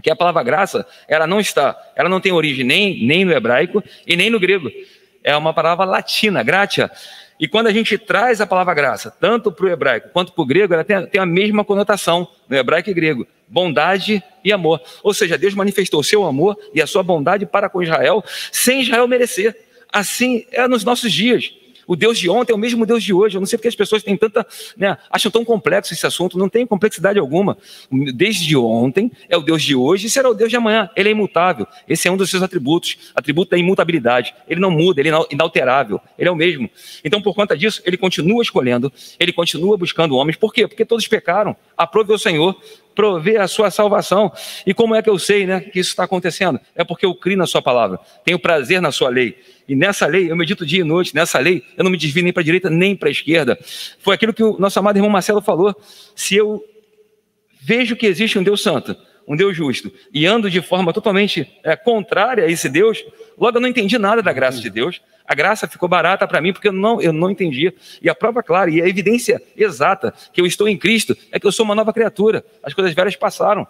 que 0.00 0.10
a 0.10 0.14
palavra 0.14 0.42
graça, 0.44 0.86
ela 1.08 1.26
não 1.26 1.40
está, 1.40 1.76
ela 1.96 2.08
não 2.08 2.20
tem 2.20 2.30
origem 2.30 2.64
nem, 2.64 3.04
nem 3.04 3.24
no 3.24 3.32
hebraico 3.32 3.82
e 4.06 4.14
nem 4.14 4.30
no 4.30 4.38
grego. 4.38 4.70
É 5.24 5.36
uma 5.36 5.52
palavra 5.52 5.84
latina, 5.84 6.42
gratia. 6.42 6.88
E 7.40 7.48
quando 7.48 7.66
a 7.66 7.72
gente 7.72 7.98
traz 7.98 8.40
a 8.40 8.46
palavra 8.46 8.74
graça, 8.74 9.10
tanto 9.10 9.50
para 9.50 9.66
o 9.66 9.68
hebraico 9.68 10.10
quanto 10.12 10.32
para 10.32 10.42
o 10.42 10.46
grego, 10.46 10.72
ela 10.72 10.84
tem, 10.84 11.04
tem, 11.06 11.20
a 11.20 11.26
mesma 11.26 11.64
conotação 11.64 12.28
no 12.48 12.56
hebraico 12.56 12.90
e 12.90 12.94
grego: 12.94 13.26
bondade 13.48 14.22
e 14.44 14.52
amor. 14.52 14.80
Ou 15.02 15.12
seja, 15.12 15.36
Deus 15.36 15.54
manifestou 15.54 15.98
o 15.98 16.04
seu 16.04 16.24
amor 16.24 16.56
e 16.72 16.80
a 16.80 16.86
sua 16.86 17.02
bondade 17.02 17.44
para 17.44 17.68
com 17.68 17.82
Israel, 17.82 18.22
sem 18.52 18.82
Israel 18.82 19.08
merecer. 19.08 19.63
Assim 19.94 20.44
é 20.50 20.66
nos 20.66 20.82
nossos 20.82 21.12
dias. 21.12 21.54
O 21.86 21.94
Deus 21.94 22.18
de 22.18 22.28
ontem 22.28 22.52
é 22.52 22.56
o 22.56 22.58
mesmo 22.58 22.84
Deus 22.84 23.04
de 23.04 23.12
hoje. 23.12 23.36
Eu 23.36 23.40
não 23.40 23.46
sei 23.46 23.56
porque 23.56 23.68
as 23.68 23.76
pessoas 23.76 24.02
têm 24.02 24.16
tanta, 24.16 24.44
né, 24.76 24.96
acham 25.08 25.30
tão 25.30 25.44
complexo 25.44 25.92
esse 25.92 26.04
assunto. 26.04 26.36
Não 26.36 26.48
tem 26.48 26.66
complexidade 26.66 27.18
alguma. 27.18 27.56
Desde 28.12 28.56
ontem 28.56 29.12
é 29.28 29.36
o 29.36 29.40
Deus 29.40 29.62
de 29.62 29.76
hoje 29.76 30.06
e 30.08 30.10
será 30.10 30.28
o 30.28 30.34
Deus 30.34 30.50
de 30.50 30.56
amanhã. 30.56 30.90
Ele 30.96 31.10
é 31.10 31.12
imutável. 31.12 31.64
Esse 31.88 32.08
é 32.08 32.10
um 32.10 32.16
dos 32.16 32.28
seus 32.28 32.42
atributos, 32.42 33.12
atributo 33.14 33.52
da 33.52 33.58
imutabilidade. 33.58 34.34
Ele 34.48 34.60
não 34.60 34.70
muda, 34.70 35.00
ele 35.00 35.10
é 35.10 35.26
inalterável. 35.30 36.00
Ele 36.18 36.28
é 36.28 36.32
o 36.32 36.36
mesmo. 36.36 36.68
Então, 37.04 37.22
por 37.22 37.34
conta 37.34 37.56
disso, 37.56 37.80
ele 37.84 37.96
continua 37.96 38.42
escolhendo, 38.42 38.92
ele 39.20 39.32
continua 39.32 39.76
buscando 39.76 40.16
homens. 40.16 40.36
Por 40.36 40.52
quê? 40.52 40.66
Porque 40.66 40.84
todos 40.84 41.06
pecaram. 41.06 41.56
Aprove 41.76 42.12
o 42.12 42.18
Senhor 42.18 42.56
prover 42.94 43.40
a 43.40 43.48
sua 43.48 43.70
salvação. 43.70 44.32
E 44.66 44.72
como 44.72 44.94
é 44.94 45.02
que 45.02 45.10
eu 45.10 45.18
sei 45.18 45.46
né, 45.46 45.60
que 45.60 45.80
isso 45.80 45.90
está 45.90 46.04
acontecendo? 46.04 46.60
É 46.74 46.84
porque 46.84 47.04
eu 47.04 47.14
crio 47.14 47.36
na 47.36 47.46
sua 47.46 47.60
palavra, 47.60 47.98
tenho 48.24 48.38
prazer 48.38 48.80
na 48.80 48.92
sua 48.92 49.08
lei. 49.08 49.36
E 49.68 49.74
nessa 49.74 50.06
lei, 50.06 50.30
eu 50.30 50.36
medito 50.36 50.64
dia 50.64 50.80
e 50.80 50.84
noite, 50.84 51.14
nessa 51.14 51.38
lei, 51.38 51.62
eu 51.76 51.84
não 51.84 51.90
me 51.90 51.96
desvio 51.96 52.22
nem 52.22 52.32
para 52.32 52.42
a 52.42 52.44
direita 52.44 52.70
nem 52.70 52.94
para 52.94 53.08
a 53.08 53.12
esquerda. 53.12 53.58
Foi 53.98 54.14
aquilo 54.14 54.32
que 54.32 54.42
o 54.42 54.58
nosso 54.58 54.78
amado 54.78 54.96
irmão 54.96 55.10
Marcelo 55.10 55.40
falou. 55.40 55.74
Se 56.14 56.36
eu 56.36 56.62
vejo 57.60 57.96
que 57.96 58.06
existe 58.06 58.38
um 58.38 58.42
Deus 58.42 58.62
santo, 58.62 58.96
um 59.26 59.34
Deus 59.34 59.56
justo, 59.56 59.90
e 60.12 60.26
ando 60.26 60.50
de 60.50 60.60
forma 60.60 60.92
totalmente 60.92 61.50
é, 61.62 61.74
contrária 61.74 62.44
a 62.44 62.50
esse 62.50 62.68
Deus, 62.68 63.02
logo 63.38 63.58
eu 63.58 63.60
não 63.60 63.68
entendi 63.68 63.98
nada 63.98 64.22
da 64.22 64.32
graça 64.32 64.60
de 64.60 64.70
Deus, 64.70 65.00
a 65.26 65.34
graça 65.34 65.66
ficou 65.66 65.88
barata 65.88 66.28
para 66.28 66.40
mim 66.40 66.52
porque 66.52 66.68
eu 66.68 66.72
não, 66.72 67.00
eu 67.00 67.12
não 67.12 67.30
entendia. 67.30 67.72
E 68.02 68.10
a 68.10 68.14
prova 68.14 68.42
clara 68.42 68.70
e 68.70 68.82
a 68.82 68.86
evidência 68.86 69.40
exata 69.56 70.12
que 70.32 70.40
eu 70.40 70.46
estou 70.46 70.68
em 70.68 70.76
Cristo 70.76 71.16
é 71.32 71.40
que 71.40 71.46
eu 71.46 71.52
sou 71.52 71.64
uma 71.64 71.74
nova 71.74 71.92
criatura. 71.94 72.44
As 72.62 72.74
coisas 72.74 72.92
velhas 72.92 73.16
passaram. 73.16 73.66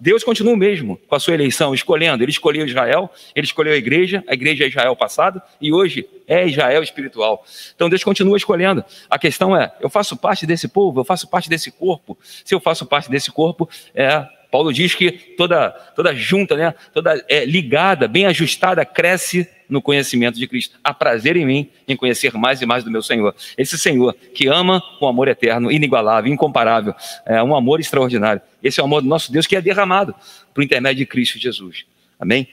Deus 0.00 0.24
continua 0.24 0.52
o 0.52 0.56
mesmo 0.56 0.98
com 1.06 1.14
a 1.14 1.20
sua 1.20 1.34
eleição, 1.34 1.72
escolhendo. 1.72 2.24
Ele 2.24 2.32
escolheu 2.32 2.66
Israel, 2.66 3.08
ele 3.36 3.46
escolheu 3.46 3.72
a 3.72 3.76
igreja, 3.76 4.24
a 4.26 4.34
igreja 4.34 4.64
é 4.64 4.68
Israel 4.68 4.96
passado 4.96 5.40
e 5.60 5.72
hoje 5.72 6.08
é 6.26 6.46
Israel 6.48 6.82
espiritual. 6.82 7.44
Então 7.74 7.88
Deus 7.88 8.02
continua 8.02 8.36
escolhendo. 8.36 8.84
A 9.08 9.16
questão 9.16 9.56
é: 9.56 9.72
eu 9.80 9.88
faço 9.88 10.16
parte 10.16 10.44
desse 10.44 10.66
povo, 10.66 11.00
eu 11.00 11.04
faço 11.04 11.28
parte 11.28 11.48
desse 11.48 11.70
corpo. 11.70 12.18
Se 12.44 12.52
eu 12.52 12.58
faço 12.58 12.84
parte 12.84 13.08
desse 13.08 13.30
corpo, 13.30 13.68
é 13.94 14.26
Paulo 14.56 14.72
diz 14.72 14.94
que 14.94 15.12
toda, 15.12 15.68
toda 15.94 16.14
junta, 16.14 16.56
né, 16.56 16.74
toda 16.94 17.22
é, 17.28 17.44
ligada, 17.44 18.08
bem 18.08 18.24
ajustada, 18.24 18.86
cresce 18.86 19.46
no 19.68 19.82
conhecimento 19.82 20.38
de 20.38 20.46
Cristo. 20.46 20.78
Há 20.82 20.94
prazer 20.94 21.36
em 21.36 21.44
mim 21.44 21.68
em 21.86 21.94
conhecer 21.94 22.32
mais 22.32 22.62
e 22.62 22.64
mais 22.64 22.82
do 22.82 22.90
meu 22.90 23.02
Senhor. 23.02 23.34
Esse 23.58 23.76
Senhor 23.76 24.14
que 24.34 24.46
ama 24.46 24.82
com 24.98 25.06
amor 25.06 25.28
eterno, 25.28 25.70
inigualável, 25.70 26.32
incomparável, 26.32 26.94
é 27.26 27.42
um 27.42 27.54
amor 27.54 27.80
extraordinário. 27.80 28.40
Esse 28.62 28.80
é 28.80 28.82
o 28.82 28.86
amor 28.86 29.02
do 29.02 29.08
nosso 29.08 29.30
Deus 29.30 29.46
que 29.46 29.54
é 29.54 29.60
derramado 29.60 30.14
por 30.54 30.64
intermédio 30.64 31.00
de 31.00 31.06
Cristo 31.06 31.38
Jesus. 31.38 31.84
Amém? 32.18 32.48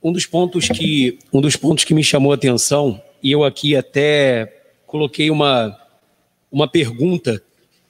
Um 0.00 0.12
dos 0.12 0.24
pontos 0.24 0.68
que, 0.68 1.18
um 1.32 1.40
dos 1.40 1.56
pontos 1.56 1.82
que 1.82 1.94
me 1.94 2.04
chamou 2.04 2.30
a 2.30 2.36
atenção, 2.36 3.02
e 3.20 3.32
eu 3.32 3.42
aqui 3.42 3.74
até 3.74 4.62
coloquei 4.86 5.32
uma, 5.32 5.76
uma 6.48 6.68
pergunta, 6.68 7.42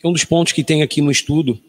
é 0.02 0.08
um 0.08 0.12
dos 0.12 0.24
pontos 0.24 0.54
que 0.54 0.64
tem 0.64 0.82
aqui 0.82 1.02
no 1.02 1.10
estudo, 1.10 1.60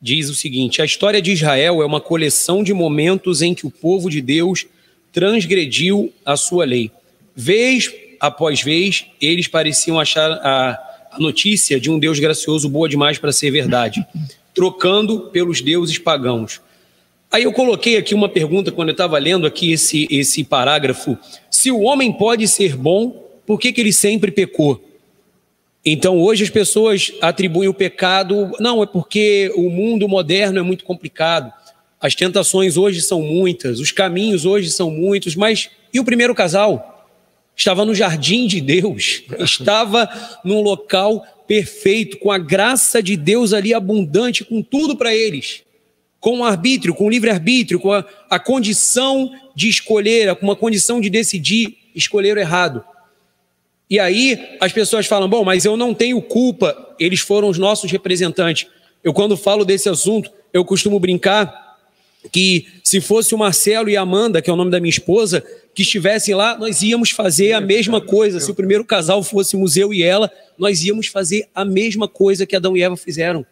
diz 0.00 0.28
o 0.28 0.34
seguinte: 0.34 0.80
a 0.80 0.84
história 0.84 1.20
de 1.20 1.32
Israel 1.32 1.82
é 1.82 1.86
uma 1.86 2.00
coleção 2.00 2.62
de 2.62 2.72
momentos 2.72 3.42
em 3.42 3.54
que 3.54 3.66
o 3.66 3.70
povo 3.70 4.08
de 4.10 4.20
Deus 4.20 4.66
transgrediu 5.12 6.12
a 6.24 6.36
sua 6.36 6.64
lei. 6.64 6.90
Vez 7.34 7.90
após 8.20 8.62
vez, 8.62 9.06
eles 9.20 9.48
pareciam 9.48 9.98
achar 9.98 10.30
a, 10.30 10.78
a 11.12 11.18
notícia 11.18 11.80
de 11.80 11.90
um 11.90 11.98
Deus 11.98 12.20
gracioso 12.20 12.68
boa 12.68 12.86
demais 12.86 13.18
para 13.18 13.32
ser 13.32 13.50
verdade, 13.50 14.06
trocando 14.54 15.30
pelos 15.32 15.62
deuses 15.62 15.96
pagãos. 15.96 16.60
Aí 17.32 17.44
eu 17.44 17.52
coloquei 17.52 17.96
aqui 17.96 18.14
uma 18.14 18.28
pergunta 18.28 18.70
quando 18.70 18.88
eu 18.88 18.92
estava 18.92 19.16
lendo 19.16 19.46
aqui 19.46 19.72
esse, 19.72 20.06
esse 20.10 20.44
parágrafo. 20.44 21.16
Se 21.50 21.70
o 21.70 21.80
homem 21.80 22.12
pode 22.12 22.46
ser 22.46 22.76
bom, 22.76 23.24
por 23.46 23.58
que, 23.58 23.72
que 23.72 23.80
ele 23.80 23.92
sempre 23.92 24.30
pecou? 24.30 24.84
Então 25.84 26.18
hoje 26.18 26.44
as 26.44 26.50
pessoas 26.50 27.12
atribuem 27.20 27.68
o 27.68 27.74
pecado, 27.74 28.52
não, 28.60 28.82
é 28.82 28.86
porque 28.86 29.50
o 29.56 29.70
mundo 29.70 30.06
moderno 30.08 30.58
é 30.58 30.62
muito 30.62 30.84
complicado. 30.84 31.52
As 32.00 32.14
tentações 32.14 32.76
hoje 32.76 33.00
são 33.00 33.22
muitas, 33.22 33.80
os 33.80 33.90
caminhos 33.90 34.44
hoje 34.44 34.70
são 34.70 34.90
muitos, 34.90 35.34
mas 35.34 35.70
e 35.92 35.98
o 35.98 36.04
primeiro 36.04 36.34
casal? 36.34 37.08
Estava 37.56 37.84
no 37.84 37.94
jardim 37.94 38.46
de 38.46 38.60
Deus, 38.60 39.22
estava 39.40 40.08
num 40.44 40.60
local 40.60 41.24
perfeito, 41.46 42.18
com 42.18 42.30
a 42.30 42.38
graça 42.38 43.02
de 43.02 43.16
Deus 43.16 43.52
ali 43.52 43.74
abundante, 43.74 44.44
com 44.44 44.62
tudo 44.62 44.96
para 44.96 45.14
eles, 45.14 45.62
com 46.20 46.38
o 46.38 46.44
arbítrio, 46.44 46.94
com 46.94 47.06
o 47.06 47.10
livre-arbítrio, 47.10 47.80
com 47.80 47.92
a, 47.92 48.04
a 48.30 48.38
condição 48.38 49.30
de 49.54 49.68
escolher, 49.68 50.36
com 50.36 50.46
uma 50.46 50.54
condição 50.54 51.00
de 51.00 51.10
decidir 51.10 51.76
escolher 51.94 52.36
errado. 52.36 52.84
E 53.90 53.98
aí 53.98 54.56
as 54.60 54.72
pessoas 54.72 55.06
falam: 55.06 55.28
bom, 55.28 55.44
mas 55.44 55.64
eu 55.64 55.76
não 55.76 55.92
tenho 55.92 56.22
culpa, 56.22 56.94
eles 56.98 57.20
foram 57.20 57.48
os 57.48 57.58
nossos 57.58 57.90
representantes. 57.90 58.68
Eu, 59.02 59.12
quando 59.12 59.36
falo 59.36 59.64
desse 59.64 59.88
assunto, 59.88 60.30
eu 60.52 60.64
costumo 60.64 61.00
brincar 61.00 61.78
que 62.30 62.66
se 62.84 63.00
fosse 63.00 63.34
o 63.34 63.38
Marcelo 63.38 63.88
e 63.88 63.96
a 63.96 64.02
Amanda, 64.02 64.40
que 64.40 64.48
é 64.48 64.52
o 64.52 64.56
nome 64.56 64.70
da 64.70 64.78
minha 64.78 64.90
esposa, 64.90 65.44
que 65.74 65.82
estivessem 65.82 66.34
lá, 66.34 66.56
nós 66.58 66.82
íamos 66.82 67.10
fazer 67.10 67.52
a 67.52 67.60
mesma 67.60 68.00
coisa. 68.00 68.38
Se 68.38 68.50
o 68.50 68.54
primeiro 68.54 68.84
casal 68.84 69.22
fosse 69.22 69.56
eu 69.76 69.92
e 69.92 70.02
ela, 70.02 70.30
nós 70.58 70.84
íamos 70.84 71.06
fazer 71.06 71.48
a 71.54 71.64
mesma 71.64 72.06
coisa 72.06 72.46
que 72.46 72.54
Adão 72.54 72.76
e 72.76 72.82
Eva 72.82 72.96
fizeram. 72.96 73.44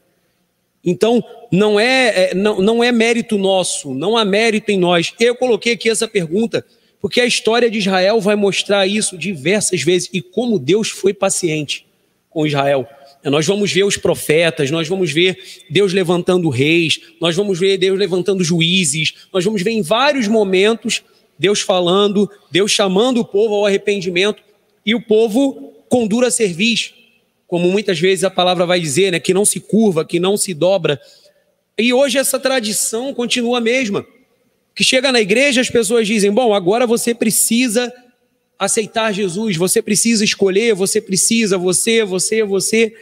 Então, 0.84 1.24
não 1.50 1.80
é, 1.80 2.30
é, 2.30 2.34
não, 2.34 2.60
não 2.60 2.84
é 2.84 2.92
mérito 2.92 3.38
nosso, 3.38 3.94
não 3.94 4.16
há 4.16 4.24
mérito 4.24 4.70
em 4.70 4.78
nós. 4.78 5.14
Eu 5.18 5.34
coloquei 5.34 5.72
aqui 5.72 5.88
essa 5.88 6.06
pergunta 6.06 6.64
porque 7.00 7.20
a 7.20 7.26
história 7.26 7.70
de 7.70 7.78
Israel 7.78 8.20
vai 8.20 8.36
mostrar 8.36 8.86
isso 8.86 9.16
diversas 9.16 9.82
vezes 9.82 10.08
e 10.12 10.20
como 10.20 10.58
Deus 10.58 10.88
foi 10.88 11.14
paciente 11.14 11.86
com 12.30 12.46
Israel. 12.46 12.86
Nós 13.24 13.46
vamos 13.46 13.72
ver 13.72 13.84
os 13.84 13.96
profetas, 13.96 14.70
nós 14.70 14.88
vamos 14.88 15.12
ver 15.12 15.38
Deus 15.68 15.92
levantando 15.92 16.48
reis, 16.48 17.00
nós 17.20 17.34
vamos 17.34 17.58
ver 17.58 17.76
Deus 17.76 17.98
levantando 17.98 18.44
juízes, 18.44 19.14
nós 19.32 19.44
vamos 19.44 19.62
ver 19.62 19.72
em 19.72 19.82
vários 19.82 20.28
momentos 20.28 21.02
Deus 21.38 21.60
falando, 21.60 22.28
Deus 22.50 22.72
chamando 22.72 23.20
o 23.20 23.24
povo 23.24 23.54
ao 23.54 23.66
arrependimento 23.66 24.42
e 24.84 24.94
o 24.94 25.00
povo 25.00 25.72
com 25.88 26.06
dura 26.06 26.30
cerviz, 26.30 26.92
como 27.46 27.70
muitas 27.70 27.98
vezes 27.98 28.24
a 28.24 28.30
palavra 28.30 28.66
vai 28.66 28.80
dizer, 28.80 29.12
né, 29.12 29.20
que 29.20 29.32
não 29.32 29.44
se 29.44 29.60
curva, 29.60 30.04
que 30.04 30.18
não 30.18 30.36
se 30.36 30.52
dobra. 30.52 31.00
E 31.78 31.92
hoje 31.92 32.18
essa 32.18 32.38
tradição 32.38 33.14
continua 33.14 33.58
a 33.58 33.60
mesma. 33.60 34.04
Que 34.78 34.84
chega 34.84 35.10
na 35.10 35.20
igreja, 35.20 35.60
as 35.60 35.68
pessoas 35.68 36.06
dizem: 36.06 36.30
bom, 36.30 36.54
agora 36.54 36.86
você 36.86 37.12
precisa 37.12 37.92
aceitar 38.56 39.10
Jesus, 39.10 39.56
você 39.56 39.82
precisa 39.82 40.22
escolher, 40.22 40.72
você 40.72 41.00
precisa, 41.00 41.58
você, 41.58 42.04
você, 42.04 42.44
você. 42.44 42.94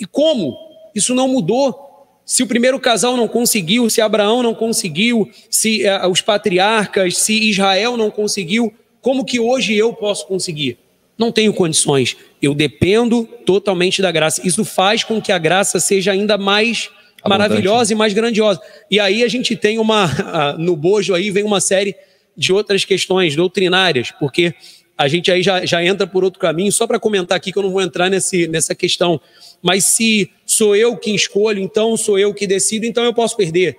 E 0.00 0.06
como? 0.06 0.56
Isso 0.94 1.14
não 1.14 1.28
mudou. 1.28 2.22
Se 2.24 2.42
o 2.42 2.46
primeiro 2.46 2.80
casal 2.80 3.14
não 3.14 3.28
conseguiu, 3.28 3.90
se 3.90 4.00
Abraão 4.00 4.42
não 4.42 4.54
conseguiu, 4.54 5.30
se 5.50 5.82
uh, 5.84 6.08
os 6.08 6.22
patriarcas, 6.22 7.18
se 7.18 7.50
Israel 7.50 7.98
não 7.98 8.10
conseguiu, 8.10 8.72
como 9.02 9.22
que 9.22 9.38
hoje 9.38 9.74
eu 9.74 9.92
posso 9.92 10.26
conseguir? 10.26 10.78
Não 11.18 11.30
tenho 11.30 11.52
condições. 11.52 12.16
Eu 12.40 12.54
dependo 12.54 13.28
totalmente 13.44 14.00
da 14.00 14.10
graça. 14.10 14.40
Isso 14.48 14.64
faz 14.64 15.04
com 15.04 15.20
que 15.20 15.30
a 15.30 15.36
graça 15.36 15.78
seja 15.78 16.10
ainda 16.10 16.38
mais 16.38 16.88
Abundante. 17.34 17.50
maravilhosa 17.50 17.92
e 17.92 17.96
mais 17.96 18.12
grandiosa. 18.12 18.60
E 18.90 18.98
aí 18.98 19.22
a 19.22 19.28
gente 19.28 19.56
tem 19.56 19.78
uma. 19.78 20.08
No 20.58 20.76
bojo 20.76 21.14
aí 21.14 21.30
vem 21.30 21.44
uma 21.44 21.60
série 21.60 21.94
de 22.36 22.52
outras 22.52 22.84
questões 22.84 23.34
doutrinárias, 23.34 24.10
porque 24.12 24.54
a 24.96 25.06
gente 25.06 25.30
aí 25.30 25.42
já, 25.42 25.64
já 25.64 25.84
entra 25.84 26.06
por 26.06 26.24
outro 26.24 26.40
caminho, 26.40 26.72
só 26.72 26.86
para 26.86 26.98
comentar 26.98 27.36
aqui 27.36 27.52
que 27.52 27.58
eu 27.58 27.62
não 27.62 27.70
vou 27.70 27.80
entrar 27.80 28.10
nesse, 28.10 28.48
nessa 28.48 28.74
questão. 28.74 29.20
Mas 29.62 29.84
se 29.84 30.30
sou 30.44 30.74
eu 30.74 30.96
quem 30.96 31.14
escolho, 31.14 31.60
então 31.60 31.96
sou 31.96 32.18
eu 32.18 32.34
que 32.34 32.46
decido, 32.46 32.84
então 32.84 33.04
eu 33.04 33.14
posso 33.14 33.36
perder. 33.36 33.76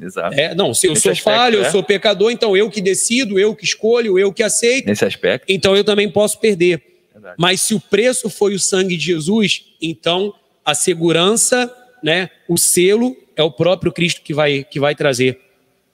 Exato. 0.00 0.34
É, 0.38 0.54
não, 0.54 0.72
se 0.72 0.86
eu 0.86 0.92
Nesse 0.92 1.02
sou 1.02 1.12
aspecto, 1.12 1.36
falho, 1.36 1.62
é. 1.62 1.66
eu 1.66 1.70
sou 1.70 1.82
pecador, 1.82 2.30
então 2.30 2.56
eu 2.56 2.70
que 2.70 2.80
decido, 2.80 3.38
eu 3.38 3.54
que 3.54 3.64
escolho, 3.64 4.18
eu 4.18 4.32
que 4.32 4.42
aceito. 4.42 4.86
Nesse 4.86 5.04
aspecto. 5.04 5.44
Então 5.48 5.76
eu 5.76 5.84
também 5.84 6.08
posso 6.10 6.38
perder. 6.38 6.82
Verdade. 7.12 7.34
Mas 7.38 7.60
se 7.60 7.74
o 7.74 7.80
preço 7.80 8.30
foi 8.30 8.54
o 8.54 8.58
sangue 8.58 8.96
de 8.96 9.04
Jesus, 9.04 9.64
então 9.80 10.32
a 10.64 10.74
segurança, 10.74 11.70
né, 12.02 12.30
o 12.48 12.56
selo 12.56 13.16
é 13.36 13.42
o 13.42 13.50
próprio 13.50 13.92
Cristo 13.92 14.22
que 14.22 14.34
vai, 14.34 14.64
que 14.64 14.80
vai 14.80 14.94
trazer. 14.94 15.38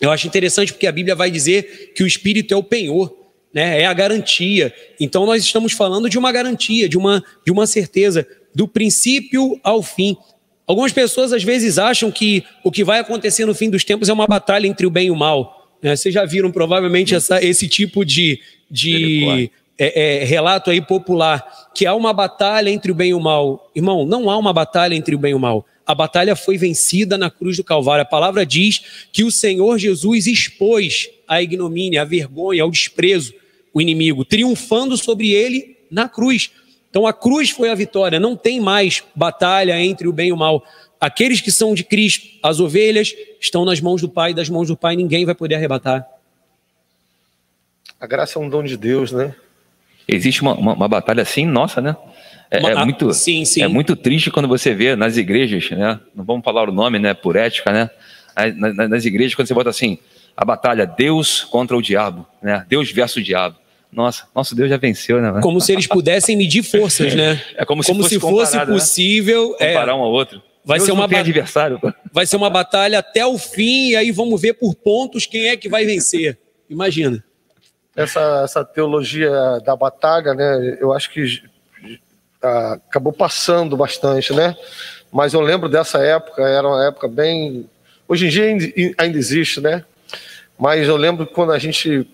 Eu 0.00 0.10
acho 0.10 0.26
interessante 0.26 0.72
porque 0.72 0.86
a 0.86 0.92
Bíblia 0.92 1.14
vai 1.14 1.30
dizer 1.30 1.92
que 1.94 2.02
o 2.02 2.06
Espírito 2.06 2.52
é 2.52 2.56
o 2.56 2.62
penhor 2.62 3.26
né? 3.56 3.80
É 3.80 3.86
a 3.86 3.94
garantia. 3.94 4.70
Então 5.00 5.24
nós 5.24 5.42
estamos 5.42 5.72
falando 5.72 6.10
de 6.10 6.18
uma 6.18 6.30
garantia, 6.30 6.86
de 6.86 6.98
uma, 6.98 7.24
de 7.42 7.50
uma 7.50 7.66
certeza, 7.66 8.28
do 8.54 8.68
princípio 8.68 9.58
ao 9.62 9.82
fim. 9.82 10.14
Algumas 10.66 10.92
pessoas 10.92 11.32
às 11.32 11.42
vezes 11.42 11.78
acham 11.78 12.10
que 12.10 12.44
o 12.62 12.70
que 12.70 12.84
vai 12.84 12.98
acontecer 12.98 13.46
no 13.46 13.54
fim 13.54 13.70
dos 13.70 13.82
tempos 13.82 14.10
é 14.10 14.12
uma 14.12 14.26
batalha 14.26 14.66
entre 14.66 14.86
o 14.86 14.90
bem 14.90 15.06
e 15.06 15.10
o 15.10 15.16
mal. 15.16 15.72
Né? 15.80 15.96
Vocês 15.96 16.14
já 16.14 16.26
viram 16.26 16.52
provavelmente 16.52 17.14
essa, 17.14 17.42
esse 17.42 17.66
tipo 17.66 18.04
de, 18.04 18.40
de 18.70 19.50
é, 19.78 20.22
é, 20.22 20.24
relato 20.24 20.70
aí 20.70 20.80
popular, 20.80 21.70
que 21.74 21.86
há 21.86 21.94
uma 21.94 22.12
batalha 22.12 22.70
entre 22.70 22.90
o 22.90 22.94
bem 22.94 23.10
e 23.10 23.14
o 23.14 23.20
mal. 23.20 23.70
Irmão, 23.74 24.06
não 24.06 24.30
há 24.30 24.36
uma 24.36 24.52
batalha 24.52 24.94
entre 24.94 25.14
o 25.14 25.18
bem 25.18 25.32
e 25.32 25.34
o 25.34 25.38
mal. 25.38 25.66
A 25.86 25.94
batalha 25.94 26.34
foi 26.34 26.58
vencida 26.58 27.16
na 27.16 27.30
cruz 27.30 27.56
do 27.56 27.64
Calvário. 27.64 28.02
A 28.02 28.06
palavra 28.06 28.44
diz 28.44 28.82
que 29.12 29.22
o 29.22 29.30
Senhor 29.30 29.78
Jesus 29.78 30.26
expôs 30.26 31.08
a 31.28 31.40
ignomínia, 31.40 32.02
a 32.02 32.04
vergonha, 32.04 32.66
o 32.66 32.70
desprezo 32.70 33.32
o 33.76 33.80
inimigo, 33.82 34.24
triunfando 34.24 34.96
sobre 34.96 35.32
ele 35.32 35.76
na 35.90 36.08
cruz. 36.08 36.50
Então 36.88 37.06
a 37.06 37.12
cruz 37.12 37.50
foi 37.50 37.68
a 37.68 37.74
vitória, 37.74 38.18
não 38.18 38.34
tem 38.34 38.58
mais 38.58 39.04
batalha 39.14 39.78
entre 39.78 40.08
o 40.08 40.12
bem 40.14 40.28
e 40.30 40.32
o 40.32 40.36
mal. 40.36 40.64
Aqueles 40.98 41.42
que 41.42 41.52
são 41.52 41.74
de 41.74 41.84
Cristo, 41.84 42.26
as 42.42 42.58
ovelhas, 42.58 43.14
estão 43.38 43.66
nas 43.66 43.78
mãos 43.78 44.00
do 44.00 44.08
Pai, 44.08 44.32
das 44.32 44.48
mãos 44.48 44.68
do 44.68 44.78
Pai 44.78 44.96
ninguém 44.96 45.26
vai 45.26 45.34
poder 45.34 45.56
arrebatar. 45.56 46.08
A 48.00 48.06
graça 48.06 48.38
é 48.38 48.42
um 48.42 48.48
dom 48.48 48.62
de 48.62 48.78
Deus, 48.78 49.12
né? 49.12 49.34
Existe 50.08 50.42
uma, 50.42 50.54
uma, 50.54 50.74
uma 50.74 50.88
batalha 50.88 51.22
assim, 51.22 51.44
nossa, 51.44 51.80
né? 51.80 51.96
É, 52.50 52.58
uma, 52.58 52.70
é, 52.70 52.84
muito, 52.84 53.12
sim, 53.12 53.44
sim. 53.44 53.62
é 53.62 53.68
muito 53.68 53.96
triste 53.96 54.30
quando 54.30 54.46
você 54.46 54.72
vê 54.72 54.94
nas 54.94 55.16
igrejas, 55.16 55.70
né? 55.70 55.98
Não 56.14 56.24
vamos 56.24 56.44
falar 56.44 56.68
o 56.68 56.72
nome, 56.72 56.98
né? 56.98 57.12
Por 57.12 57.36
ética, 57.36 57.72
né? 57.72 57.90
Nas, 58.56 58.88
nas 58.88 59.04
igrejas, 59.04 59.34
quando 59.34 59.48
você 59.48 59.54
bota 59.54 59.70
assim, 59.70 59.98
a 60.36 60.44
batalha 60.44 60.86
Deus 60.86 61.42
contra 61.42 61.76
o 61.76 61.82
diabo, 61.82 62.26
né? 62.40 62.64
Deus 62.68 62.90
versus 62.92 63.16
o 63.16 63.22
diabo. 63.22 63.56
Nossa, 63.90 64.24
nosso 64.34 64.54
Deus 64.54 64.68
já 64.68 64.76
venceu, 64.76 65.20
né? 65.20 65.40
Como 65.40 65.60
se 65.60 65.72
eles 65.72 65.86
pudessem 65.86 66.36
medir 66.36 66.62
forças, 66.62 67.14
né? 67.14 67.40
É 67.56 67.64
como 67.64 67.82
se 67.82 67.88
como 67.88 68.02
fosse, 68.02 68.14
se 68.14 68.20
fosse 68.20 68.56
né? 68.56 68.66
possível. 68.66 69.56
Né? 69.58 69.68
Comparar 69.68 69.92
é, 69.92 69.94
um 69.94 70.02
ao 70.02 70.12
outro. 70.12 70.42
Vai 70.64 70.80
ser, 70.80 70.90
uma 70.90 71.04
adversário. 71.04 71.80
vai 72.12 72.26
ser 72.26 72.36
uma 72.36 72.50
batalha 72.50 72.98
até 72.98 73.24
o 73.24 73.38
fim, 73.38 73.90
e 73.90 73.96
aí 73.96 74.10
vamos 74.10 74.40
ver 74.40 74.54
por 74.54 74.74
pontos 74.74 75.24
quem 75.24 75.48
é 75.48 75.56
que 75.56 75.68
vai 75.68 75.86
vencer. 75.86 76.36
Imagina. 76.68 77.24
Essa, 77.96 78.42
essa 78.44 78.64
teologia 78.64 79.30
da 79.64 79.74
batalha, 79.74 80.34
né? 80.34 80.76
Eu 80.80 80.92
acho 80.92 81.10
que 81.10 81.42
acabou 82.42 83.12
passando 83.12 83.76
bastante, 83.76 84.32
né? 84.32 84.54
Mas 85.10 85.32
eu 85.32 85.40
lembro 85.40 85.68
dessa 85.68 85.98
época, 85.98 86.42
era 86.42 86.68
uma 86.68 86.86
época 86.86 87.08
bem. 87.08 87.68
Hoje 88.06 88.26
em 88.26 88.28
dia 88.28 88.44
ainda 88.98 89.18
existe, 89.18 89.60
né? 89.60 89.84
Mas 90.58 90.86
eu 90.86 90.96
lembro 90.96 91.26
quando 91.26 91.52
a 91.52 91.58
gente 91.58 92.06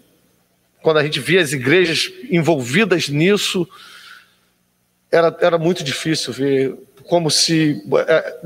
quando 0.82 0.98
a 0.98 1.04
gente 1.04 1.20
via 1.20 1.40
as 1.40 1.52
igrejas 1.52 2.12
envolvidas 2.28 3.08
nisso, 3.08 3.68
era, 5.10 5.36
era 5.40 5.56
muito 5.56 5.84
difícil 5.84 6.32
ver, 6.32 6.74
como 7.04 7.30
se 7.30 7.80
é, 8.08 8.38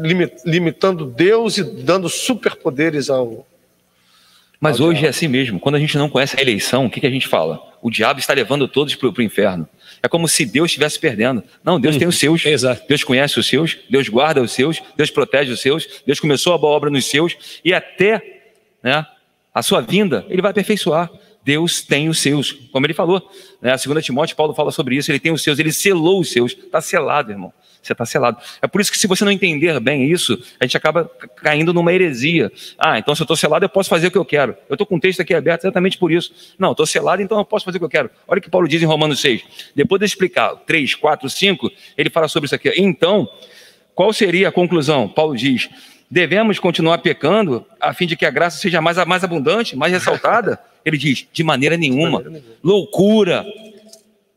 limitando 0.44 1.06
Deus 1.06 1.56
e 1.56 1.64
dando 1.64 2.08
superpoderes 2.08 3.08
ao. 3.08 3.46
Mas 4.60 4.80
ao 4.80 4.86
hoje 4.86 5.00
diabo. 5.00 5.06
é 5.06 5.10
assim 5.10 5.28
mesmo. 5.28 5.60
Quando 5.60 5.74
a 5.74 5.78
gente 5.78 5.96
não 5.98 6.08
conhece 6.08 6.36
a 6.38 6.40
eleição, 6.40 6.86
o 6.86 6.90
que, 6.90 7.00
que 7.00 7.06
a 7.06 7.10
gente 7.10 7.28
fala? 7.28 7.60
O 7.82 7.90
diabo 7.90 8.18
está 8.18 8.32
levando 8.32 8.66
todos 8.66 8.94
para 8.94 9.08
o 9.08 9.22
inferno. 9.22 9.68
É 10.02 10.08
como 10.08 10.26
se 10.28 10.44
Deus 10.44 10.66
estivesse 10.66 10.98
perdendo. 10.98 11.42
Não, 11.62 11.80
Deus 11.80 11.96
hum, 11.96 11.98
tem 11.98 12.08
os 12.08 12.18
seus. 12.18 12.44
Exato. 12.44 12.82
Deus 12.88 13.04
conhece 13.04 13.38
os 13.38 13.46
seus, 13.46 13.76
Deus 13.88 14.08
guarda 14.08 14.42
os 14.42 14.52
seus, 14.52 14.82
Deus 14.96 15.10
protege 15.10 15.52
os 15.52 15.60
seus, 15.60 16.02
Deus 16.06 16.20
começou 16.20 16.54
a 16.54 16.58
boa 16.58 16.74
obra 16.74 16.90
nos 16.90 17.06
seus 17.06 17.36
e 17.64 17.72
até 17.72 18.22
né, 18.82 19.06
a 19.54 19.62
sua 19.62 19.80
vinda, 19.80 20.26
ele 20.28 20.42
vai 20.42 20.50
aperfeiçoar. 20.50 21.10
Deus 21.42 21.80
tem 21.80 22.08
os 22.08 22.18
seus, 22.18 22.50
como 22.72 22.84
ele 22.86 22.92
falou. 22.92 23.22
Né? 23.62 23.72
A 23.72 23.78
segunda 23.78 24.02
Timóteo, 24.02 24.34
Paulo 24.34 24.52
fala 24.52 24.72
sobre 24.72 24.96
isso, 24.96 25.12
ele 25.12 25.20
tem 25.20 25.30
os 25.30 25.42
seus, 25.42 25.60
ele 25.60 25.72
selou 25.72 26.20
os 26.20 26.30
seus. 26.32 26.52
Está 26.52 26.80
selado, 26.80 27.30
irmão. 27.30 27.52
Você 27.86 27.92
está 27.92 28.04
selado. 28.04 28.38
É 28.60 28.66
por 28.66 28.80
isso 28.80 28.90
que 28.90 28.98
se 28.98 29.06
você 29.06 29.24
não 29.24 29.32
entender 29.32 29.78
bem 29.80 30.10
isso, 30.10 30.38
a 30.60 30.64
gente 30.64 30.76
acaba 30.76 31.10
caindo 31.36 31.72
numa 31.72 31.92
heresia. 31.92 32.50
Ah, 32.78 32.98
então 32.98 33.14
se 33.14 33.22
eu 33.22 33.24
estou 33.24 33.36
selado, 33.36 33.64
eu 33.64 33.68
posso 33.68 33.88
fazer 33.88 34.08
o 34.08 34.10
que 34.10 34.18
eu 34.18 34.24
quero. 34.24 34.56
Eu 34.68 34.74
estou 34.74 34.86
com 34.86 34.96
o 34.96 35.00
texto 35.00 35.20
aqui 35.20 35.34
aberto 35.34 35.64
exatamente 35.64 35.98
por 35.98 36.10
isso. 36.10 36.32
Não, 36.58 36.72
estou 36.72 36.86
selado, 36.86 37.22
então 37.22 37.38
eu 37.38 37.44
posso 37.44 37.64
fazer 37.64 37.78
o 37.78 37.80
que 37.80 37.84
eu 37.84 37.90
quero. 37.90 38.10
Olha 38.26 38.38
o 38.38 38.42
que 38.42 38.50
Paulo 38.50 38.66
diz 38.66 38.82
em 38.82 38.86
Romanos 38.86 39.20
6. 39.20 39.42
Depois 39.74 40.00
de 40.00 40.06
explicar 40.06 40.54
3, 40.66 40.94
4, 40.94 41.30
5, 41.30 41.70
ele 41.96 42.10
fala 42.10 42.28
sobre 42.28 42.46
isso 42.46 42.54
aqui. 42.54 42.72
Então, 42.76 43.28
qual 43.94 44.12
seria 44.12 44.48
a 44.48 44.52
conclusão? 44.52 45.08
Paulo 45.08 45.36
diz: 45.36 45.68
devemos 46.10 46.58
continuar 46.58 46.98
pecando 46.98 47.64
a 47.80 47.92
fim 47.92 48.06
de 48.06 48.16
que 48.16 48.26
a 48.26 48.30
graça 48.30 48.58
seja 48.58 48.80
mais, 48.80 49.02
mais 49.06 49.24
abundante, 49.24 49.76
mais 49.76 49.92
ressaltada? 49.92 50.58
Ele 50.84 50.98
diz: 50.98 51.26
de 51.32 51.42
maneira 51.42 51.76
nenhuma. 51.76 52.18
De 52.18 52.24
maneira 52.24 52.30
nenhuma. 52.30 52.58
Loucura. 52.62 53.46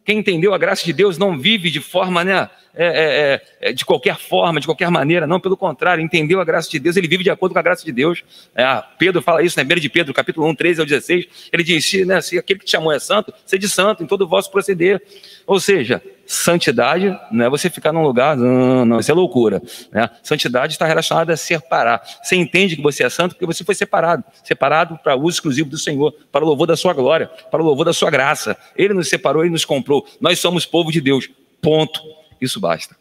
Quem 0.09 0.17
entendeu 0.17 0.55
a 0.55 0.57
graça 0.57 0.83
de 0.83 0.91
Deus 0.91 1.19
não 1.19 1.37
vive 1.37 1.69
de 1.69 1.79
forma, 1.79 2.23
né, 2.23 2.49
é, 2.73 3.41
é, 3.61 3.69
é, 3.69 3.73
de 3.73 3.85
qualquer 3.85 4.17
forma, 4.17 4.59
de 4.59 4.65
qualquer 4.65 4.89
maneira, 4.89 5.27
não, 5.27 5.39
pelo 5.39 5.55
contrário, 5.55 6.03
entendeu 6.03 6.41
a 6.41 6.43
graça 6.43 6.67
de 6.67 6.79
Deus, 6.79 6.97
ele 6.97 7.07
vive 7.07 7.23
de 7.23 7.29
acordo 7.29 7.53
com 7.53 7.59
a 7.59 7.61
graça 7.61 7.85
de 7.85 7.91
Deus. 7.91 8.23
É, 8.55 8.65
Pedro 8.97 9.21
fala 9.21 9.43
isso 9.43 9.55
na 9.59 9.63
né, 9.63 9.75
1 9.75 9.79
de 9.79 9.87
Pedro, 9.87 10.11
capítulo 10.11 10.47
1, 10.47 10.55
13 10.55 10.79
ao 10.79 10.87
16. 10.87 11.27
Ele 11.53 11.63
diz: 11.63 11.85
se, 11.85 12.05
né, 12.05 12.21
se 12.21 12.39
aquele 12.39 12.57
que 12.57 12.65
te 12.65 12.71
chamou 12.71 12.91
é 12.91 12.97
santo, 12.97 13.31
seja 13.45 13.67
santo 13.67 14.01
em 14.01 14.07
todo 14.07 14.23
o 14.23 14.27
vosso 14.27 14.49
proceder. 14.49 14.99
Ou 15.45 15.59
seja, 15.59 16.01
santidade 16.29 17.19
não 17.31 17.45
é 17.45 17.49
você 17.49 17.71
ficar 17.71 17.91
num 17.91 18.03
lugar, 18.03 18.37
não, 18.37 18.85
não 18.85 18.99
isso 18.99 19.09
é 19.09 19.13
loucura. 19.15 19.59
Né? 19.91 20.07
Santidade 20.21 20.73
está 20.73 20.85
relacionada 20.85 21.33
a 21.33 21.37
separar. 21.37 22.03
Você 22.21 22.35
entende 22.35 22.75
que 22.75 22.83
você 22.83 23.03
é 23.03 23.09
santo 23.09 23.33
porque 23.33 23.47
você 23.47 23.63
foi 23.63 23.73
separado 23.73 24.23
separado 24.43 24.99
para 25.03 25.15
uso 25.15 25.37
exclusivo 25.37 25.71
do 25.71 25.77
Senhor, 25.77 26.13
para 26.31 26.45
o 26.45 26.47
louvor 26.47 26.67
da 26.67 26.77
sua 26.77 26.93
glória, 26.93 27.27
para 27.49 27.59
o 27.59 27.65
louvor 27.65 27.83
da 27.83 27.93
sua 27.93 28.11
graça. 28.11 28.55
Ele 28.75 28.93
nos 28.93 29.09
separou 29.09 29.43
e 29.43 29.49
nos 29.49 29.65
comprou. 29.65 30.05
Nós 30.21 30.37
somos 30.37 30.67
povo 30.67 30.91
de 30.91 31.01
Deus. 31.01 31.27
Ponto. 31.59 31.99
Isso 32.39 32.59
basta. 32.59 32.95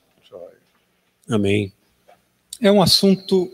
Amém. 1.29 1.71
É 2.63 2.73
um 2.73 2.81
assunto 2.81 3.53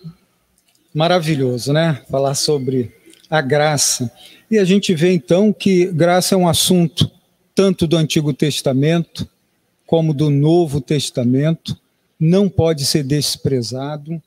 maravilhoso, 0.95 1.73
né? 1.73 2.01
Falar 2.09 2.37
sobre 2.37 2.95
a 3.29 3.41
graça. 3.41 4.09
E 4.49 4.57
a 4.57 4.65
gente 4.65 4.95
vê 4.95 5.13
então 5.13 5.53
que 5.53 5.87
graça 5.87 6.37
é 6.37 6.39
um 6.39 6.47
assunto 6.47 7.11
tanto 7.57 7.89
do 7.89 7.97
Antigo 7.97 8.33
Testamento 8.33 9.29
como 9.87 10.15
do 10.15 10.31
Novo 10.31 10.81
Testamento, 10.81 11.79
não 12.19 12.49
pode 12.49 12.85
ser 12.85 13.03
desprezado. 13.03 14.23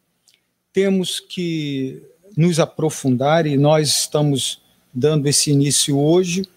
Temos 0.71 1.19
que 1.19 2.01
nos 2.35 2.59
aprofundar 2.59 3.47
e 3.47 3.57
nós 3.57 3.89
estamos 3.89 4.61
dando 4.93 5.27
esse 5.27 5.51
início 5.51 5.99
hoje. 5.99 6.47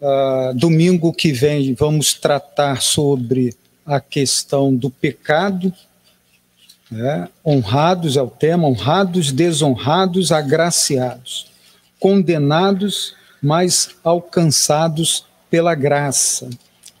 Uh, 0.00 0.54
domingo 0.54 1.12
que 1.12 1.32
vem 1.32 1.74
vamos 1.74 2.14
tratar 2.14 2.82
sobre 2.82 3.54
a 3.84 4.00
questão 4.00 4.74
do 4.74 4.90
pecado. 4.90 5.72
Né? 6.90 7.28
Honrados 7.44 8.16
é 8.16 8.22
o 8.22 8.28
tema, 8.28 8.68
honrados, 8.68 9.32
desonrados, 9.32 10.30
agraciados, 10.30 11.46
condenados, 11.98 13.14
mas 13.42 13.90
alcançados 14.04 15.24
pela 15.50 15.74
graça. 15.74 16.48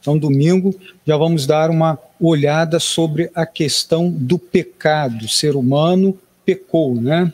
Então, 0.02 0.18
domingo, 0.18 0.74
já 1.06 1.16
vamos 1.16 1.46
dar 1.46 1.70
uma 1.70 1.96
olhada 2.20 2.80
sobre 2.80 3.30
a 3.32 3.46
questão 3.46 4.10
do 4.10 4.36
pecado. 4.36 5.26
O 5.26 5.28
ser 5.28 5.54
humano 5.54 6.18
pecou, 6.44 7.00
né? 7.00 7.32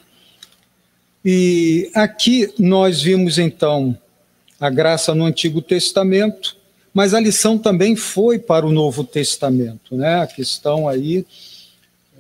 E 1.25 1.91
aqui 1.95 2.53
nós 2.59 3.01
vimos 3.01 3.39
então 3.39 3.97
a 4.61 4.69
graça 4.69 5.14
no 5.14 5.25
Antigo 5.25 5.62
Testamento, 5.62 6.59
mas 6.93 7.14
a 7.14 7.21
lição 7.21 7.57
também 7.57 7.97
foi 7.97 8.39
para 8.39 8.66
o 8.66 8.73
Novo 8.73 9.03
Testamento, 9.03 9.97
né? 9.97 10.21
A 10.21 10.27
questão 10.27 10.87
aí 10.87 11.25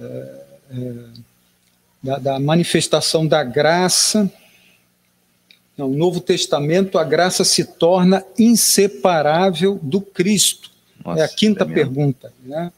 é, 0.00 0.44
é, 0.70 0.92
da, 2.02 2.18
da 2.18 2.40
manifestação 2.40 3.26
da 3.26 3.44
graça 3.44 4.32
no 5.78 5.96
Novo 5.96 6.20
Testamento, 6.20 6.98
a 6.98 7.04
graça 7.04 7.44
se 7.44 7.64
torna 7.64 8.24
inseparável 8.36 9.78
do 9.80 10.00
Cristo. 10.00 10.72
Nossa, 11.04 11.20
é 11.20 11.24
a 11.24 11.28
quinta 11.28 11.62
é 11.62 11.66
pergunta. 11.66 12.32
Né? 12.44 12.72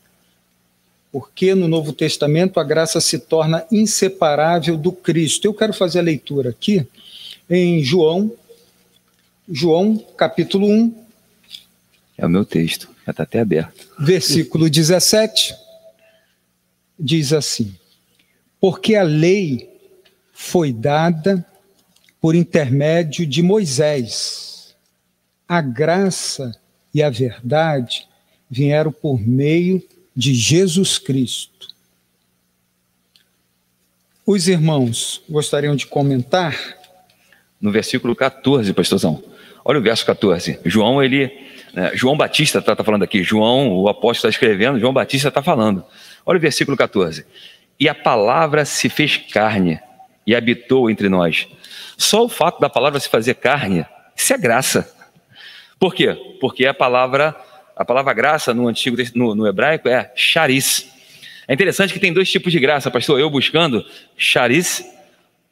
Por 1.11 1.31
que 1.33 1.55
no 1.55 1.67
Novo 1.67 1.95
Testamento 1.95 2.61
a 2.61 2.65
graça 2.65 3.01
se 3.01 3.19
torna 3.19 3.65
inseparável 3.73 4.77
do 4.77 4.93
Cristo? 4.93 5.47
Eu 5.47 5.55
quero 5.55 5.73
fazer 5.73 6.01
a 6.01 6.03
leitura 6.03 6.51
aqui 6.51 6.87
em 7.49 7.83
João, 7.83 8.31
João 9.51 9.97
capítulo 10.17 10.69
1. 10.69 10.95
É 12.19 12.27
o 12.27 12.29
meu 12.29 12.45
texto, 12.45 12.89
já 13.07 13.13
está 13.13 13.23
até 13.23 13.41
aberto. 13.41 13.89
Versículo 13.99 14.69
17 14.69 15.55
diz 16.99 17.33
assim: 17.33 17.75
Porque 18.61 18.95
a 18.95 19.03
lei 19.03 19.71
foi 20.35 20.71
dada 20.71 21.45
por 22.21 22.35
intermédio 22.35 23.27
de 23.27 23.43
Moisés. 23.43 24.77
A 25.49 25.61
graça 25.61 26.55
e 26.93 27.03
a 27.03 27.11
verdade 27.11 28.07
vieram 28.49 28.93
por 28.93 29.21
meio 29.21 29.83
de 30.15 30.35
Jesus 30.35 30.99
Cristo. 30.99 31.69
Os 34.27 34.47
irmãos 34.49 35.23
gostariam 35.29 35.75
de 35.75 35.87
comentar? 35.87 36.57
No 37.61 37.73
versículo 37.73 38.15
14, 38.15 38.73
pastorzão. 38.73 39.23
Olha 39.65 39.79
o 39.79 39.83
verso 39.83 40.05
14. 40.07 40.61
João, 40.65 41.03
ele. 41.03 41.31
Né, 41.75 41.93
João 41.95 42.17
Batista 42.17 42.59
está 42.59 42.77
tá 42.77 42.85
falando 42.85 43.03
aqui. 43.03 43.23
João, 43.23 43.73
o 43.73 43.89
apóstolo 43.89 44.17
está 44.17 44.29
escrevendo, 44.29 44.79
João 44.79 44.93
Batista 44.93 45.29
está 45.29 45.43
falando. 45.43 45.85
Olha 46.25 46.39
o 46.39 46.41
versículo 46.41 46.77
14. 46.77 47.25
E 47.79 47.89
a 47.89 47.95
palavra 47.95 48.65
se 48.65 48.89
fez 48.89 49.17
carne 49.17 49.81
e 50.27 50.35
habitou 50.35 50.91
entre 50.91 51.09
nós 51.09 51.49
só 52.01 52.25
o 52.25 52.29
fato 52.31 52.59
da 52.61 52.71
palavra 52.71 52.99
se 52.99 53.11
fazer 53.11 53.35
carne, 53.35 53.85
isso 54.17 54.33
é 54.33 54.39
graça. 54.39 54.91
Por 55.79 55.95
quê? 55.95 56.17
Porque 56.41 56.65
a 56.65 56.73
palavra, 56.73 57.37
a 57.77 57.85
palavra 57.85 58.15
graça 58.15 58.55
no 58.55 58.69
antigo 58.69 58.97
no, 59.15 59.35
no 59.35 59.47
hebraico 59.47 59.87
é 59.87 60.11
charis. 60.17 60.91
É 61.47 61.53
interessante 61.53 61.93
que 61.93 62.01
tem 62.01 62.11
dois 62.11 62.31
tipos 62.31 62.53
de 62.53 62.59
graça, 62.59 62.91
pastor. 62.91 63.21
Eu 63.21 63.29
buscando 63.29 63.85
charis, 64.17 64.83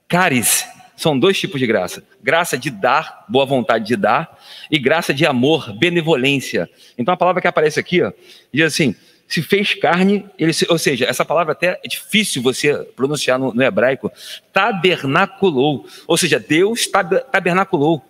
caris. 0.09 0.67
São 0.97 1.19
dois 1.19 1.39
tipos 1.39 1.61
de 1.61 1.67
graça: 1.67 2.03
graça 2.23 2.57
de 2.57 2.71
dar, 2.71 3.27
boa 3.29 3.45
vontade 3.45 3.85
de 3.85 3.97
dar, 3.97 4.39
e 4.71 4.79
graça 4.79 5.13
de 5.13 5.27
amor, 5.27 5.73
benevolência. 5.75 6.69
Então 6.97 7.13
a 7.13 7.17
palavra 7.17 7.43
que 7.43 7.49
aparece 7.49 7.79
aqui 7.79 8.03
ó, 8.03 8.11
diz 8.53 8.65
assim: 8.65 8.97
se 9.29 9.43
fez 9.43 9.75
carne, 9.75 10.25
ele 10.39 10.55
se, 10.55 10.67
ou 10.71 10.79
seja, 10.79 11.05
essa 11.05 11.23
palavra 11.23 11.53
até 11.53 11.79
é 11.85 11.87
difícil 11.87 12.43
você 12.43 12.75
pronunciar 12.97 13.39
no, 13.39 13.53
no 13.53 13.63
hebraico, 13.63 14.11
tabernaculou, 14.53 15.87
ou 16.07 16.17
seja, 16.17 16.41
Deus 16.41 16.87
tab, 16.87 17.13
tabernaculou. 17.31 18.03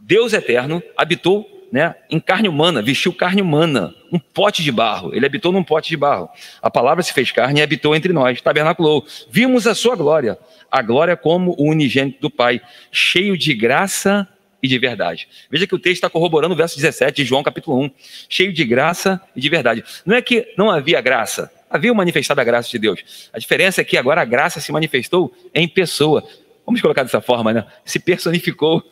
Deus 0.00 0.32
eterno 0.32 0.80
habitou 0.96 1.66
né, 1.72 1.94
em 2.08 2.20
carne 2.20 2.48
humana, 2.48 2.80
vestiu 2.80 3.12
carne 3.12 3.42
humana, 3.42 3.92
um 4.12 4.18
pote 4.18 4.62
de 4.62 4.70
barro. 4.70 5.14
Ele 5.14 5.26
habitou 5.26 5.52
num 5.52 5.64
pote 5.64 5.90
de 5.90 5.96
barro. 5.96 6.30
A 6.62 6.70
palavra 6.70 7.02
se 7.02 7.12
fez 7.12 7.32
carne 7.32 7.58
e 7.58 7.62
habitou 7.62 7.94
entre 7.94 8.12
nós, 8.12 8.40
tabernaculou. 8.40 9.04
Vimos 9.30 9.66
a 9.66 9.74
sua 9.74 9.96
glória, 9.96 10.38
a 10.70 10.80
glória 10.80 11.16
como 11.16 11.54
o 11.58 11.68
unigênito 11.68 12.20
do 12.20 12.30
Pai, 12.30 12.60
cheio 12.92 13.36
de 13.36 13.52
graça 13.54 14.26
e 14.62 14.68
de 14.68 14.78
verdade. 14.78 15.28
Veja 15.50 15.66
que 15.66 15.74
o 15.74 15.78
texto 15.78 15.96
está 15.96 16.10
corroborando 16.10 16.54
o 16.54 16.56
verso 16.56 16.76
17 16.76 17.22
de 17.22 17.24
João, 17.28 17.42
capítulo 17.42 17.80
1, 17.84 17.90
cheio 18.28 18.52
de 18.52 18.64
graça 18.64 19.20
e 19.34 19.40
de 19.40 19.48
verdade. 19.48 19.84
Não 20.04 20.16
é 20.16 20.22
que 20.22 20.52
não 20.56 20.70
havia 20.70 21.00
graça, 21.00 21.50
havia 21.70 21.92
manifestada 21.94 22.40
a 22.40 22.44
graça 22.44 22.68
de 22.68 22.78
Deus. 22.78 23.30
A 23.32 23.38
diferença 23.38 23.80
é 23.80 23.84
que 23.84 23.96
agora 23.96 24.20
a 24.20 24.24
graça 24.24 24.60
se 24.60 24.72
manifestou 24.72 25.34
em 25.54 25.68
pessoa. 25.68 26.24
Vamos 26.66 26.82
colocar 26.82 27.02
dessa 27.02 27.22
forma, 27.22 27.50
né? 27.50 27.64
Se 27.82 27.98
personificou. 27.98 28.82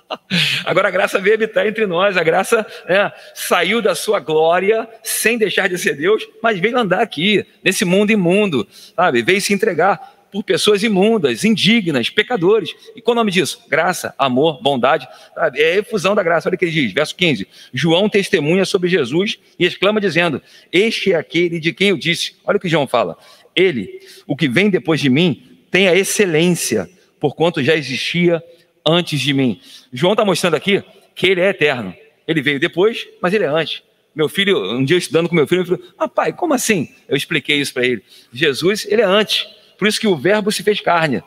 Agora 0.64 0.88
a 0.88 0.90
graça 0.90 1.18
veio 1.18 1.34
habitar 1.34 1.66
entre 1.66 1.86
nós, 1.86 2.16
a 2.16 2.22
graça 2.22 2.66
né, 2.88 3.12
saiu 3.34 3.82
da 3.82 3.94
sua 3.94 4.18
glória 4.18 4.88
sem 5.02 5.36
deixar 5.36 5.68
de 5.68 5.76
ser 5.76 5.94
Deus, 5.94 6.26
mas 6.42 6.58
veio 6.58 6.78
andar 6.78 7.02
aqui, 7.02 7.44
nesse 7.62 7.84
mundo 7.84 8.12
imundo, 8.12 8.66
sabe? 8.96 9.22
Veio 9.22 9.40
se 9.42 9.52
entregar 9.52 10.17
por 10.30 10.44
pessoas 10.44 10.82
imundas, 10.82 11.44
indignas, 11.44 12.10
pecadores. 12.10 12.74
E 12.94 13.00
qual 13.00 13.12
o 13.12 13.16
nome 13.16 13.30
disso? 13.30 13.64
Graça, 13.68 14.14
amor, 14.18 14.60
bondade. 14.62 15.08
É 15.54 15.72
a 15.72 15.76
efusão 15.76 16.14
da 16.14 16.22
graça. 16.22 16.48
Olha 16.48 16.56
o 16.56 16.58
que 16.58 16.64
ele 16.64 16.72
diz, 16.72 16.92
verso 16.92 17.14
15. 17.14 17.46
João 17.72 18.08
testemunha 18.08 18.64
sobre 18.64 18.88
Jesus 18.88 19.38
e 19.58 19.64
exclama 19.64 20.00
dizendo: 20.00 20.42
Este 20.72 21.12
é 21.12 21.16
aquele 21.16 21.58
de 21.58 21.72
quem 21.72 21.88
eu 21.88 21.96
disse. 21.96 22.36
Olha 22.44 22.56
o 22.56 22.60
que 22.60 22.68
João 22.68 22.86
fala. 22.86 23.16
Ele, 23.54 24.00
o 24.26 24.36
que 24.36 24.48
vem 24.48 24.70
depois 24.70 25.00
de 25.00 25.10
mim, 25.10 25.42
tem 25.70 25.88
a 25.88 25.94
excelência, 25.94 26.88
porquanto 27.18 27.62
já 27.62 27.74
existia 27.74 28.42
antes 28.86 29.20
de 29.20 29.32
mim. 29.34 29.60
João 29.92 30.12
está 30.12 30.24
mostrando 30.24 30.54
aqui 30.54 30.82
que 31.14 31.26
ele 31.26 31.40
é 31.40 31.48
eterno. 31.48 31.94
Ele 32.26 32.42
veio 32.42 32.60
depois, 32.60 33.08
mas 33.20 33.32
ele 33.32 33.44
é 33.44 33.48
antes. 33.48 33.82
Meu 34.14 34.28
filho, 34.28 34.72
um 34.72 34.84
dia 34.84 34.96
estudando 34.96 35.28
com 35.28 35.34
meu 35.34 35.46
filho, 35.46 35.60
ele 35.60 35.68
falou: 35.68 35.82
Ah, 35.96 36.08
pai, 36.08 36.32
como 36.32 36.54
assim? 36.54 36.88
Eu 37.08 37.16
expliquei 37.16 37.60
isso 37.60 37.72
para 37.72 37.86
ele. 37.86 38.02
Jesus, 38.32 38.86
ele 38.88 39.02
é 39.02 39.04
antes. 39.04 39.46
Por 39.78 39.86
isso 39.86 40.00
que 40.00 40.08
o 40.08 40.16
Verbo 40.16 40.50
se 40.50 40.62
fez 40.62 40.80
carne. 40.80 41.22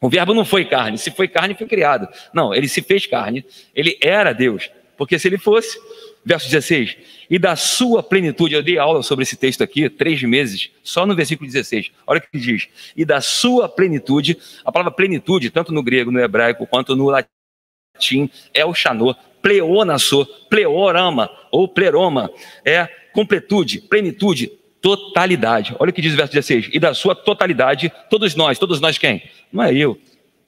O 0.00 0.08
Verbo 0.08 0.32
não 0.32 0.44
foi 0.44 0.64
carne. 0.64 0.96
Se 0.96 1.10
foi 1.10 1.26
carne, 1.26 1.54
foi 1.54 1.66
criado. 1.66 2.08
Não, 2.32 2.54
ele 2.54 2.68
se 2.68 2.80
fez 2.80 3.06
carne. 3.06 3.44
Ele 3.74 3.98
era 4.00 4.32
Deus. 4.32 4.70
Porque 4.96 5.18
se 5.18 5.26
ele 5.26 5.38
fosse, 5.38 5.78
verso 6.24 6.48
16, 6.48 6.96
e 7.28 7.38
da 7.38 7.56
sua 7.56 8.02
plenitude, 8.02 8.54
eu 8.54 8.62
dei 8.62 8.78
aula 8.78 9.02
sobre 9.02 9.24
esse 9.24 9.36
texto 9.36 9.62
aqui, 9.62 9.88
três 9.88 10.22
meses, 10.22 10.70
só 10.82 11.04
no 11.04 11.16
versículo 11.16 11.50
16. 11.50 11.90
Olha 12.06 12.18
o 12.18 12.22
que 12.22 12.38
diz: 12.38 12.68
e 12.96 13.04
da 13.04 13.20
sua 13.20 13.68
plenitude, 13.68 14.38
a 14.64 14.70
palavra 14.70 14.92
plenitude, 14.92 15.50
tanto 15.50 15.72
no 15.72 15.82
grego, 15.82 16.12
no 16.12 16.20
hebraico, 16.20 16.66
quanto 16.66 16.94
no 16.94 17.06
latim, 17.06 18.30
é 18.52 18.64
o 18.64 18.74
chanô, 18.74 19.14
pleonasso, 19.42 20.24
pleorama 20.48 21.28
ou 21.50 21.66
pleroma, 21.66 22.30
é 22.64 22.86
completude, 23.12 23.80
plenitude, 23.80 24.52
totalidade. 24.84 25.74
Olha 25.78 25.88
o 25.88 25.92
que 25.94 26.02
diz 26.02 26.12
o 26.12 26.16
verso 26.16 26.34
16. 26.34 26.68
E 26.70 26.78
da 26.78 26.92
sua 26.92 27.14
totalidade, 27.14 27.90
todos 28.10 28.34
nós, 28.34 28.58
todos 28.58 28.82
nós 28.82 28.98
quem? 28.98 29.22
Não 29.50 29.64
é 29.64 29.74
eu, 29.74 29.98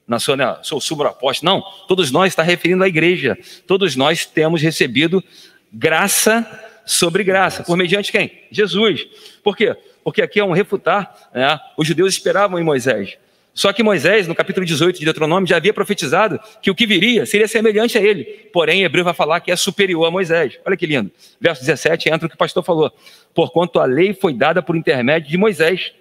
na 0.07 0.19
sua, 0.19 0.37
né, 0.37 0.55
sou 0.61 0.79
subapóstolo, 0.79 1.51
não. 1.51 1.63
Todos 1.87 2.11
nós 2.11 2.33
está 2.33 2.43
referindo 2.43 2.83
à 2.83 2.87
igreja. 2.87 3.35
Todos 3.65 3.95
nós 3.95 4.27
temos 4.27 4.61
recebido 4.61 5.23
graça 5.73 6.45
sobre 6.85 7.23
graça. 7.23 7.63
Por 7.63 7.75
mediante 7.75 8.11
quem? 8.11 8.43
Jesus. 8.51 9.07
Por 9.43 9.57
quê? 9.57 9.75
Porque 10.03 10.21
aqui 10.21 10.39
é 10.39 10.45
um 10.45 10.51
refutar. 10.51 11.31
Né? 11.33 11.59
Os 11.75 11.87
judeus 11.87 12.13
esperavam 12.13 12.59
em 12.59 12.63
Moisés. 12.63 13.17
Só 13.57 13.73
que 13.73 13.81
Moisés, 13.81 14.27
no 14.27 14.35
capítulo 14.35 14.63
18 14.63 14.99
de 14.99 15.05
Deuteronômio, 15.05 15.49
já 15.49 15.57
havia 15.57 15.73
profetizado 15.73 16.39
que 16.61 16.69
o 16.69 16.75
que 16.75 16.85
viria 16.85 17.25
seria 17.25 17.47
semelhante 17.47 17.97
a 17.97 18.01
ele. 18.01 18.23
Porém, 18.53 18.83
Hebreu 18.83 19.03
vai 19.03 19.15
falar 19.15 19.39
que 19.39 19.51
é 19.51 19.55
superior 19.55 20.05
a 20.05 20.11
Moisés. 20.11 20.59
Olha 20.63 20.77
que 20.77 20.85
lindo. 20.85 21.09
Verso 21.41 21.61
17 21.61 22.07
entra 22.07 22.27
o 22.27 22.29
que 22.29 22.35
o 22.35 22.37
pastor 22.37 22.63
falou. 22.63 22.91
Porquanto 23.33 23.79
a 23.79 23.85
lei 23.85 24.13
foi 24.13 24.31
dada 24.31 24.61
por 24.61 24.75
intermédio 24.75 25.31
de 25.31 25.37
Moisés, 25.37 25.91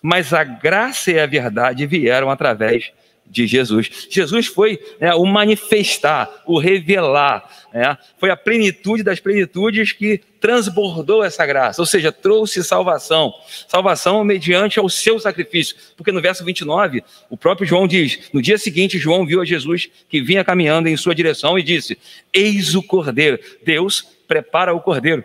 mas 0.00 0.32
a 0.32 0.44
graça 0.44 1.10
e 1.10 1.18
a 1.18 1.26
verdade 1.26 1.84
vieram 1.86 2.30
através 2.30 2.92
de 3.32 3.46
Jesus. 3.46 4.06
Jesus 4.10 4.46
foi 4.46 4.78
né, 5.00 5.14
o 5.14 5.24
manifestar, 5.24 6.30
o 6.46 6.58
revelar, 6.58 7.48
né, 7.72 7.96
foi 8.18 8.30
a 8.30 8.36
plenitude 8.36 9.02
das 9.02 9.18
plenitudes 9.18 9.92
que 9.92 10.20
transbordou 10.38 11.24
essa 11.24 11.46
graça, 11.46 11.80
ou 11.80 11.86
seja, 11.86 12.12
trouxe 12.12 12.62
salvação. 12.62 13.32
Salvação 13.66 14.22
mediante 14.22 14.78
ao 14.78 14.88
seu 14.88 15.18
sacrifício, 15.18 15.74
porque 15.96 16.12
no 16.12 16.20
verso 16.20 16.44
29, 16.44 17.02
o 17.30 17.36
próprio 17.36 17.66
João 17.66 17.88
diz: 17.88 18.28
no 18.32 18.42
dia 18.42 18.58
seguinte, 18.58 18.98
João 18.98 19.24
viu 19.24 19.40
a 19.40 19.44
Jesus 19.44 19.88
que 20.08 20.20
vinha 20.20 20.44
caminhando 20.44 20.88
em 20.88 20.96
sua 20.96 21.14
direção 21.14 21.58
e 21.58 21.62
disse: 21.62 21.96
Eis 22.32 22.74
o 22.74 22.82
cordeiro. 22.82 23.38
Deus 23.64 24.02
prepara 24.28 24.74
o 24.74 24.80
cordeiro. 24.80 25.24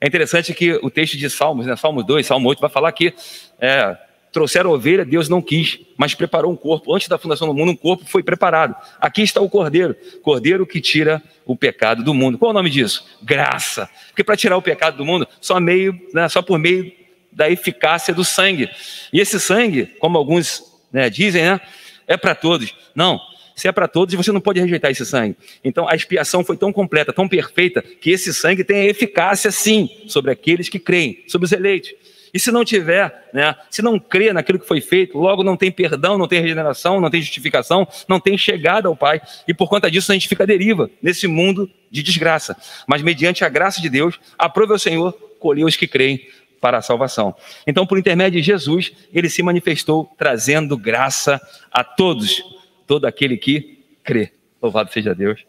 É 0.00 0.06
interessante 0.06 0.52
que 0.52 0.72
o 0.82 0.90
texto 0.90 1.16
de 1.16 1.30
Salmos, 1.30 1.66
né, 1.66 1.76
Salmo 1.76 2.02
2, 2.02 2.26
Salmo 2.26 2.48
8, 2.48 2.60
vai 2.60 2.70
falar 2.70 2.90
que 2.92 3.14
é, 3.60 3.96
Trouxeram 4.34 4.72
ovelha, 4.72 5.04
Deus 5.04 5.28
não 5.28 5.40
quis, 5.40 5.78
mas 5.96 6.12
preparou 6.12 6.50
um 6.50 6.56
corpo. 6.56 6.92
Antes 6.92 7.06
da 7.06 7.16
fundação 7.16 7.46
do 7.46 7.54
mundo, 7.54 7.70
um 7.70 7.76
corpo 7.76 8.04
foi 8.04 8.20
preparado. 8.20 8.74
Aqui 9.00 9.22
está 9.22 9.40
o 9.40 9.48
cordeiro, 9.48 9.94
cordeiro 10.22 10.66
que 10.66 10.80
tira 10.80 11.22
o 11.46 11.54
pecado 11.54 12.02
do 12.02 12.12
mundo. 12.12 12.36
Qual 12.36 12.50
é 12.50 12.50
o 12.50 12.54
nome 12.54 12.68
disso? 12.68 13.06
Graça. 13.22 13.88
Porque 14.08 14.24
para 14.24 14.36
tirar 14.36 14.56
o 14.56 14.62
pecado 14.62 14.96
do 14.96 15.04
mundo, 15.04 15.28
só 15.40 15.60
meio, 15.60 15.96
né, 16.12 16.28
só 16.28 16.42
por 16.42 16.58
meio 16.58 16.90
da 17.30 17.48
eficácia 17.48 18.12
do 18.12 18.24
sangue. 18.24 18.68
E 19.12 19.20
esse 19.20 19.38
sangue, 19.38 19.86
como 20.00 20.18
alguns 20.18 20.64
né, 20.92 21.08
dizem, 21.08 21.44
né, 21.44 21.60
é 22.08 22.16
para 22.16 22.34
todos. 22.34 22.74
Não, 22.92 23.20
se 23.54 23.68
é 23.68 23.72
para 23.72 23.86
todos, 23.86 24.16
você 24.16 24.32
não 24.32 24.40
pode 24.40 24.58
rejeitar 24.58 24.90
esse 24.90 25.06
sangue. 25.06 25.36
Então 25.62 25.88
a 25.88 25.94
expiação 25.94 26.42
foi 26.42 26.56
tão 26.56 26.72
completa, 26.72 27.12
tão 27.12 27.28
perfeita, 27.28 27.80
que 27.82 28.10
esse 28.10 28.34
sangue 28.34 28.64
tem 28.64 28.88
eficácia 28.88 29.52
sim 29.52 29.88
sobre 30.08 30.32
aqueles 30.32 30.68
que 30.68 30.80
creem, 30.80 31.22
sobre 31.28 31.44
os 31.46 31.52
eleitos. 31.52 31.92
E 32.34 32.40
se 32.40 32.50
não 32.50 32.64
tiver, 32.64 33.28
né, 33.32 33.54
se 33.70 33.80
não 33.80 33.96
crê 33.96 34.32
naquilo 34.32 34.58
que 34.58 34.66
foi 34.66 34.80
feito, 34.80 35.16
logo 35.16 35.44
não 35.44 35.56
tem 35.56 35.70
perdão, 35.70 36.18
não 36.18 36.26
tem 36.26 36.40
regeneração, 36.40 37.00
não 37.00 37.08
tem 37.08 37.22
justificação, 37.22 37.86
não 38.08 38.18
tem 38.18 38.36
chegada 38.36 38.88
ao 38.88 38.96
Pai. 38.96 39.22
E 39.46 39.54
por 39.54 39.68
conta 39.68 39.88
disso 39.88 40.10
a 40.10 40.14
gente 40.14 40.26
fica 40.26 40.42
à 40.42 40.46
deriva 40.46 40.90
nesse 41.00 41.28
mundo 41.28 41.70
de 41.88 42.02
desgraça. 42.02 42.56
Mas 42.88 43.02
mediante 43.02 43.44
a 43.44 43.48
graça 43.48 43.80
de 43.80 43.88
Deus, 43.88 44.18
aprove 44.36 44.72
o 44.72 44.78
Senhor 44.78 45.12
colher 45.38 45.64
os 45.64 45.76
que 45.76 45.86
creem 45.86 46.26
para 46.60 46.78
a 46.78 46.82
salvação. 46.82 47.36
Então, 47.66 47.86
por 47.86 47.98
intermédio 47.98 48.40
de 48.40 48.46
Jesus, 48.46 48.90
ele 49.12 49.28
se 49.28 49.42
manifestou 49.42 50.10
trazendo 50.18 50.76
graça 50.76 51.40
a 51.70 51.84
todos, 51.84 52.42
todo 52.84 53.04
aquele 53.04 53.36
que 53.36 53.78
crê. 54.02 54.32
Louvado 54.60 54.92
seja 54.92 55.14
Deus. 55.14 55.44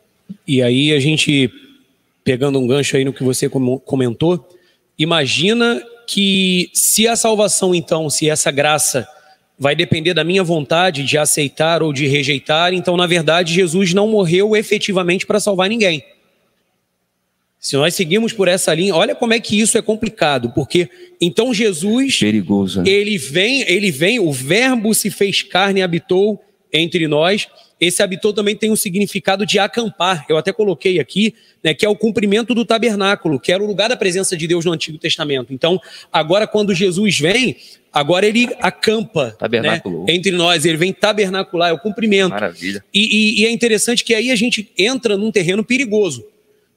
E 0.46 0.62
aí 0.62 0.94
a 0.94 1.00
gente 1.00 1.52
pegando 2.24 2.60
um 2.60 2.68
gancho 2.68 2.96
aí 2.98 3.06
no 3.06 3.14
que 3.14 3.24
você 3.24 3.50
comentou, 3.50 4.50
imagina 5.00 5.82
que 6.08 6.70
se 6.74 7.08
a 7.08 7.16
salvação, 7.16 7.74
então, 7.74 8.10
se 8.10 8.30
essa 8.30 8.52
graça 8.52 9.08
vai 9.58 9.76
depender 9.76 10.14
da 10.14 10.24
minha 10.24 10.44
vontade 10.44 11.04
de 11.04 11.18
aceitar 11.18 11.82
ou 11.82 11.94
de 11.94 12.08
rejeitar, 12.08 12.74
então, 12.74 12.98
na 12.98 13.08
verdade, 13.08 13.54
Jesus 13.54 13.94
não 13.94 14.08
morreu 14.08 14.56
efetivamente 14.56 15.26
para 15.26 15.40
salvar 15.40 15.70
ninguém. 15.70 16.04
Se 17.66 17.76
nós 17.78 17.96
seguimos 17.96 18.32
por 18.32 18.48
essa 18.48 18.74
linha, 18.76 18.94
olha 18.94 19.16
como 19.16 19.34
é 19.34 19.40
que 19.40 19.60
isso 19.60 19.76
é 19.76 19.82
complicado, 19.82 20.52
porque 20.54 20.88
então 21.20 21.52
Jesus, 21.52 22.20
perigoso, 22.20 22.84
né? 22.84 22.90
ele 22.90 23.18
vem, 23.18 23.64
ele 23.68 23.90
vem, 23.90 24.20
o 24.20 24.32
Verbo 24.32 24.94
se 24.94 25.10
fez 25.10 25.42
carne 25.42 25.80
e 25.80 25.84
habitou 25.84 26.40
entre 26.76 27.08
nós. 27.08 27.48
Esse 27.80 28.02
habitou 28.02 28.34
também 28.34 28.56
tem 28.56 28.72
um 28.72 28.76
significado 28.76 29.46
de 29.46 29.60
acampar. 29.60 30.26
Eu 30.30 30.38
até 30.38 30.54
coloquei 30.54 31.00
aqui, 31.00 31.34
né, 31.64 31.74
que 31.74 31.86
é 31.86 31.90
o 31.90 31.96
cumprimento 31.96 32.56
do 32.56 32.64
tabernáculo, 32.64 33.40
que 33.40 33.52
era 33.52 33.62
o 33.62 33.66
lugar 33.66 33.90
da 33.90 33.98
presença 33.98 34.36
de 34.38 34.48
Deus 34.48 34.64
no 34.64 34.72
Antigo 34.72 34.98
Testamento. 34.98 35.54
Então, 35.54 35.80
agora 36.12 36.48
quando 36.48 36.74
Jesus 36.74 37.20
vem, 37.20 37.58
agora 37.92 38.26
ele 38.26 38.48
acampa 38.62 39.38
né, 39.62 39.82
entre 40.08 40.32
nós, 40.32 40.66
ele 40.66 40.78
vem 40.78 40.94
tabernacular, 40.94 41.70
é 41.70 41.74
o 41.74 41.80
cumprimento. 41.80 42.32
Maravilha. 42.32 42.84
E, 42.94 43.00
e, 43.00 43.42
e 43.42 43.46
é 43.46 43.52
interessante 43.52 44.04
que 44.04 44.16
aí 44.16 44.32
a 44.32 44.36
gente 44.36 44.72
entra 44.78 45.18
num 45.18 45.32
terreno 45.32 45.64
perigoso. 45.64 46.26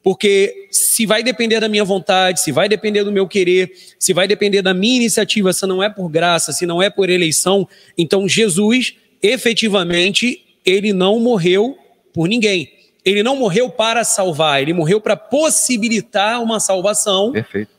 Porque 0.03 0.69
se 0.71 1.05
vai 1.05 1.23
depender 1.23 1.61
da 1.61 1.69
minha 1.69 1.85
vontade, 1.85 2.41
se 2.41 2.53
vai 2.53 2.69
depender 2.69 3.05
do 3.05 3.13
meu 3.13 3.27
querer, 3.27 3.73
se 3.99 4.13
vai 4.13 4.27
depender 4.27 4.63
da 4.63 4.73
minha 4.73 4.97
iniciativa, 4.97 5.53
se 5.53 5.67
não 5.67 5.83
é 5.83 5.91
por 5.91 6.09
graça, 6.09 6.53
se 6.53 6.65
não 6.65 6.81
é 6.81 6.89
por 6.89 7.11
eleição, 7.11 7.69
então 7.97 8.29
Jesus 8.29 8.95
efetivamente 9.23 10.45
ele 10.65 10.93
não 10.93 11.19
morreu 11.19 11.77
por 12.13 12.29
ninguém. 12.29 12.73
Ele 13.05 13.23
não 13.23 13.37
morreu 13.37 13.71
para 13.71 14.05
salvar, 14.05 14.61
ele 14.61 14.73
morreu 14.73 15.01
para 15.01 15.17
possibilitar 15.17 16.43
uma 16.43 16.61
salvação. 16.61 17.33
Perfeito. 17.33 17.71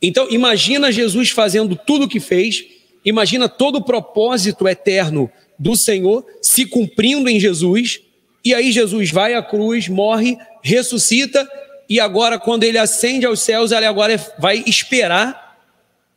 Então, 0.00 0.26
imagina 0.30 0.90
Jesus 0.90 1.30
fazendo 1.30 1.76
tudo 1.76 2.06
o 2.06 2.08
que 2.08 2.18
fez, 2.18 2.64
imagina 3.04 3.48
todo 3.48 3.76
o 3.76 3.84
propósito 3.84 4.66
eterno 4.66 5.30
do 5.58 5.76
Senhor 5.76 6.24
se 6.40 6.64
cumprindo 6.66 7.28
em 7.28 7.38
Jesus, 7.38 8.00
e 8.44 8.54
aí 8.54 8.72
Jesus 8.72 9.10
vai 9.10 9.34
à 9.34 9.42
cruz, 9.42 9.88
morre, 9.88 10.36
ressuscita, 10.62 11.48
e 11.88 12.00
agora, 12.00 12.38
quando 12.38 12.64
ele 12.64 12.78
ascende 12.78 13.26
aos 13.26 13.40
céus, 13.40 13.70
ele 13.70 13.84
agora 13.84 14.18
vai 14.38 14.64
esperar 14.66 15.58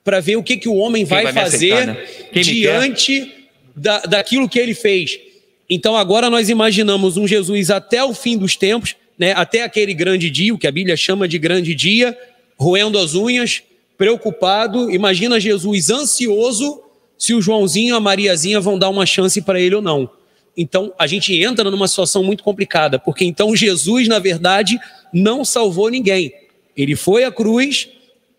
para 0.04 0.22
ver 0.22 0.38
o 0.38 0.44
que, 0.44 0.56
que 0.56 0.70
o 0.70 0.76
homem 0.76 1.04
vai, 1.04 1.24
vai 1.24 1.34
fazer 1.34 1.74
aceitar, 1.74 1.94
né? 1.94 2.42
diante 2.42 3.35
da, 3.76 4.00
daquilo 4.00 4.48
que 4.48 4.60
ele 4.60 4.74
fez. 4.74 5.20
Então 5.70 5.96
agora 5.96 6.30
nós 6.30 6.50
imaginamos 6.50 7.18
um 7.18 7.28
Jesus 7.28 7.70
até 7.70 8.04
o 8.04 8.14
fim 8.14 8.38
dos 8.38 8.56
tempos, 8.56 8.96
né, 9.18 9.34
até 9.34 9.64
aquele 9.64 9.94
grande 9.94 10.30
dia, 10.30 10.54
o 10.54 10.58
que 10.58 10.68
a 10.68 10.72
Bíblia 10.72 10.96
chama 10.96 11.28
de 11.28 11.40
grande 11.40 11.74
dia, 11.74 12.18
roendo 12.58 12.98
as 12.98 13.16
unhas, 13.16 13.64
preocupado. 13.98 14.92
Imagina 14.92 15.40
Jesus 15.40 15.90
ansioso 15.90 16.82
se 17.18 17.34
o 17.34 17.42
Joãozinho 17.42 17.96
e 17.96 17.98
a 17.98 18.00
Mariazinha 18.00 18.60
vão 18.60 18.78
dar 18.78 18.90
uma 18.90 19.06
chance 19.06 19.42
para 19.42 19.60
ele 19.60 19.76
ou 19.76 19.82
não. 19.82 20.10
Então 20.58 20.94
a 20.98 21.08
gente 21.08 21.34
entra 21.42 21.70
numa 21.70 21.88
situação 21.88 22.24
muito 22.24 22.44
complicada, 22.44 23.00
porque 23.00 23.26
então 23.26 23.56
Jesus, 23.56 24.08
na 24.08 24.20
verdade, 24.20 24.80
não 25.12 25.44
salvou 25.44 25.90
ninguém. 25.90 26.34
Ele 26.78 26.96
foi 26.96 27.24
à 27.24 27.32
cruz 27.32 27.90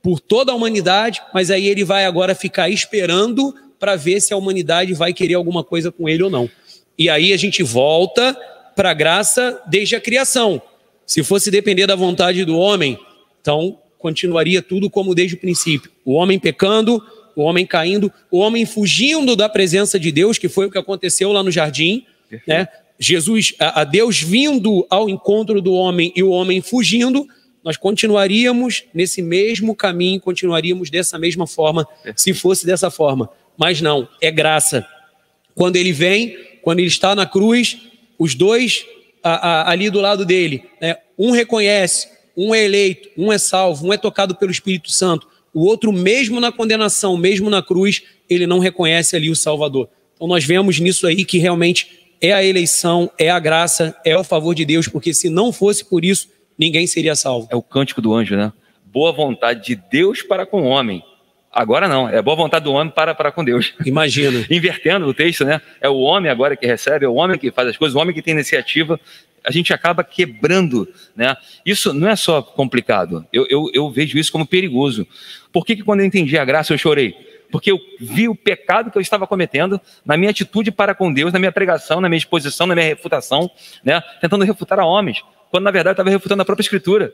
por 0.02 0.20
toda 0.20 0.52
a 0.52 0.54
humanidade, 0.54 1.20
mas 1.34 1.50
aí 1.50 1.66
ele 1.66 1.84
vai 1.84 2.04
agora 2.06 2.34
ficar 2.34 2.68
esperando 2.68 3.54
para 3.78 3.96
ver 3.96 4.20
se 4.20 4.32
a 4.32 4.36
humanidade 4.36 4.94
vai 4.94 5.12
querer 5.12 5.34
alguma 5.34 5.62
coisa 5.62 5.90
com 5.92 6.08
ele 6.08 6.22
ou 6.22 6.30
não. 6.30 6.48
E 6.98 7.08
aí 7.10 7.32
a 7.32 7.36
gente 7.36 7.62
volta 7.62 8.36
para 8.74 8.90
a 8.90 8.94
graça 8.94 9.60
desde 9.66 9.96
a 9.96 10.00
criação. 10.00 10.60
Se 11.06 11.22
fosse 11.22 11.50
depender 11.50 11.86
da 11.86 11.94
vontade 11.94 12.44
do 12.44 12.58
homem, 12.58 12.98
então 13.40 13.78
continuaria 13.98 14.60
tudo 14.60 14.90
como 14.90 15.14
desde 15.14 15.34
o 15.34 15.38
princípio. 15.38 15.90
O 16.04 16.12
homem 16.12 16.38
pecando, 16.38 17.02
o 17.34 17.42
homem 17.42 17.66
caindo, 17.66 18.12
o 18.30 18.38
homem 18.38 18.64
fugindo 18.64 19.36
da 19.36 19.48
presença 19.48 19.98
de 19.98 20.10
Deus, 20.10 20.38
que 20.38 20.48
foi 20.48 20.66
o 20.66 20.70
que 20.70 20.78
aconteceu 20.78 21.32
lá 21.32 21.42
no 21.42 21.50
jardim, 21.50 22.04
né? 22.46 22.68
Jesus, 22.98 23.54
a, 23.58 23.82
a 23.82 23.84
Deus 23.84 24.22
vindo 24.22 24.86
ao 24.88 25.08
encontro 25.08 25.60
do 25.60 25.72
homem 25.72 26.12
e 26.16 26.22
o 26.22 26.30
homem 26.30 26.62
fugindo, 26.62 27.26
nós 27.62 27.76
continuaríamos 27.76 28.84
nesse 28.94 29.20
mesmo 29.20 29.74
caminho, 29.74 30.20
continuaríamos 30.20 30.88
dessa 30.88 31.18
mesma 31.18 31.46
forma, 31.46 31.86
se 32.14 32.32
fosse 32.32 32.64
dessa 32.64 32.90
forma. 32.90 33.28
Mas 33.56 33.80
não, 33.80 34.08
é 34.20 34.30
graça. 34.30 34.86
Quando 35.54 35.76
ele 35.76 35.92
vem, 35.92 36.36
quando 36.62 36.80
ele 36.80 36.88
está 36.88 37.14
na 37.14 37.26
cruz, 37.26 37.78
os 38.18 38.34
dois 38.34 38.84
a, 39.22 39.30
a, 39.30 39.70
ali 39.70 39.90
do 39.90 40.00
lado 40.00 40.24
dele, 40.24 40.64
né? 40.80 40.96
um 41.18 41.30
reconhece, 41.30 42.08
um 42.36 42.54
é 42.54 42.64
eleito, 42.64 43.08
um 43.16 43.32
é 43.32 43.38
salvo, 43.38 43.86
um 43.86 43.92
é 43.92 43.96
tocado 43.96 44.34
pelo 44.34 44.50
Espírito 44.50 44.90
Santo, 44.90 45.26
o 45.52 45.64
outro, 45.64 45.90
mesmo 45.90 46.38
na 46.38 46.52
condenação, 46.52 47.16
mesmo 47.16 47.48
na 47.48 47.62
cruz, 47.62 48.02
ele 48.28 48.46
não 48.46 48.58
reconhece 48.58 49.16
ali 49.16 49.30
o 49.30 49.36
Salvador. 49.36 49.88
Então 50.14 50.28
nós 50.28 50.44
vemos 50.44 50.78
nisso 50.78 51.06
aí 51.06 51.24
que 51.24 51.38
realmente 51.38 52.12
é 52.20 52.32
a 52.32 52.44
eleição, 52.44 53.10
é 53.18 53.30
a 53.30 53.38
graça, 53.38 53.96
é 54.04 54.16
o 54.16 54.22
favor 54.22 54.54
de 54.54 54.64
Deus, 54.64 54.86
porque 54.86 55.14
se 55.14 55.30
não 55.30 55.52
fosse 55.52 55.84
por 55.84 56.04
isso, 56.04 56.28
ninguém 56.58 56.86
seria 56.86 57.16
salvo. 57.16 57.48
É 57.50 57.56
o 57.56 57.62
cântico 57.62 58.02
do 58.02 58.14
anjo, 58.14 58.36
né? 58.36 58.52
Boa 58.84 59.12
vontade 59.12 59.64
de 59.64 59.76
Deus 59.76 60.22
para 60.22 60.46
com 60.46 60.62
o 60.62 60.66
homem. 60.66 61.02
Agora 61.56 61.88
não, 61.88 62.06
é 62.06 62.20
boa 62.20 62.36
vontade 62.36 62.66
do 62.66 62.72
homem 62.74 62.92
para, 62.92 63.14
para 63.14 63.32
com 63.32 63.42
Deus. 63.42 63.72
Imagina. 63.86 64.44
Invertendo 64.50 65.06
o 65.06 65.14
texto, 65.14 65.42
né? 65.42 65.62
É 65.80 65.88
o 65.88 65.96
homem 66.00 66.30
agora 66.30 66.54
que 66.54 66.66
recebe, 66.66 67.06
é 67.06 67.08
o 67.08 67.14
homem 67.14 67.38
que 67.38 67.50
faz 67.50 67.68
as 67.68 67.78
coisas, 67.78 67.96
o 67.96 67.98
homem 67.98 68.14
que 68.14 68.20
tem 68.20 68.34
iniciativa. 68.34 69.00
A 69.42 69.50
gente 69.50 69.72
acaba 69.72 70.04
quebrando, 70.04 70.86
né? 71.16 71.34
Isso 71.64 71.94
não 71.94 72.08
é 72.10 72.14
só 72.14 72.42
complicado. 72.42 73.24
Eu, 73.32 73.46
eu, 73.48 73.70
eu 73.72 73.90
vejo 73.90 74.18
isso 74.18 74.30
como 74.30 74.46
perigoso. 74.46 75.06
Por 75.50 75.64
que, 75.64 75.76
que 75.76 75.82
quando 75.82 76.00
eu 76.00 76.06
entendi 76.06 76.36
a 76.36 76.44
graça 76.44 76.74
eu 76.74 76.78
chorei? 76.78 77.14
porque 77.48 77.70
eu 77.70 77.78
vi 78.00 78.28
o 78.28 78.34
pecado 78.34 78.90
que 78.90 78.98
eu 78.98 79.00
estava 79.00 79.24
cometendo 79.24 79.80
na 80.04 80.16
minha 80.16 80.30
atitude 80.30 80.72
para 80.72 80.96
com 80.96 81.12
Deus, 81.12 81.32
na 81.32 81.38
minha 81.38 81.52
pregação, 81.52 82.00
na 82.00 82.08
minha 82.08 82.18
exposição, 82.18 82.66
na 82.66 82.74
minha 82.74 82.88
refutação, 82.88 83.48
né? 83.84 84.02
tentando 84.20 84.44
refutar 84.44 84.80
a 84.80 84.84
homens, 84.84 85.22
quando 85.48 85.62
na 85.62 85.70
verdade 85.70 85.92
eu 85.92 86.02
estava 86.02 86.10
refutando 86.10 86.42
a 86.42 86.44
própria 86.44 86.64
Escritura. 86.64 87.12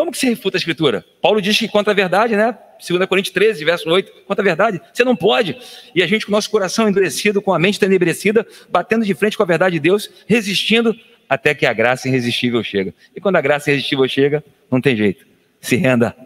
Como 0.00 0.10
que 0.10 0.16
se 0.16 0.30
refuta 0.30 0.56
a 0.56 0.58
Escritura? 0.58 1.04
Paulo 1.20 1.42
diz 1.42 1.58
que 1.58 1.68
contra 1.68 1.92
a 1.92 1.94
verdade, 1.94 2.34
né? 2.34 2.56
2 2.88 3.04
Coríntios 3.06 3.34
13, 3.34 3.62
verso 3.66 3.86
8, 3.86 4.10
contra 4.26 4.42
a 4.42 4.44
verdade, 4.44 4.80
você 4.94 5.04
não 5.04 5.14
pode. 5.14 5.58
E 5.94 6.02
a 6.02 6.06
gente 6.06 6.24
com 6.24 6.32
o 6.32 6.34
nosso 6.34 6.48
coração 6.48 6.88
endurecido, 6.88 7.42
com 7.42 7.52
a 7.52 7.58
mente 7.58 7.78
tenebrecida, 7.78 8.46
batendo 8.70 9.04
de 9.04 9.12
frente 9.12 9.36
com 9.36 9.42
a 9.42 9.46
verdade 9.46 9.74
de 9.74 9.80
Deus, 9.80 10.08
resistindo 10.26 10.96
até 11.28 11.54
que 11.54 11.66
a 11.66 11.74
graça 11.74 12.08
irresistível 12.08 12.64
chega. 12.64 12.94
E 13.14 13.20
quando 13.20 13.36
a 13.36 13.42
graça 13.42 13.70
irresistível 13.70 14.08
chega, 14.08 14.42
não 14.70 14.80
tem 14.80 14.96
jeito. 14.96 15.26
Se 15.60 15.76
renda. 15.76 16.16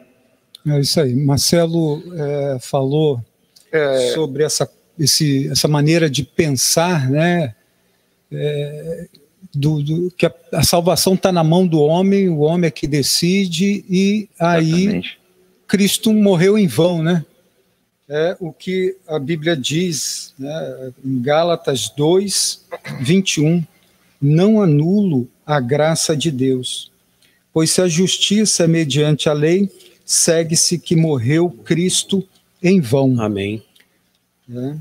É 0.68 0.78
isso 0.78 1.00
aí. 1.00 1.12
Marcelo 1.12 2.00
é, 2.16 2.58
falou 2.60 3.20
é... 3.72 4.12
sobre 4.14 4.44
essa, 4.44 4.70
esse, 4.96 5.48
essa 5.48 5.66
maneira 5.66 6.08
de 6.08 6.22
pensar, 6.22 7.10
né? 7.10 7.56
É, 8.30 9.08
do, 9.54 9.82
do, 9.82 10.10
que 10.10 10.26
a, 10.26 10.34
a 10.52 10.62
salvação 10.62 11.14
está 11.14 11.30
na 11.30 11.44
mão 11.44 11.66
do 11.66 11.80
homem, 11.80 12.28
o 12.28 12.38
homem 12.38 12.68
é 12.68 12.70
que 12.70 12.86
decide, 12.86 13.84
e 13.88 14.28
aí 14.38 14.82
Exatamente. 14.82 15.18
Cristo 15.66 16.12
morreu 16.12 16.58
em 16.58 16.66
vão, 16.66 17.02
né? 17.02 17.24
É 18.08 18.36
o 18.38 18.52
que 18.52 18.96
a 19.08 19.18
Bíblia 19.18 19.56
diz 19.56 20.34
né, 20.38 20.92
em 21.02 21.22
Gálatas 21.22 21.88
2, 21.88 22.66
21. 23.00 23.64
Não 24.20 24.60
anulo 24.60 25.26
a 25.46 25.58
graça 25.58 26.14
de 26.16 26.30
Deus, 26.30 26.92
pois 27.52 27.70
se 27.70 27.80
a 27.80 27.88
justiça 27.88 28.64
é 28.64 28.66
mediante 28.66 29.28
a 29.28 29.32
lei, 29.32 29.70
segue-se 30.04 30.78
que 30.78 30.94
morreu 30.94 31.50
Cristo 31.50 32.26
em 32.62 32.80
vão. 32.80 33.20
Amém. 33.20 33.62
É. 34.50 34.76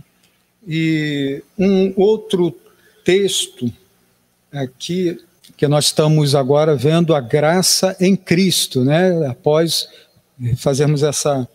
E 0.67 1.43
um 1.57 1.93
outro 1.95 2.55
texto 3.05 3.71
aqui 4.53 5.19
que 5.57 5.67
nós 5.67 5.85
estamos 5.85 6.35
agora 6.35 6.75
vendo 6.75 7.15
a 7.15 7.19
graça 7.19 7.95
em 7.99 8.15
Cristo, 8.15 8.83
né? 8.83 9.27
Após 9.27 9.87
fazermos 10.57 11.03
essa 11.03 11.47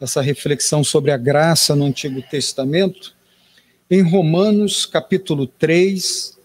essa 0.00 0.20
reflexão 0.20 0.84
sobre 0.84 1.10
a 1.10 1.16
graça 1.16 1.74
no 1.74 1.84
Antigo 1.84 2.22
Testamento, 2.22 3.16
em 3.90 4.00
Romanos 4.00 4.86
capítulo 4.86 5.44
3, 5.44 6.38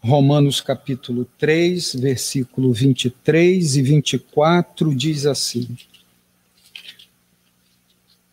Romanos 0.00 0.60
capítulo 0.60 1.24
3, 1.38 1.94
versículo 1.94 2.72
23 2.72 3.76
e 3.76 3.82
24 3.82 4.92
diz 4.92 5.24
assim: 5.24 5.68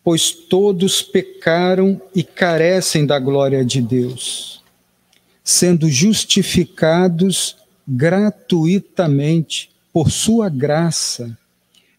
Pois 0.02 0.32
todos 0.32 1.02
pecaram 1.02 2.02
e 2.12 2.24
carecem 2.24 3.06
da 3.06 3.20
glória 3.20 3.64
de 3.64 3.80
Deus 3.80 4.61
sendo 5.44 5.88
justificados 5.88 7.56
gratuitamente 7.86 9.70
por 9.92 10.10
sua 10.10 10.48
graça, 10.48 11.36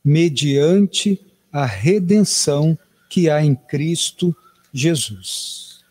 mediante 0.04 1.20
a 1.52 1.66
redenção 1.66 2.78
que 3.10 3.30
há 3.30 3.44
em 3.44 3.54
Cristo 3.54 4.36
Jesus. 4.74 5.84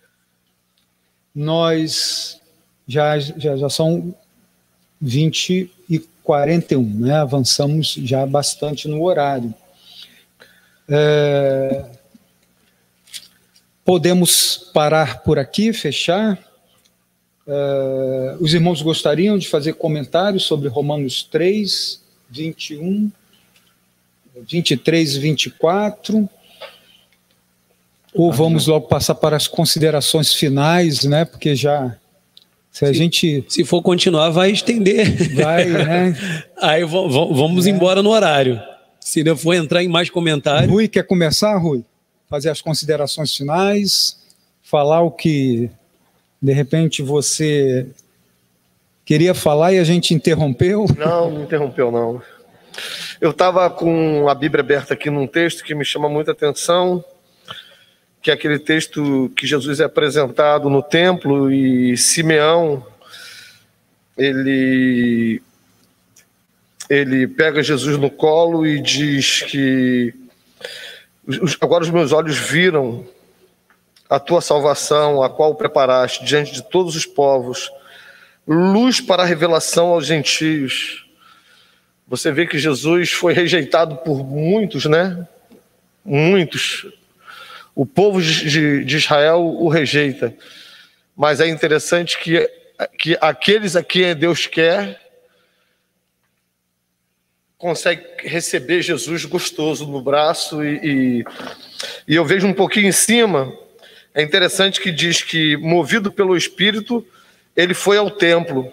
Nós 1.34 2.40
já, 2.86 3.18
já, 3.18 3.56
já 3.56 3.70
são 3.70 4.14
20 5.00 5.70
e 5.88 5.98
41, 6.22 6.82
né? 6.82 7.14
avançamos 7.14 7.94
já 7.94 8.26
bastante 8.26 8.88
no 8.88 9.02
horário. 9.02 9.54
É, 10.88 11.84
podemos 13.84 14.70
parar 14.74 15.22
por 15.22 15.38
aqui, 15.38 15.72
fechar? 15.72 16.38
Uh, 17.46 18.36
os 18.40 18.54
irmãos 18.54 18.80
gostariam 18.82 19.36
de 19.36 19.48
fazer 19.48 19.74
comentários 19.74 20.44
sobre 20.44 20.68
Romanos 20.68 21.24
3, 21.24 22.00
21, 22.30 23.10
23 24.48 25.16
e 25.16 25.18
24? 25.18 26.28
Ou 28.14 28.30
vamos 28.30 28.66
logo 28.66 28.86
passar 28.88 29.14
para 29.14 29.36
as 29.36 29.48
considerações 29.48 30.32
finais, 30.34 31.04
né? 31.04 31.24
Porque 31.24 31.56
já. 31.56 31.96
Se 32.70 32.84
a 32.84 32.88
se, 32.88 32.94
gente. 32.94 33.44
Se 33.48 33.64
for 33.64 33.82
continuar, 33.82 34.30
vai 34.30 34.50
estender. 34.50 35.34
Vai, 35.34 35.64
né? 35.64 36.16
Aí 36.60 36.84
vamos 36.84 37.66
é. 37.66 37.70
embora 37.70 38.02
no 38.02 38.10
horário. 38.10 38.60
Se 39.00 39.24
não 39.24 39.36
for 39.36 39.54
entrar 39.54 39.82
em 39.82 39.88
mais 39.88 40.10
comentários. 40.10 40.70
Rui, 40.70 40.88
quer 40.88 41.04
começar, 41.04 41.56
Rui? 41.56 41.84
Fazer 42.28 42.50
as 42.50 42.60
considerações 42.60 43.34
finais, 43.36 44.18
falar 44.62 45.02
o 45.02 45.10
que 45.10 45.70
de 46.42 46.52
repente 46.52 47.02
você 47.02 47.86
queria 49.04 49.32
falar 49.32 49.72
e 49.72 49.78
a 49.78 49.84
gente 49.84 50.12
interrompeu? 50.12 50.86
Não, 50.98 51.30
não 51.30 51.42
interrompeu, 51.44 51.92
não. 51.92 52.20
Eu 53.20 53.30
estava 53.30 53.70
com 53.70 54.28
a 54.28 54.34
Bíblia 54.34 54.62
aberta 54.62 54.94
aqui 54.94 55.08
num 55.08 55.26
texto 55.26 55.62
que 55.62 55.74
me 55.74 55.84
chama 55.84 56.08
muita 56.08 56.32
atenção, 56.32 57.04
que 58.20 58.30
é 58.30 58.34
aquele 58.34 58.58
texto 58.58 59.30
que 59.36 59.46
Jesus 59.46 59.78
é 59.78 59.84
apresentado 59.84 60.68
no 60.68 60.82
templo 60.82 61.52
e 61.52 61.96
Simeão, 61.96 62.84
ele, 64.16 65.40
ele 66.90 67.26
pega 67.28 67.62
Jesus 67.62 67.96
no 67.98 68.10
colo 68.10 68.66
e 68.66 68.80
diz 68.80 69.42
que 69.42 70.12
agora 71.60 71.84
os 71.84 71.90
meus 71.90 72.12
olhos 72.12 72.36
viram 72.36 73.06
a 74.12 74.20
tua 74.20 74.42
salvação, 74.42 75.22
a 75.22 75.30
qual 75.30 75.54
preparaste 75.54 76.22
diante 76.22 76.52
de 76.52 76.62
todos 76.62 76.94
os 76.94 77.06
povos, 77.06 77.72
luz 78.46 79.00
para 79.00 79.22
a 79.22 79.26
revelação 79.26 79.86
aos 79.86 80.04
gentios. 80.04 81.06
Você 82.06 82.30
vê 82.30 82.46
que 82.46 82.58
Jesus 82.58 83.10
foi 83.10 83.32
rejeitado 83.32 83.96
por 83.96 84.22
muitos, 84.22 84.84
né? 84.84 85.26
Muitos. 86.04 86.86
O 87.74 87.86
povo 87.86 88.20
de, 88.20 88.84
de 88.84 88.96
Israel 88.98 89.40
o 89.40 89.70
rejeita. 89.70 90.36
Mas 91.16 91.40
é 91.40 91.48
interessante 91.48 92.18
que, 92.18 92.46
que 92.98 93.16
aqueles 93.18 93.76
a 93.76 93.82
quem 93.82 94.14
Deus 94.14 94.46
quer 94.46 95.00
consegue 97.56 98.04
receber 98.28 98.82
Jesus 98.82 99.24
gostoso 99.24 99.86
no 99.86 100.02
braço 100.02 100.62
e, 100.62 100.80
e, 100.82 101.24
e 102.08 102.14
eu 102.14 102.26
vejo 102.26 102.46
um 102.46 102.52
pouquinho 102.52 102.88
em 102.88 102.92
cima 102.92 103.61
é 104.14 104.22
interessante 104.22 104.80
que 104.80 104.90
diz 104.90 105.22
que, 105.22 105.56
movido 105.56 106.12
pelo 106.12 106.36
Espírito, 106.36 107.04
ele 107.56 107.74
foi 107.74 107.96
ao 107.96 108.10
templo. 108.10 108.70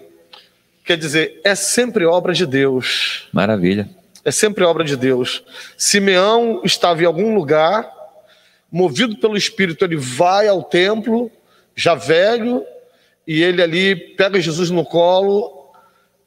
Quer 0.84 0.98
dizer, 0.98 1.40
é 1.44 1.56
sempre 1.56 2.06
obra 2.06 2.34
de 2.34 2.46
Deus. 2.46 3.28
Maravilha. 3.32 3.90
É 4.24 4.32
sempre 4.32 4.64
obra 4.64 4.84
de 4.84 4.96
Deus. 4.96 5.44
Simeão 5.78 6.62
estava 6.64 7.02
em 7.02 7.06
algum 7.06 7.34
lugar, 7.34 7.90
movido 8.72 9.18
pelo 9.18 9.38
Espírito, 9.38 9.86
ele 9.86 9.96
vai 9.96 10.48
ao 10.48 10.64
templo, 10.64 11.32
já 11.76 11.96
velho, 11.96 12.66
e 13.26 13.42
ele 13.42 13.62
ali 13.62 13.96
pega 13.96 14.42
Jesus 14.42 14.70
no 14.70 14.84
colo, 14.84 15.72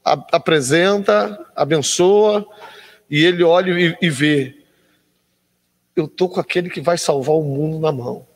apresenta, 0.02 1.38
abençoa, 1.54 2.46
e 3.10 3.24
ele 3.24 3.42
olha 3.42 3.72
e, 3.78 3.96
e 4.00 4.08
vê 4.08 4.62
eu 5.94 6.06
estou 6.06 6.28
com 6.28 6.40
aquele 6.40 6.70
que 6.70 6.80
vai 6.80 6.96
salvar 6.96 7.36
o 7.36 7.42
mundo 7.42 7.78
na 7.78 7.92
mão. 7.92 8.26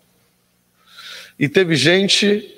E 1.39 1.49
teve 1.49 1.77
gente 1.77 2.53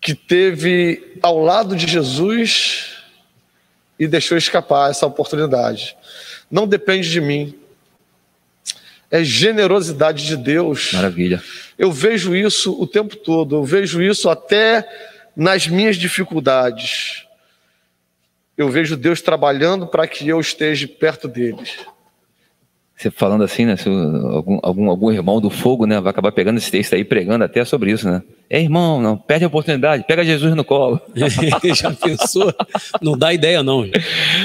que 0.00 0.14
teve 0.14 1.16
ao 1.22 1.38
lado 1.42 1.76
de 1.76 1.86
Jesus 1.86 2.98
e 3.98 4.06
deixou 4.06 4.38
escapar 4.38 4.90
essa 4.90 5.06
oportunidade. 5.06 5.96
Não 6.50 6.66
depende 6.66 7.10
de 7.10 7.20
mim. 7.20 7.58
É 9.10 9.24
generosidade 9.24 10.26
de 10.26 10.36
Deus. 10.36 10.92
Maravilha. 10.92 11.42
Eu 11.78 11.90
vejo 11.90 12.34
isso 12.34 12.80
o 12.80 12.86
tempo 12.86 13.16
todo, 13.16 13.56
eu 13.56 13.64
vejo 13.64 14.02
isso 14.02 14.28
até 14.28 14.86
nas 15.36 15.66
minhas 15.66 15.96
dificuldades. 15.96 17.24
Eu 18.56 18.68
vejo 18.68 18.96
Deus 18.96 19.22
trabalhando 19.22 19.86
para 19.86 20.06
que 20.06 20.28
eu 20.28 20.40
esteja 20.40 20.88
perto 20.88 21.28
deles. 21.28 21.78
Você 22.98 23.12
falando 23.12 23.44
assim, 23.44 23.64
né? 23.64 23.76
Se 23.76 23.88
algum, 23.88 24.58
algum, 24.60 24.90
algum 24.90 25.12
irmão 25.12 25.40
do 25.40 25.48
fogo, 25.48 25.86
né? 25.86 26.00
Vai 26.00 26.10
acabar 26.10 26.32
pegando 26.32 26.56
esse 26.58 26.68
texto 26.68 26.94
aí 26.94 27.04
pregando 27.04 27.44
até 27.44 27.64
sobre 27.64 27.92
isso, 27.92 28.10
né? 28.10 28.24
É 28.50 28.60
irmão, 28.60 29.00
não, 29.00 29.16
perde 29.16 29.44
a 29.44 29.46
oportunidade, 29.46 30.04
pega 30.04 30.24
Jesus 30.24 30.52
no 30.56 30.64
colo. 30.64 31.00
Já 31.14 31.92
pensou? 31.92 32.52
Não 33.00 33.16
dá 33.16 33.32
ideia, 33.32 33.62
não. 33.62 33.88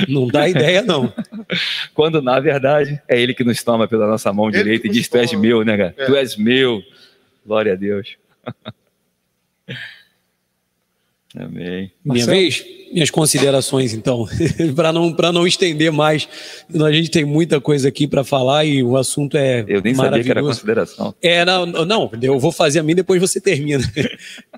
Não 0.07 0.27
dá 0.27 0.47
ideia, 0.47 0.83
não. 0.83 1.11
Quando, 1.95 2.21
na 2.21 2.39
verdade, 2.39 3.01
é 3.07 3.19
ele 3.19 3.33
que 3.33 3.43
nos 3.43 3.63
toma 3.63 3.87
pela 3.87 4.05
nossa 4.05 4.31
mão 4.31 4.49
ele 4.49 4.57
direita 4.59 4.85
e 4.85 4.91
diz: 4.91 5.07
Tu 5.09 5.17
és 5.17 5.33
meu, 5.33 5.65
né, 5.65 5.75
cara? 5.75 5.95
É. 5.97 6.05
Tu 6.05 6.15
és 6.15 6.37
meu. 6.37 6.79
Glória 7.43 7.73
a 7.73 7.75
Deus. 7.75 8.17
Amém. 11.35 11.91
Minha 12.05 12.25
Marcelo? 12.25 12.31
vez? 12.31 12.65
Minhas 12.91 13.09
considerações, 13.09 13.91
então, 13.93 14.27
para 14.75 14.93
não, 14.93 15.09
não 15.09 15.47
estender 15.47 15.91
mais. 15.91 16.27
A 16.79 16.91
gente 16.91 17.09
tem 17.09 17.25
muita 17.25 17.59
coisa 17.59 17.87
aqui 17.87 18.07
para 18.07 18.23
falar 18.23 18.65
e 18.65 18.83
o 18.83 18.95
assunto 18.95 19.35
é. 19.35 19.65
Eu 19.67 19.81
nem 19.81 19.95
sabia 19.95 20.23
que 20.23 20.29
era 20.29 20.41
consideração. 20.41 21.15
É, 21.21 21.43
não, 21.43 21.65
não, 21.65 22.11
eu 22.21 22.39
vou 22.39 22.51
fazer 22.51 22.79
a 22.79 22.83
mim 22.83 22.93
depois 22.93 23.19
você 23.19 23.39
termina. 23.41 23.83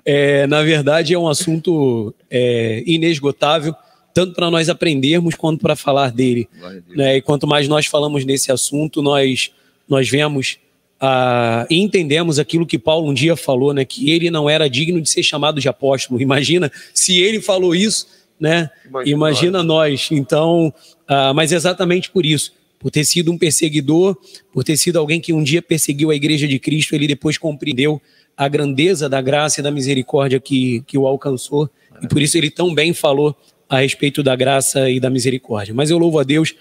É, 0.08 0.46
na 0.46 0.62
verdade, 0.62 1.12
é 1.12 1.18
um 1.18 1.26
assunto 1.26 2.14
é, 2.30 2.80
inesgotável, 2.86 3.74
tanto 4.14 4.34
para 4.34 4.48
nós 4.52 4.68
aprendermos 4.68 5.34
quanto 5.34 5.60
para 5.60 5.74
falar 5.74 6.12
dele. 6.12 6.48
Né? 6.94 7.16
E 7.16 7.20
quanto 7.20 7.44
mais 7.44 7.66
nós 7.66 7.86
falamos 7.86 8.24
nesse 8.24 8.52
assunto, 8.52 9.02
nós, 9.02 9.50
nós 9.88 10.08
vemos 10.08 10.58
ah, 11.00 11.66
entendemos 11.70 12.38
aquilo 12.38 12.66
que 12.66 12.78
Paulo 12.78 13.10
um 13.10 13.14
dia 13.14 13.36
falou, 13.36 13.72
né, 13.72 13.84
que 13.84 14.10
ele 14.10 14.30
não 14.30 14.48
era 14.48 14.68
digno 14.68 15.00
de 15.00 15.08
ser 15.08 15.22
chamado 15.22 15.60
de 15.60 15.68
apóstolo. 15.68 16.20
Imagina 16.22 16.70
se 16.94 17.18
ele 17.18 17.40
falou 17.40 17.74
isso, 17.74 18.06
né? 18.38 18.70
Imagina, 18.86 19.16
Imagina 19.16 19.62
nós. 19.62 20.08
Então, 20.10 20.72
ah, 21.06 21.32
mas 21.34 21.52
exatamente 21.52 22.10
por 22.10 22.24
isso, 22.24 22.52
por 22.78 22.90
ter 22.90 23.04
sido 23.04 23.32
um 23.32 23.38
perseguidor, 23.38 24.16
por 24.52 24.64
ter 24.64 24.76
sido 24.76 24.98
alguém 24.98 25.20
que 25.20 25.32
um 25.32 25.42
dia 25.42 25.62
perseguiu 25.62 26.10
a 26.10 26.14
igreja 26.14 26.46
de 26.46 26.58
Cristo, 26.58 26.94
ele 26.94 27.06
depois 27.06 27.38
compreendeu 27.38 28.00
a 28.36 28.48
grandeza 28.48 29.08
da 29.08 29.20
graça 29.20 29.60
e 29.60 29.62
da 29.62 29.70
misericórdia 29.70 30.38
que, 30.38 30.82
que 30.86 30.98
o 30.98 31.06
alcançou, 31.06 31.70
e 32.02 32.06
por 32.06 32.20
isso 32.20 32.36
ele 32.36 32.50
tão 32.50 32.74
bem 32.74 32.92
falou 32.92 33.34
a 33.68 33.78
respeito 33.78 34.22
da 34.22 34.36
graça 34.36 34.90
e 34.90 35.00
da 35.00 35.08
misericórdia. 35.08 35.74
Mas 35.74 35.90
eu 35.90 35.96
louvo 35.96 36.18
a 36.18 36.22
Deus 36.22 36.54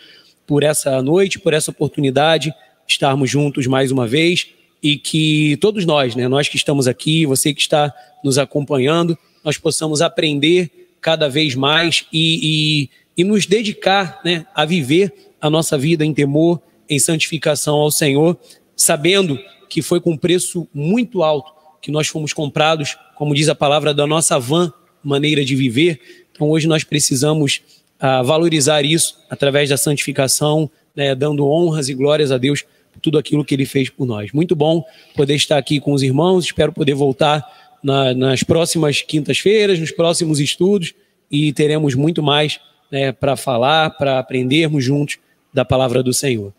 por 0.47 0.63
essa 0.63 1.01
noite, 1.01 1.37
por 1.37 1.53
essa 1.53 1.71
oportunidade 1.71 2.53
estarmos 2.87 3.29
juntos 3.29 3.67
mais 3.67 3.91
uma 3.91 4.07
vez 4.07 4.47
e 4.81 4.97
que 4.97 5.57
todos 5.57 5.85
nós, 5.85 6.15
né, 6.15 6.27
nós 6.27 6.47
que 6.47 6.57
estamos 6.57 6.87
aqui, 6.87 7.25
você 7.25 7.53
que 7.53 7.61
está 7.61 7.93
nos 8.23 8.37
acompanhando, 8.37 9.17
nós 9.43 9.57
possamos 9.57 10.01
aprender 10.01 10.89
cada 11.01 11.29
vez 11.29 11.55
mais 11.55 12.05
e, 12.11 12.89
e, 13.17 13.21
e 13.21 13.23
nos 13.23 13.45
dedicar 13.45 14.21
né, 14.23 14.45
a 14.53 14.65
viver 14.65 15.13
a 15.39 15.49
nossa 15.49 15.77
vida 15.77 16.05
em 16.05 16.13
temor, 16.13 16.61
em 16.89 16.99
santificação 16.99 17.75
ao 17.75 17.91
Senhor, 17.91 18.37
sabendo 18.75 19.39
que 19.69 19.81
foi 19.81 19.99
com 19.99 20.17
preço 20.17 20.67
muito 20.73 21.23
alto 21.23 21.53
que 21.81 21.91
nós 21.91 22.07
fomos 22.07 22.33
comprados, 22.33 22.97
como 23.15 23.35
diz 23.35 23.47
a 23.47 23.53
palavra, 23.53 23.93
da 23.93 24.07
nossa 24.07 24.39
van 24.39 24.73
maneira 25.03 25.45
de 25.45 25.55
viver. 25.55 25.99
Então 26.31 26.49
hoje 26.49 26.67
nós 26.67 26.83
precisamos 26.83 27.61
ah, 27.99 28.23
valorizar 28.23 28.83
isso 28.83 29.19
através 29.29 29.69
da 29.69 29.77
santificação, 29.77 30.69
né, 30.95 31.13
dando 31.13 31.47
honras 31.47 31.87
e 31.87 31.93
glórias 31.93 32.31
a 32.31 32.39
Deus 32.39 32.65
tudo 33.01 33.17
aquilo 33.17 33.45
que 33.45 33.53
ele 33.53 33.65
fez 33.65 33.89
por 33.89 34.05
nós. 34.05 34.31
Muito 34.31 34.55
bom 34.55 34.83
poder 35.15 35.35
estar 35.35 35.57
aqui 35.57 35.79
com 35.79 35.93
os 35.93 36.03
irmãos, 36.03 36.45
espero 36.45 36.71
poder 36.71 36.93
voltar 36.93 37.43
na, 37.83 38.13
nas 38.13 38.43
próximas 38.43 39.01
quintas-feiras, 39.01 39.79
nos 39.79 39.91
próximos 39.91 40.39
estudos, 40.39 40.93
e 41.29 41.53
teremos 41.53 41.95
muito 41.95 42.23
mais 42.23 42.59
né, 42.91 43.11
para 43.11 43.35
falar, 43.35 43.91
para 43.91 44.19
aprendermos 44.19 44.83
juntos 44.83 45.17
da 45.53 45.63
palavra 45.63 46.01
do 46.01 46.13
Senhor. 46.13 46.53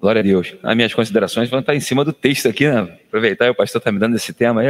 Glória 0.00 0.20
a 0.20 0.22
Deus. 0.22 0.54
As 0.62 0.76
minhas 0.76 0.94
considerações 0.94 1.50
vão 1.50 1.58
estar 1.58 1.74
em 1.74 1.80
cima 1.80 2.04
do 2.04 2.12
texto 2.12 2.48
aqui, 2.48 2.68
né? 2.68 2.82
Aproveitar, 3.08 3.50
o 3.50 3.54
pastor 3.54 3.80
está 3.80 3.90
me 3.90 3.98
dando 3.98 4.14
esse 4.14 4.32
tema 4.32 4.60
aí, 4.60 4.68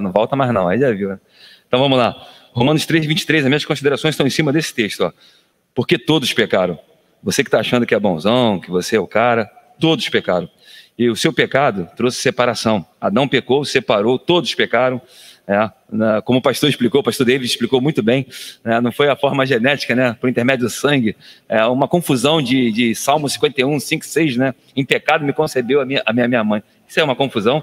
não 0.00 0.10
volta 0.10 0.34
mais 0.34 0.52
não, 0.52 0.66
aí 0.66 0.78
já 0.78 0.90
viu. 0.90 1.10
Né? 1.10 1.20
Então 1.66 1.78
vamos 1.78 1.98
lá. 1.98 2.16
Romanos 2.52 2.86
3, 2.86 3.04
23, 3.04 3.44
as 3.44 3.48
minhas 3.48 3.64
considerações 3.64 4.14
estão 4.14 4.26
em 4.26 4.30
cima 4.30 4.52
desse 4.52 4.72
texto, 4.74 5.04
ó. 5.04 5.12
Porque 5.74 5.98
todos 5.98 6.32
pecaram. 6.32 6.78
Você 7.22 7.42
que 7.42 7.48
está 7.48 7.60
achando 7.60 7.86
que 7.86 7.94
é 7.94 8.00
bonzão, 8.00 8.60
que 8.60 8.70
você 8.70 8.96
é 8.96 9.00
o 9.00 9.06
cara, 9.06 9.50
todos 9.82 10.08
pecaram. 10.08 10.48
E 10.96 11.10
o 11.10 11.16
seu 11.16 11.32
pecado 11.32 11.88
trouxe 11.96 12.18
separação. 12.18 12.86
Adão 13.00 13.26
pecou, 13.26 13.64
separou, 13.64 14.16
todos 14.16 14.54
pecaram. 14.54 15.02
É, 15.44 15.68
como 16.24 16.38
o 16.38 16.42
pastor 16.42 16.68
explicou, 16.68 17.00
o 17.00 17.04
pastor 17.04 17.26
David 17.26 17.50
explicou 17.50 17.80
muito 17.80 18.00
bem, 18.00 18.24
né, 18.62 18.80
não 18.80 18.92
foi 18.92 19.08
a 19.08 19.16
forma 19.16 19.44
genética, 19.44 19.92
né, 19.92 20.16
por 20.20 20.30
intermédio 20.30 20.66
do 20.66 20.70
sangue, 20.70 21.16
é 21.48 21.66
uma 21.66 21.88
confusão 21.88 22.40
de, 22.40 22.70
de 22.70 22.94
Salmo 22.94 23.28
51, 23.28 23.80
5, 23.80 24.04
6, 24.04 24.36
né, 24.36 24.54
em 24.76 24.84
pecado 24.84 25.24
me 25.24 25.32
concebeu 25.32 25.80
a 25.80 25.84
minha, 25.84 26.00
a 26.06 26.12
minha, 26.12 26.28
minha 26.28 26.44
mãe. 26.44 26.62
Isso 26.86 27.00
é 27.00 27.02
uma 27.02 27.16
confusão, 27.16 27.60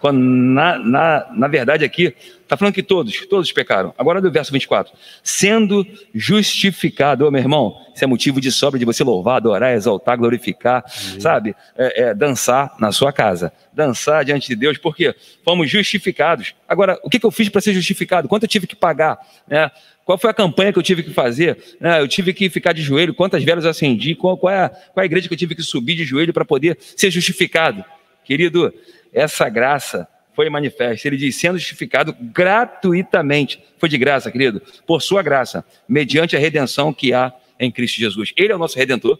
quando 0.00 0.18
na, 0.18 0.78
na, 0.78 1.26
na 1.34 1.48
verdade 1.48 1.84
aqui 1.84 2.14
está 2.42 2.56
falando 2.56 2.74
que 2.74 2.82
todos, 2.82 3.26
todos 3.26 3.52
pecaram. 3.52 3.94
Agora 3.98 4.20
do 4.20 4.30
verso 4.30 4.50
24. 4.52 4.92
Sendo 5.22 5.86
justificado, 6.14 7.30
meu 7.30 7.40
irmão, 7.40 7.76
isso 7.94 8.04
é 8.04 8.06
motivo 8.06 8.40
de 8.40 8.50
sobra 8.50 8.78
de 8.78 8.86
você 8.86 9.04
louvar, 9.04 9.36
adorar, 9.36 9.74
exaltar, 9.74 10.16
glorificar, 10.16 10.82
uhum. 10.84 11.20
sabe? 11.20 11.54
É, 11.76 12.02
é, 12.02 12.14
dançar 12.14 12.74
na 12.78 12.90
sua 12.90 13.12
casa. 13.12 13.52
Dançar 13.72 14.24
diante 14.24 14.48
de 14.48 14.56
Deus, 14.56 14.78
porque 14.78 15.14
fomos 15.44 15.70
justificados. 15.70 16.54
Agora, 16.66 16.98
o 17.02 17.10
que, 17.10 17.18
que 17.18 17.26
eu 17.26 17.30
fiz 17.30 17.48
para 17.48 17.60
ser 17.60 17.74
justificado? 17.74 18.28
Quanto 18.28 18.44
eu 18.44 18.48
tive 18.48 18.66
que 18.66 18.76
pagar? 18.76 19.18
Né? 19.46 19.70
Qual 20.04 20.16
foi 20.16 20.30
a 20.30 20.34
campanha 20.34 20.72
que 20.72 20.78
eu 20.78 20.82
tive 20.82 21.02
que 21.02 21.12
fazer? 21.12 21.58
Né? 21.78 22.00
Eu 22.00 22.08
tive 22.08 22.32
que 22.32 22.48
ficar 22.48 22.72
de 22.72 22.80
joelho? 22.80 23.12
Quantas 23.12 23.44
velas 23.44 23.64
eu 23.64 23.70
acendi? 23.70 24.14
Qual, 24.14 24.38
qual, 24.38 24.52
é 24.52 24.64
a, 24.64 24.68
qual 24.70 24.92
é 24.96 25.02
a 25.02 25.04
igreja 25.04 25.28
que 25.28 25.34
eu 25.34 25.38
tive 25.38 25.54
que 25.54 25.62
subir 25.62 25.96
de 25.96 26.04
joelho 26.04 26.32
para 26.32 26.46
poder 26.46 26.78
ser 26.80 27.10
justificado? 27.10 27.84
Querido, 28.24 28.72
essa 29.12 29.48
graça 29.48 30.08
foi 30.34 30.48
manifesta. 30.48 31.08
Ele 31.08 31.16
diz, 31.16 31.36
sendo 31.36 31.58
justificado 31.58 32.14
gratuitamente. 32.20 33.62
Foi 33.78 33.88
de 33.88 33.98
graça, 33.98 34.30
querido, 34.30 34.62
por 34.86 35.02
sua 35.02 35.22
graça, 35.22 35.64
mediante 35.88 36.36
a 36.36 36.38
redenção 36.38 36.92
que 36.92 37.12
há 37.12 37.32
em 37.58 37.70
Cristo 37.70 37.98
Jesus. 37.98 38.32
Ele 38.36 38.52
é 38.52 38.54
o 38.54 38.58
nosso 38.58 38.78
redentor. 38.78 39.18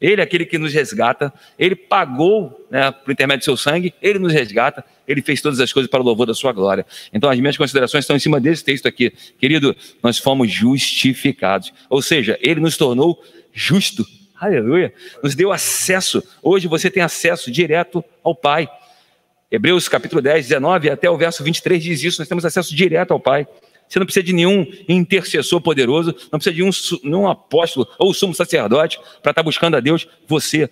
Ele 0.00 0.20
é 0.20 0.24
aquele 0.24 0.44
que 0.44 0.58
nos 0.58 0.74
resgata, 0.74 1.32
ele 1.58 1.76
pagou 1.76 2.66
né, 2.70 2.90
por 2.90 3.12
intermédio 3.12 3.40
do 3.40 3.44
seu 3.44 3.56
sangue, 3.56 3.94
ele 4.02 4.18
nos 4.18 4.32
resgata, 4.32 4.84
ele 5.06 5.22
fez 5.22 5.40
todas 5.40 5.60
as 5.60 5.72
coisas 5.72 5.88
para 5.88 6.00
o 6.00 6.04
louvor 6.04 6.26
da 6.26 6.34
sua 6.34 6.52
glória. 6.52 6.84
Então, 7.12 7.30
as 7.30 7.38
minhas 7.38 7.56
considerações 7.56 8.02
estão 8.02 8.16
em 8.16 8.18
cima 8.18 8.40
desse 8.40 8.64
texto 8.64 8.86
aqui. 8.86 9.12
Querido, 9.38 9.74
nós 10.02 10.18
fomos 10.18 10.50
justificados, 10.50 11.72
ou 11.88 12.02
seja, 12.02 12.38
ele 12.42 12.60
nos 12.60 12.76
tornou 12.76 13.22
justo. 13.52 14.04
Aleluia. 14.38 14.92
Nos 15.22 15.34
deu 15.34 15.52
acesso. 15.52 16.22
Hoje 16.42 16.66
você 16.66 16.90
tem 16.90 17.02
acesso 17.02 17.50
direto 17.50 18.04
ao 18.22 18.34
Pai. 18.34 18.68
Hebreus 19.54 19.88
capítulo 19.88 20.20
10, 20.20 20.48
19 20.48 20.90
até 20.90 21.08
o 21.08 21.16
verso 21.16 21.44
23 21.44 21.80
diz 21.80 22.02
isso, 22.02 22.20
nós 22.20 22.26
temos 22.28 22.44
acesso 22.44 22.74
direto 22.74 23.12
ao 23.12 23.20
Pai. 23.20 23.46
Você 23.88 24.00
não 24.00 24.06
precisa 24.06 24.24
de 24.24 24.32
nenhum 24.32 24.66
intercessor 24.88 25.60
poderoso, 25.60 26.12
não 26.32 26.40
precisa 26.40 26.54
de 26.54 26.62
um, 26.64 26.70
nenhum 27.04 27.28
apóstolo 27.28 27.86
ou 27.96 28.12
sumo 28.12 28.34
sacerdote 28.34 28.98
para 29.22 29.30
estar 29.30 29.42
buscando 29.44 29.76
a 29.76 29.80
Deus. 29.80 30.08
Você 30.26 30.68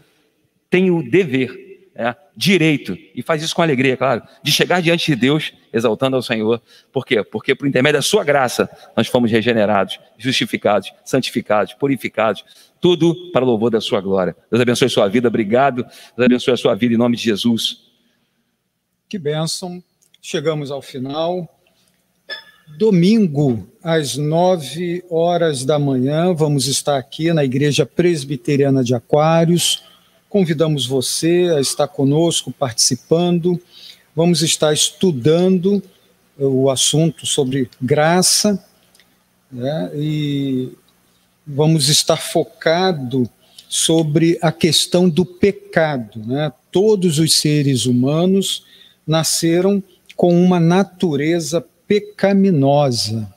tem 0.68 0.90
o 0.90 1.00
dever, 1.00 1.78
é, 1.94 2.16
direito, 2.36 2.98
e 3.14 3.22
faz 3.22 3.40
isso 3.42 3.54
com 3.54 3.62
alegria, 3.62 3.96
claro, 3.96 4.22
de 4.42 4.50
chegar 4.50 4.82
diante 4.82 5.12
de 5.12 5.14
Deus 5.14 5.52
exaltando 5.72 6.16
ao 6.16 6.22
Senhor. 6.22 6.60
Por 6.90 7.06
quê? 7.06 7.22
Porque 7.22 7.54
por 7.54 7.68
intermédio 7.68 7.98
da 7.98 8.02
sua 8.02 8.24
graça 8.24 8.68
nós 8.96 9.06
fomos 9.06 9.30
regenerados, 9.30 10.00
justificados, 10.18 10.92
santificados, 11.04 11.74
purificados, 11.74 12.44
tudo 12.80 13.30
para 13.30 13.44
louvor 13.44 13.70
da 13.70 13.80
sua 13.80 14.00
glória. 14.00 14.34
Deus 14.50 14.60
abençoe 14.60 14.86
a 14.86 14.90
sua 14.90 15.06
vida, 15.06 15.28
obrigado. 15.28 15.84
Deus 16.16 16.26
abençoe 16.26 16.54
a 16.54 16.56
sua 16.56 16.74
vida 16.74 16.94
em 16.94 16.98
nome 16.98 17.16
de 17.16 17.22
Jesus. 17.22 17.91
Que 19.12 19.18
bênção. 19.18 19.84
Chegamos 20.22 20.70
ao 20.70 20.80
final. 20.80 21.46
Domingo, 22.78 23.68
às 23.82 24.16
nove 24.16 25.04
horas 25.10 25.66
da 25.66 25.78
manhã, 25.78 26.32
vamos 26.32 26.66
estar 26.66 26.96
aqui 26.96 27.30
na 27.30 27.44
Igreja 27.44 27.84
Presbiteriana 27.84 28.82
de 28.82 28.94
Aquários. 28.94 29.82
Convidamos 30.30 30.86
você 30.86 31.52
a 31.54 31.60
estar 31.60 31.88
conosco, 31.88 32.50
participando. 32.50 33.60
Vamos 34.16 34.40
estar 34.40 34.72
estudando 34.72 35.82
o 36.38 36.70
assunto 36.70 37.26
sobre 37.26 37.68
graça 37.78 38.64
né? 39.50 39.90
e 39.94 40.72
vamos 41.46 41.90
estar 41.90 42.16
focado 42.16 43.28
sobre 43.68 44.38
a 44.40 44.50
questão 44.50 45.06
do 45.06 45.26
pecado, 45.26 46.18
né? 46.24 46.50
todos 46.70 47.18
os 47.18 47.34
seres 47.34 47.84
humanos 47.84 48.64
nasceram 49.12 49.82
com 50.16 50.34
uma 50.42 50.58
natureza 50.58 51.62
pecaminosa 51.86 53.30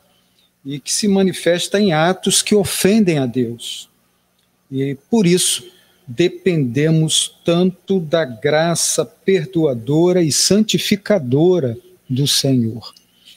e 0.66 0.80
que 0.80 0.92
se 0.92 1.06
manifesta 1.06 1.80
em 1.80 1.92
atos 1.92 2.42
que 2.42 2.56
ofendem 2.56 3.20
a 3.20 3.26
Deus. 3.26 3.90
E 4.72 4.96
por 5.12 5.28
isso 5.28 5.70
dependemos 6.08 7.36
tanto 7.44 8.00
da 8.00 8.24
graça 8.24 9.04
perdoadora 9.06 10.22
e 10.22 10.32
santificadora 10.32 11.78
do 12.10 12.26
Senhor. 12.26 12.94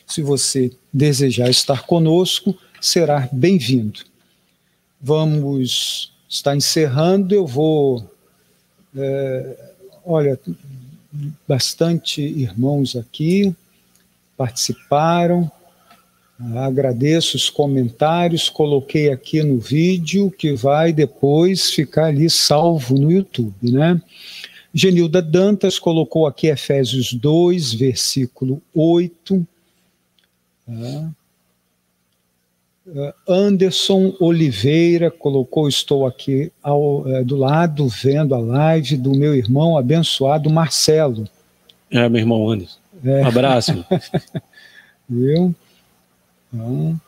Se 0.06 0.22
você 0.22 0.70
desejar 0.92 1.50
estar 1.50 1.84
conosco, 1.86 2.56
será 2.80 3.28
bem-vindo. 3.32 4.00
Vamos 5.00 6.12
estar 6.28 6.54
encerrando, 6.54 7.34
eu 7.34 7.46
vou. 7.46 8.08
É, 8.96 9.72
olha, 10.04 10.38
bastante 11.46 12.20
irmãos 12.20 12.96
aqui 12.96 13.54
participaram. 14.36 15.50
Agradeço 16.56 17.36
os 17.36 17.50
comentários, 17.50 18.48
coloquei 18.48 19.10
aqui 19.10 19.42
no 19.42 19.58
vídeo 19.58 20.30
que 20.30 20.54
vai 20.54 20.92
depois 20.92 21.70
ficar 21.70 22.06
ali 22.06 22.30
salvo 22.30 22.96
no 22.96 23.10
YouTube, 23.10 23.72
né? 23.72 24.00
Genilda 24.72 25.20
Dantas 25.20 25.78
colocou 25.78 26.26
aqui 26.26 26.46
Efésios 26.46 27.12
2, 27.12 27.74
versículo 27.74 28.62
8. 28.72 29.46
Tá? 30.64 31.10
Anderson 33.28 34.14
Oliveira 34.18 35.10
colocou: 35.10 35.68
Estou 35.68 36.06
aqui 36.06 36.50
ao, 36.62 37.06
é, 37.08 37.22
do 37.22 37.36
lado 37.36 37.86
vendo 37.88 38.34
a 38.34 38.38
live 38.38 38.96
do 38.96 39.12
meu 39.12 39.34
irmão 39.34 39.76
abençoado 39.76 40.50
Marcelo. 40.50 41.28
É, 41.90 42.08
meu 42.08 42.20
irmão 42.20 42.50
Anderson. 42.50 42.78
É. 43.04 43.22
Um 43.22 43.26
abraço. 43.26 43.84
Viu? 45.08 45.54
Então, 46.52 47.00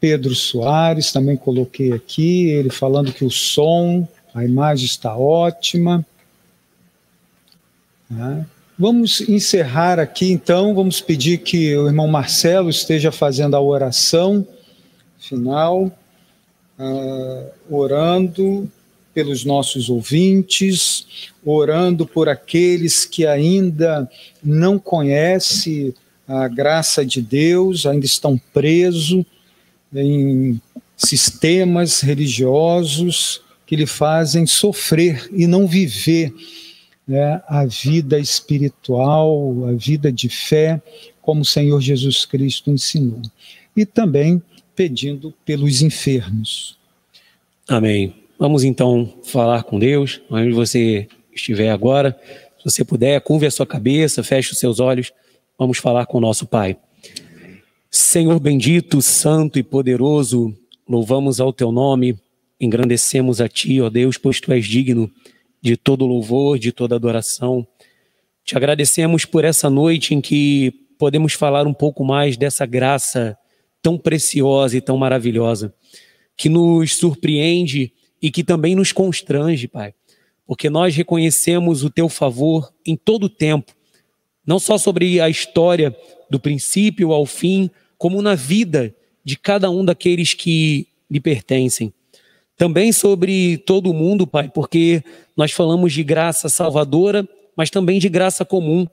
Pedro 0.00 0.34
Soares, 0.34 1.12
também 1.12 1.36
coloquei 1.36 1.92
aqui, 1.92 2.48
ele 2.50 2.70
falando 2.70 3.12
que 3.12 3.24
o 3.24 3.30
som, 3.30 4.06
a 4.34 4.44
imagem 4.44 4.86
está 4.86 5.16
ótima. 5.16 6.04
Tá? 8.08 8.44
Vamos 8.78 9.20
encerrar 9.28 9.98
aqui 9.98 10.32
então, 10.32 10.74
vamos 10.74 11.00
pedir 11.00 11.38
que 11.38 11.76
o 11.76 11.86
irmão 11.86 12.08
Marcelo 12.08 12.70
esteja 12.70 13.12
fazendo 13.12 13.54
a 13.54 13.60
oração 13.60 14.46
final, 15.20 15.86
uh, 16.78 17.50
orando 17.74 18.70
pelos 19.12 19.44
nossos 19.44 19.88
ouvintes, 19.88 21.30
orando 21.44 22.06
por 22.06 22.28
aqueles 22.28 23.04
que 23.04 23.26
ainda 23.26 24.08
não 24.42 24.78
conhecem 24.78 25.92
a 26.26 26.46
graça 26.48 27.04
de 27.04 27.20
Deus, 27.20 27.86
ainda 27.86 28.06
estão 28.06 28.40
presos 28.52 29.24
em 29.92 30.60
sistemas 30.96 32.00
religiosos 32.00 33.42
que 33.66 33.74
lhe 33.74 33.86
fazem 33.86 34.46
sofrer 34.46 35.28
e 35.32 35.46
não 35.46 35.66
viver 35.66 36.32
né, 37.06 37.42
a 37.48 37.64
vida 37.64 38.18
espiritual, 38.18 39.66
a 39.68 39.72
vida 39.72 40.12
de 40.12 40.28
fé, 40.28 40.80
como 41.20 41.40
o 41.42 41.44
Senhor 41.44 41.80
Jesus 41.80 42.24
Cristo 42.24 42.70
ensinou. 42.70 43.20
E 43.76 43.84
também 43.84 44.40
pedindo 44.80 45.34
pelos 45.44 45.82
enfermos. 45.82 46.78
Amém. 47.68 48.14
Vamos 48.38 48.64
então 48.64 49.12
falar 49.24 49.62
com 49.62 49.78
Deus, 49.78 50.22
onde 50.30 50.52
você 50.52 51.06
estiver 51.34 51.68
agora. 51.68 52.18
Se 52.56 52.64
você 52.64 52.82
puder, 52.82 53.20
curve 53.20 53.44
a 53.44 53.50
sua 53.50 53.66
cabeça, 53.66 54.24
feche 54.24 54.52
os 54.52 54.58
seus 54.58 54.80
olhos. 54.80 55.12
Vamos 55.58 55.76
falar 55.76 56.06
com 56.06 56.16
o 56.16 56.20
nosso 56.22 56.46
Pai. 56.46 56.78
Senhor 57.90 58.40
bendito, 58.40 59.02
santo 59.02 59.58
e 59.58 59.62
poderoso, 59.62 60.56
louvamos 60.88 61.42
ao 61.42 61.52
teu 61.52 61.70
nome, 61.70 62.18
engrandecemos 62.58 63.38
a 63.38 63.50
ti, 63.50 63.82
ó 63.82 63.90
Deus, 63.90 64.16
pois 64.16 64.40
tu 64.40 64.50
és 64.50 64.64
digno 64.64 65.10
de 65.60 65.76
todo 65.76 66.06
louvor, 66.06 66.58
de 66.58 66.72
toda 66.72 66.96
adoração. 66.96 67.66
Te 68.46 68.56
agradecemos 68.56 69.26
por 69.26 69.44
essa 69.44 69.68
noite 69.68 70.14
em 70.14 70.22
que 70.22 70.72
podemos 70.98 71.34
falar 71.34 71.66
um 71.66 71.74
pouco 71.74 72.02
mais 72.02 72.38
dessa 72.38 72.64
graça 72.64 73.36
tão 73.82 73.98
preciosa 73.98 74.76
e 74.76 74.80
tão 74.80 74.96
maravilhosa, 74.96 75.74
que 76.36 76.48
nos 76.48 76.94
surpreende 76.94 77.92
e 78.20 78.30
que 78.30 78.44
também 78.44 78.74
nos 78.74 78.92
constrange, 78.92 79.68
Pai, 79.68 79.94
porque 80.46 80.68
nós 80.68 80.94
reconhecemos 80.94 81.84
o 81.84 81.90
teu 81.90 82.08
favor 82.08 82.72
em 82.84 82.96
todo 82.96 83.24
o 83.24 83.28
tempo 83.28 83.74
não 84.46 84.58
só 84.58 84.78
sobre 84.78 85.20
a 85.20 85.28
história 85.28 85.96
do 86.28 86.40
princípio 86.40 87.12
ao 87.12 87.26
fim, 87.26 87.70
como 87.96 88.22
na 88.22 88.34
vida 88.34 88.92
de 89.24 89.36
cada 89.36 89.70
um 89.70 89.84
daqueles 89.84 90.34
que 90.34 90.88
lhe 91.10 91.20
pertencem. 91.20 91.92
Também 92.56 92.92
sobre 92.92 93.58
todo 93.58 93.90
o 93.90 93.94
mundo, 93.94 94.26
Pai, 94.26 94.50
porque 94.52 95.04
nós 95.36 95.52
falamos 95.52 95.92
de 95.92 96.02
graça 96.02 96.48
salvadora, 96.48 97.28
mas 97.56 97.70
também 97.70 98.00
de 98.00 98.08
graça 98.08 98.44
comum, 98.44 98.88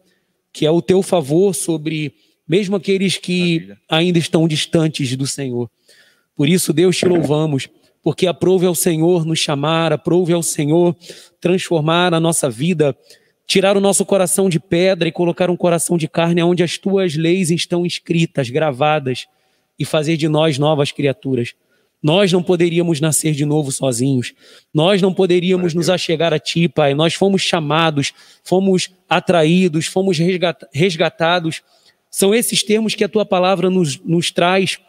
que 0.54 0.64
é 0.64 0.70
o 0.70 0.82
teu 0.82 1.02
favor 1.02 1.56
sobre 1.56 2.14
mesmo 2.48 2.76
aqueles 2.76 3.18
que 3.18 3.74
ainda 3.90 4.18
estão 4.18 4.48
distantes 4.48 5.16
do 5.16 5.28
Senhor. 5.28 5.70
Por 6.36 6.48
isso, 6.48 6.72
Deus, 6.72 6.98
te 6.98 7.06
louvamos, 7.06 7.68
porque 8.04 8.28
aprove 8.28 8.66
ao 8.66 8.76
Senhor 8.76 9.26
nos 9.26 9.40
chamar, 9.40 9.92
aprove 9.92 10.34
ao 10.34 10.44
Senhor 10.44 10.96
transformar 11.40 12.14
a 12.14 12.20
nossa 12.20 12.50
vida 12.50 12.96
tirar 13.48 13.78
o 13.78 13.80
nosso 13.80 14.06
coração 14.06 14.50
de 14.50 14.60
pedra 14.60 15.08
e 15.08 15.12
colocar 15.12 15.50
um 15.50 15.56
coração 15.56 15.98
de 15.98 16.08
carne 16.08 16.44
onde 16.44 16.62
as 16.62 16.78
tuas 16.78 17.16
leis 17.16 17.50
estão 17.50 17.86
escritas, 17.86 18.50
gravadas, 18.50 19.26
e 19.80 19.86
fazer 19.86 20.18
de 20.18 20.28
nós 20.28 20.58
novas 20.58 20.92
criaturas. 20.92 21.54
Nós 22.02 22.32
não 22.32 22.44
poderíamos 22.44 23.00
nascer 23.00 23.34
de 23.34 23.46
novo 23.46 23.72
sozinhos. 23.72 24.34
Nós 24.74 25.02
não 25.02 25.14
poderíamos 25.14 25.74
nos 25.74 25.90
achegar 25.90 26.34
a 26.34 26.40
Ti, 26.40 26.68
Pai. 26.68 26.94
Nós 26.94 27.14
fomos 27.14 27.42
chamados, 27.42 28.12
fomos 28.44 28.90
atraídos, 29.08 29.86
fomos 29.86 30.18
resgatados. 30.74 31.62
São 32.10 32.34
esses 32.34 32.64
termos 32.64 32.96
que 32.96 33.04
a 33.04 33.10
Tua 33.10 33.26
palavra 33.26 33.70
nos, 33.70 34.00
nos 34.00 34.32
traz 34.32 34.80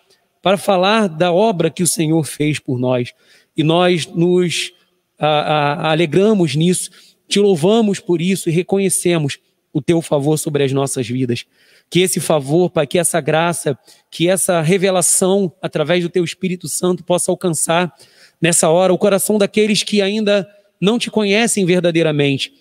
para 0.43 0.57
falar 0.57 1.09
da 1.09 1.33
obra 1.33 1.71
que 1.71 1.83
o 1.83 1.87
Senhor 1.87 2.25
fez 2.25 2.59
por 2.59 2.79
nós. 2.79 3.13
E 3.57 3.63
nós 3.63 4.07
nos 4.07 4.73
a, 5.19 5.27
a, 5.27 5.91
alegramos 5.91 6.55
nisso 6.55 6.91
te 7.29 7.39
louvamos 7.39 8.01
por 8.01 8.23
isso 8.23 8.49
e 8.49 8.53
reconhecemos 8.53 9.39
o 9.73 9.83
teu 9.83 10.01
favor 10.01 10.39
sobre 10.39 10.65
as 10.65 10.73
nossas 10.73 11.07
vidas. 11.07 11.45
Que 11.91 12.01
esse 12.01 12.21
favor, 12.21 12.71
Pai, 12.71 12.87
que 12.87 12.99
essa 12.99 13.21
graça, 13.21 13.79
que 14.11 14.29
essa 14.29 14.61
revelação 14.63 15.53
através 15.61 16.03
do 16.03 16.09
teu 16.09 16.25
Espírito 16.25 16.69
Santo 16.69 17.05
possa 17.05 17.31
alcançar 17.31 17.95
nessa 18.41 18.71
hora 18.71 18.93
o 18.93 18.99
coração 18.99 19.37
daqueles 19.37 19.83
que 19.83 20.01
ainda 20.01 20.49
não 20.81 20.99
te 20.99 21.11
conhecem 21.11 21.67
verdadeiramente, 21.67 22.53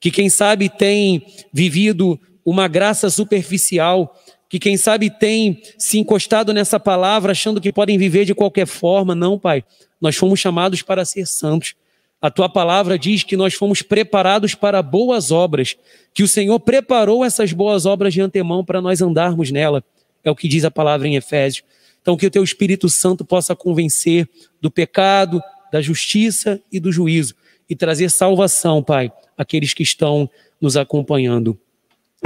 que 0.00 0.10
quem 0.10 0.28
sabe 0.28 0.68
tem 0.68 1.24
vivido 1.52 2.18
uma 2.46 2.68
graça 2.68 3.10
superficial, 3.10 4.16
que 4.48 4.60
quem 4.60 4.76
sabe 4.76 5.10
tem 5.10 5.60
se 5.76 5.98
encostado 5.98 6.54
nessa 6.54 6.78
palavra 6.78 7.32
achando 7.32 7.60
que 7.60 7.72
podem 7.72 7.98
viver 7.98 8.24
de 8.24 8.34
qualquer 8.34 8.66
forma. 8.66 9.16
Não, 9.16 9.36
Pai, 9.36 9.64
nós 10.00 10.14
fomos 10.14 10.38
chamados 10.38 10.80
para 10.80 11.04
ser 11.04 11.26
santos. 11.26 11.74
A 12.22 12.30
tua 12.30 12.48
palavra 12.48 12.96
diz 12.96 13.24
que 13.24 13.36
nós 13.36 13.54
fomos 13.54 13.82
preparados 13.82 14.54
para 14.54 14.80
boas 14.80 15.32
obras, 15.32 15.76
que 16.14 16.22
o 16.22 16.28
Senhor 16.28 16.60
preparou 16.60 17.24
essas 17.24 17.52
boas 17.52 17.84
obras 17.84 18.14
de 18.14 18.20
antemão 18.20 18.64
para 18.64 18.80
nós 18.80 19.02
andarmos 19.02 19.50
nela. 19.50 19.82
É 20.22 20.30
o 20.30 20.36
que 20.36 20.48
diz 20.48 20.64
a 20.64 20.70
palavra 20.70 21.08
em 21.08 21.16
Efésios. 21.16 21.64
Então, 22.00 22.16
que 22.16 22.26
o 22.26 22.30
teu 22.30 22.44
Espírito 22.44 22.88
Santo 22.88 23.24
possa 23.24 23.56
convencer 23.56 24.28
do 24.60 24.70
pecado, 24.70 25.42
da 25.72 25.82
justiça 25.82 26.60
e 26.70 26.78
do 26.78 26.92
juízo 26.92 27.34
e 27.68 27.74
trazer 27.74 28.08
salvação, 28.10 28.82
Pai, 28.82 29.12
àqueles 29.36 29.74
que 29.74 29.82
estão 29.82 30.30
nos 30.60 30.76
acompanhando. 30.76 31.58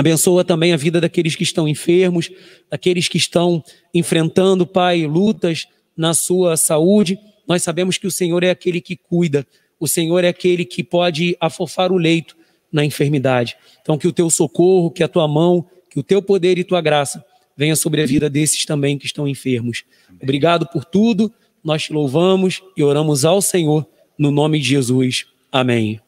Abençoa 0.01 0.45
também 0.45 0.73
a 0.73 0.77
vida 0.77 1.01
daqueles 1.01 1.37
que 1.37 1.43
estão 1.43 1.69
enfermos, 1.69 2.31
daqueles 2.71 3.09
que 3.09 3.19
estão 3.19 3.63
enfrentando, 3.93 4.67
Pai, 4.67 5.07
lutas 5.07 5.67
na 5.97 6.15
sua 6.15 6.57
saúde. 6.57 7.19
Nós 7.47 7.63
sabemos 7.63 7.99
que 7.99 8.07
o 8.07 8.11
Senhor 8.11 8.43
é 8.43 8.51
aquele 8.51 8.81
que 8.81 8.97
cuida 8.97 9.47
o 9.81 9.89
Senhor 9.89 10.23
é 10.23 10.29
aquele 10.29 10.67
que 10.67 10.85
pode 10.85 11.35
afofar 11.41 11.91
o 11.91 11.97
leito 11.97 12.37
na 12.71 12.85
enfermidade. 12.85 13.57
Então, 13.81 13.97
que 13.97 14.07
o 14.07 14.13
teu 14.13 14.29
socorro, 14.29 14.91
que 14.91 15.03
a 15.03 15.09
tua 15.09 15.27
mão, 15.27 15.67
que 15.89 15.99
o 15.99 16.03
teu 16.03 16.21
poder 16.21 16.59
e 16.59 16.63
tua 16.63 16.83
graça 16.83 17.25
venha 17.57 17.75
sobre 17.75 18.03
a 18.03 18.07
vida 18.07 18.29
desses 18.29 18.67
também 18.67 18.99
que 18.99 19.07
estão 19.07 19.27
enfermos. 19.27 19.85
Obrigado 20.23 20.69
por 20.69 20.85
tudo. 20.85 21.33
Nós 21.65 21.85
te 21.85 21.93
louvamos 21.93 22.63
e 22.77 22.83
oramos 22.83 23.25
ao 23.25 23.41
Senhor 23.41 23.87
no 24.19 24.31
nome 24.31 24.61
de 24.61 24.69
Jesus. 24.69 25.27
Amém. 25.51 25.99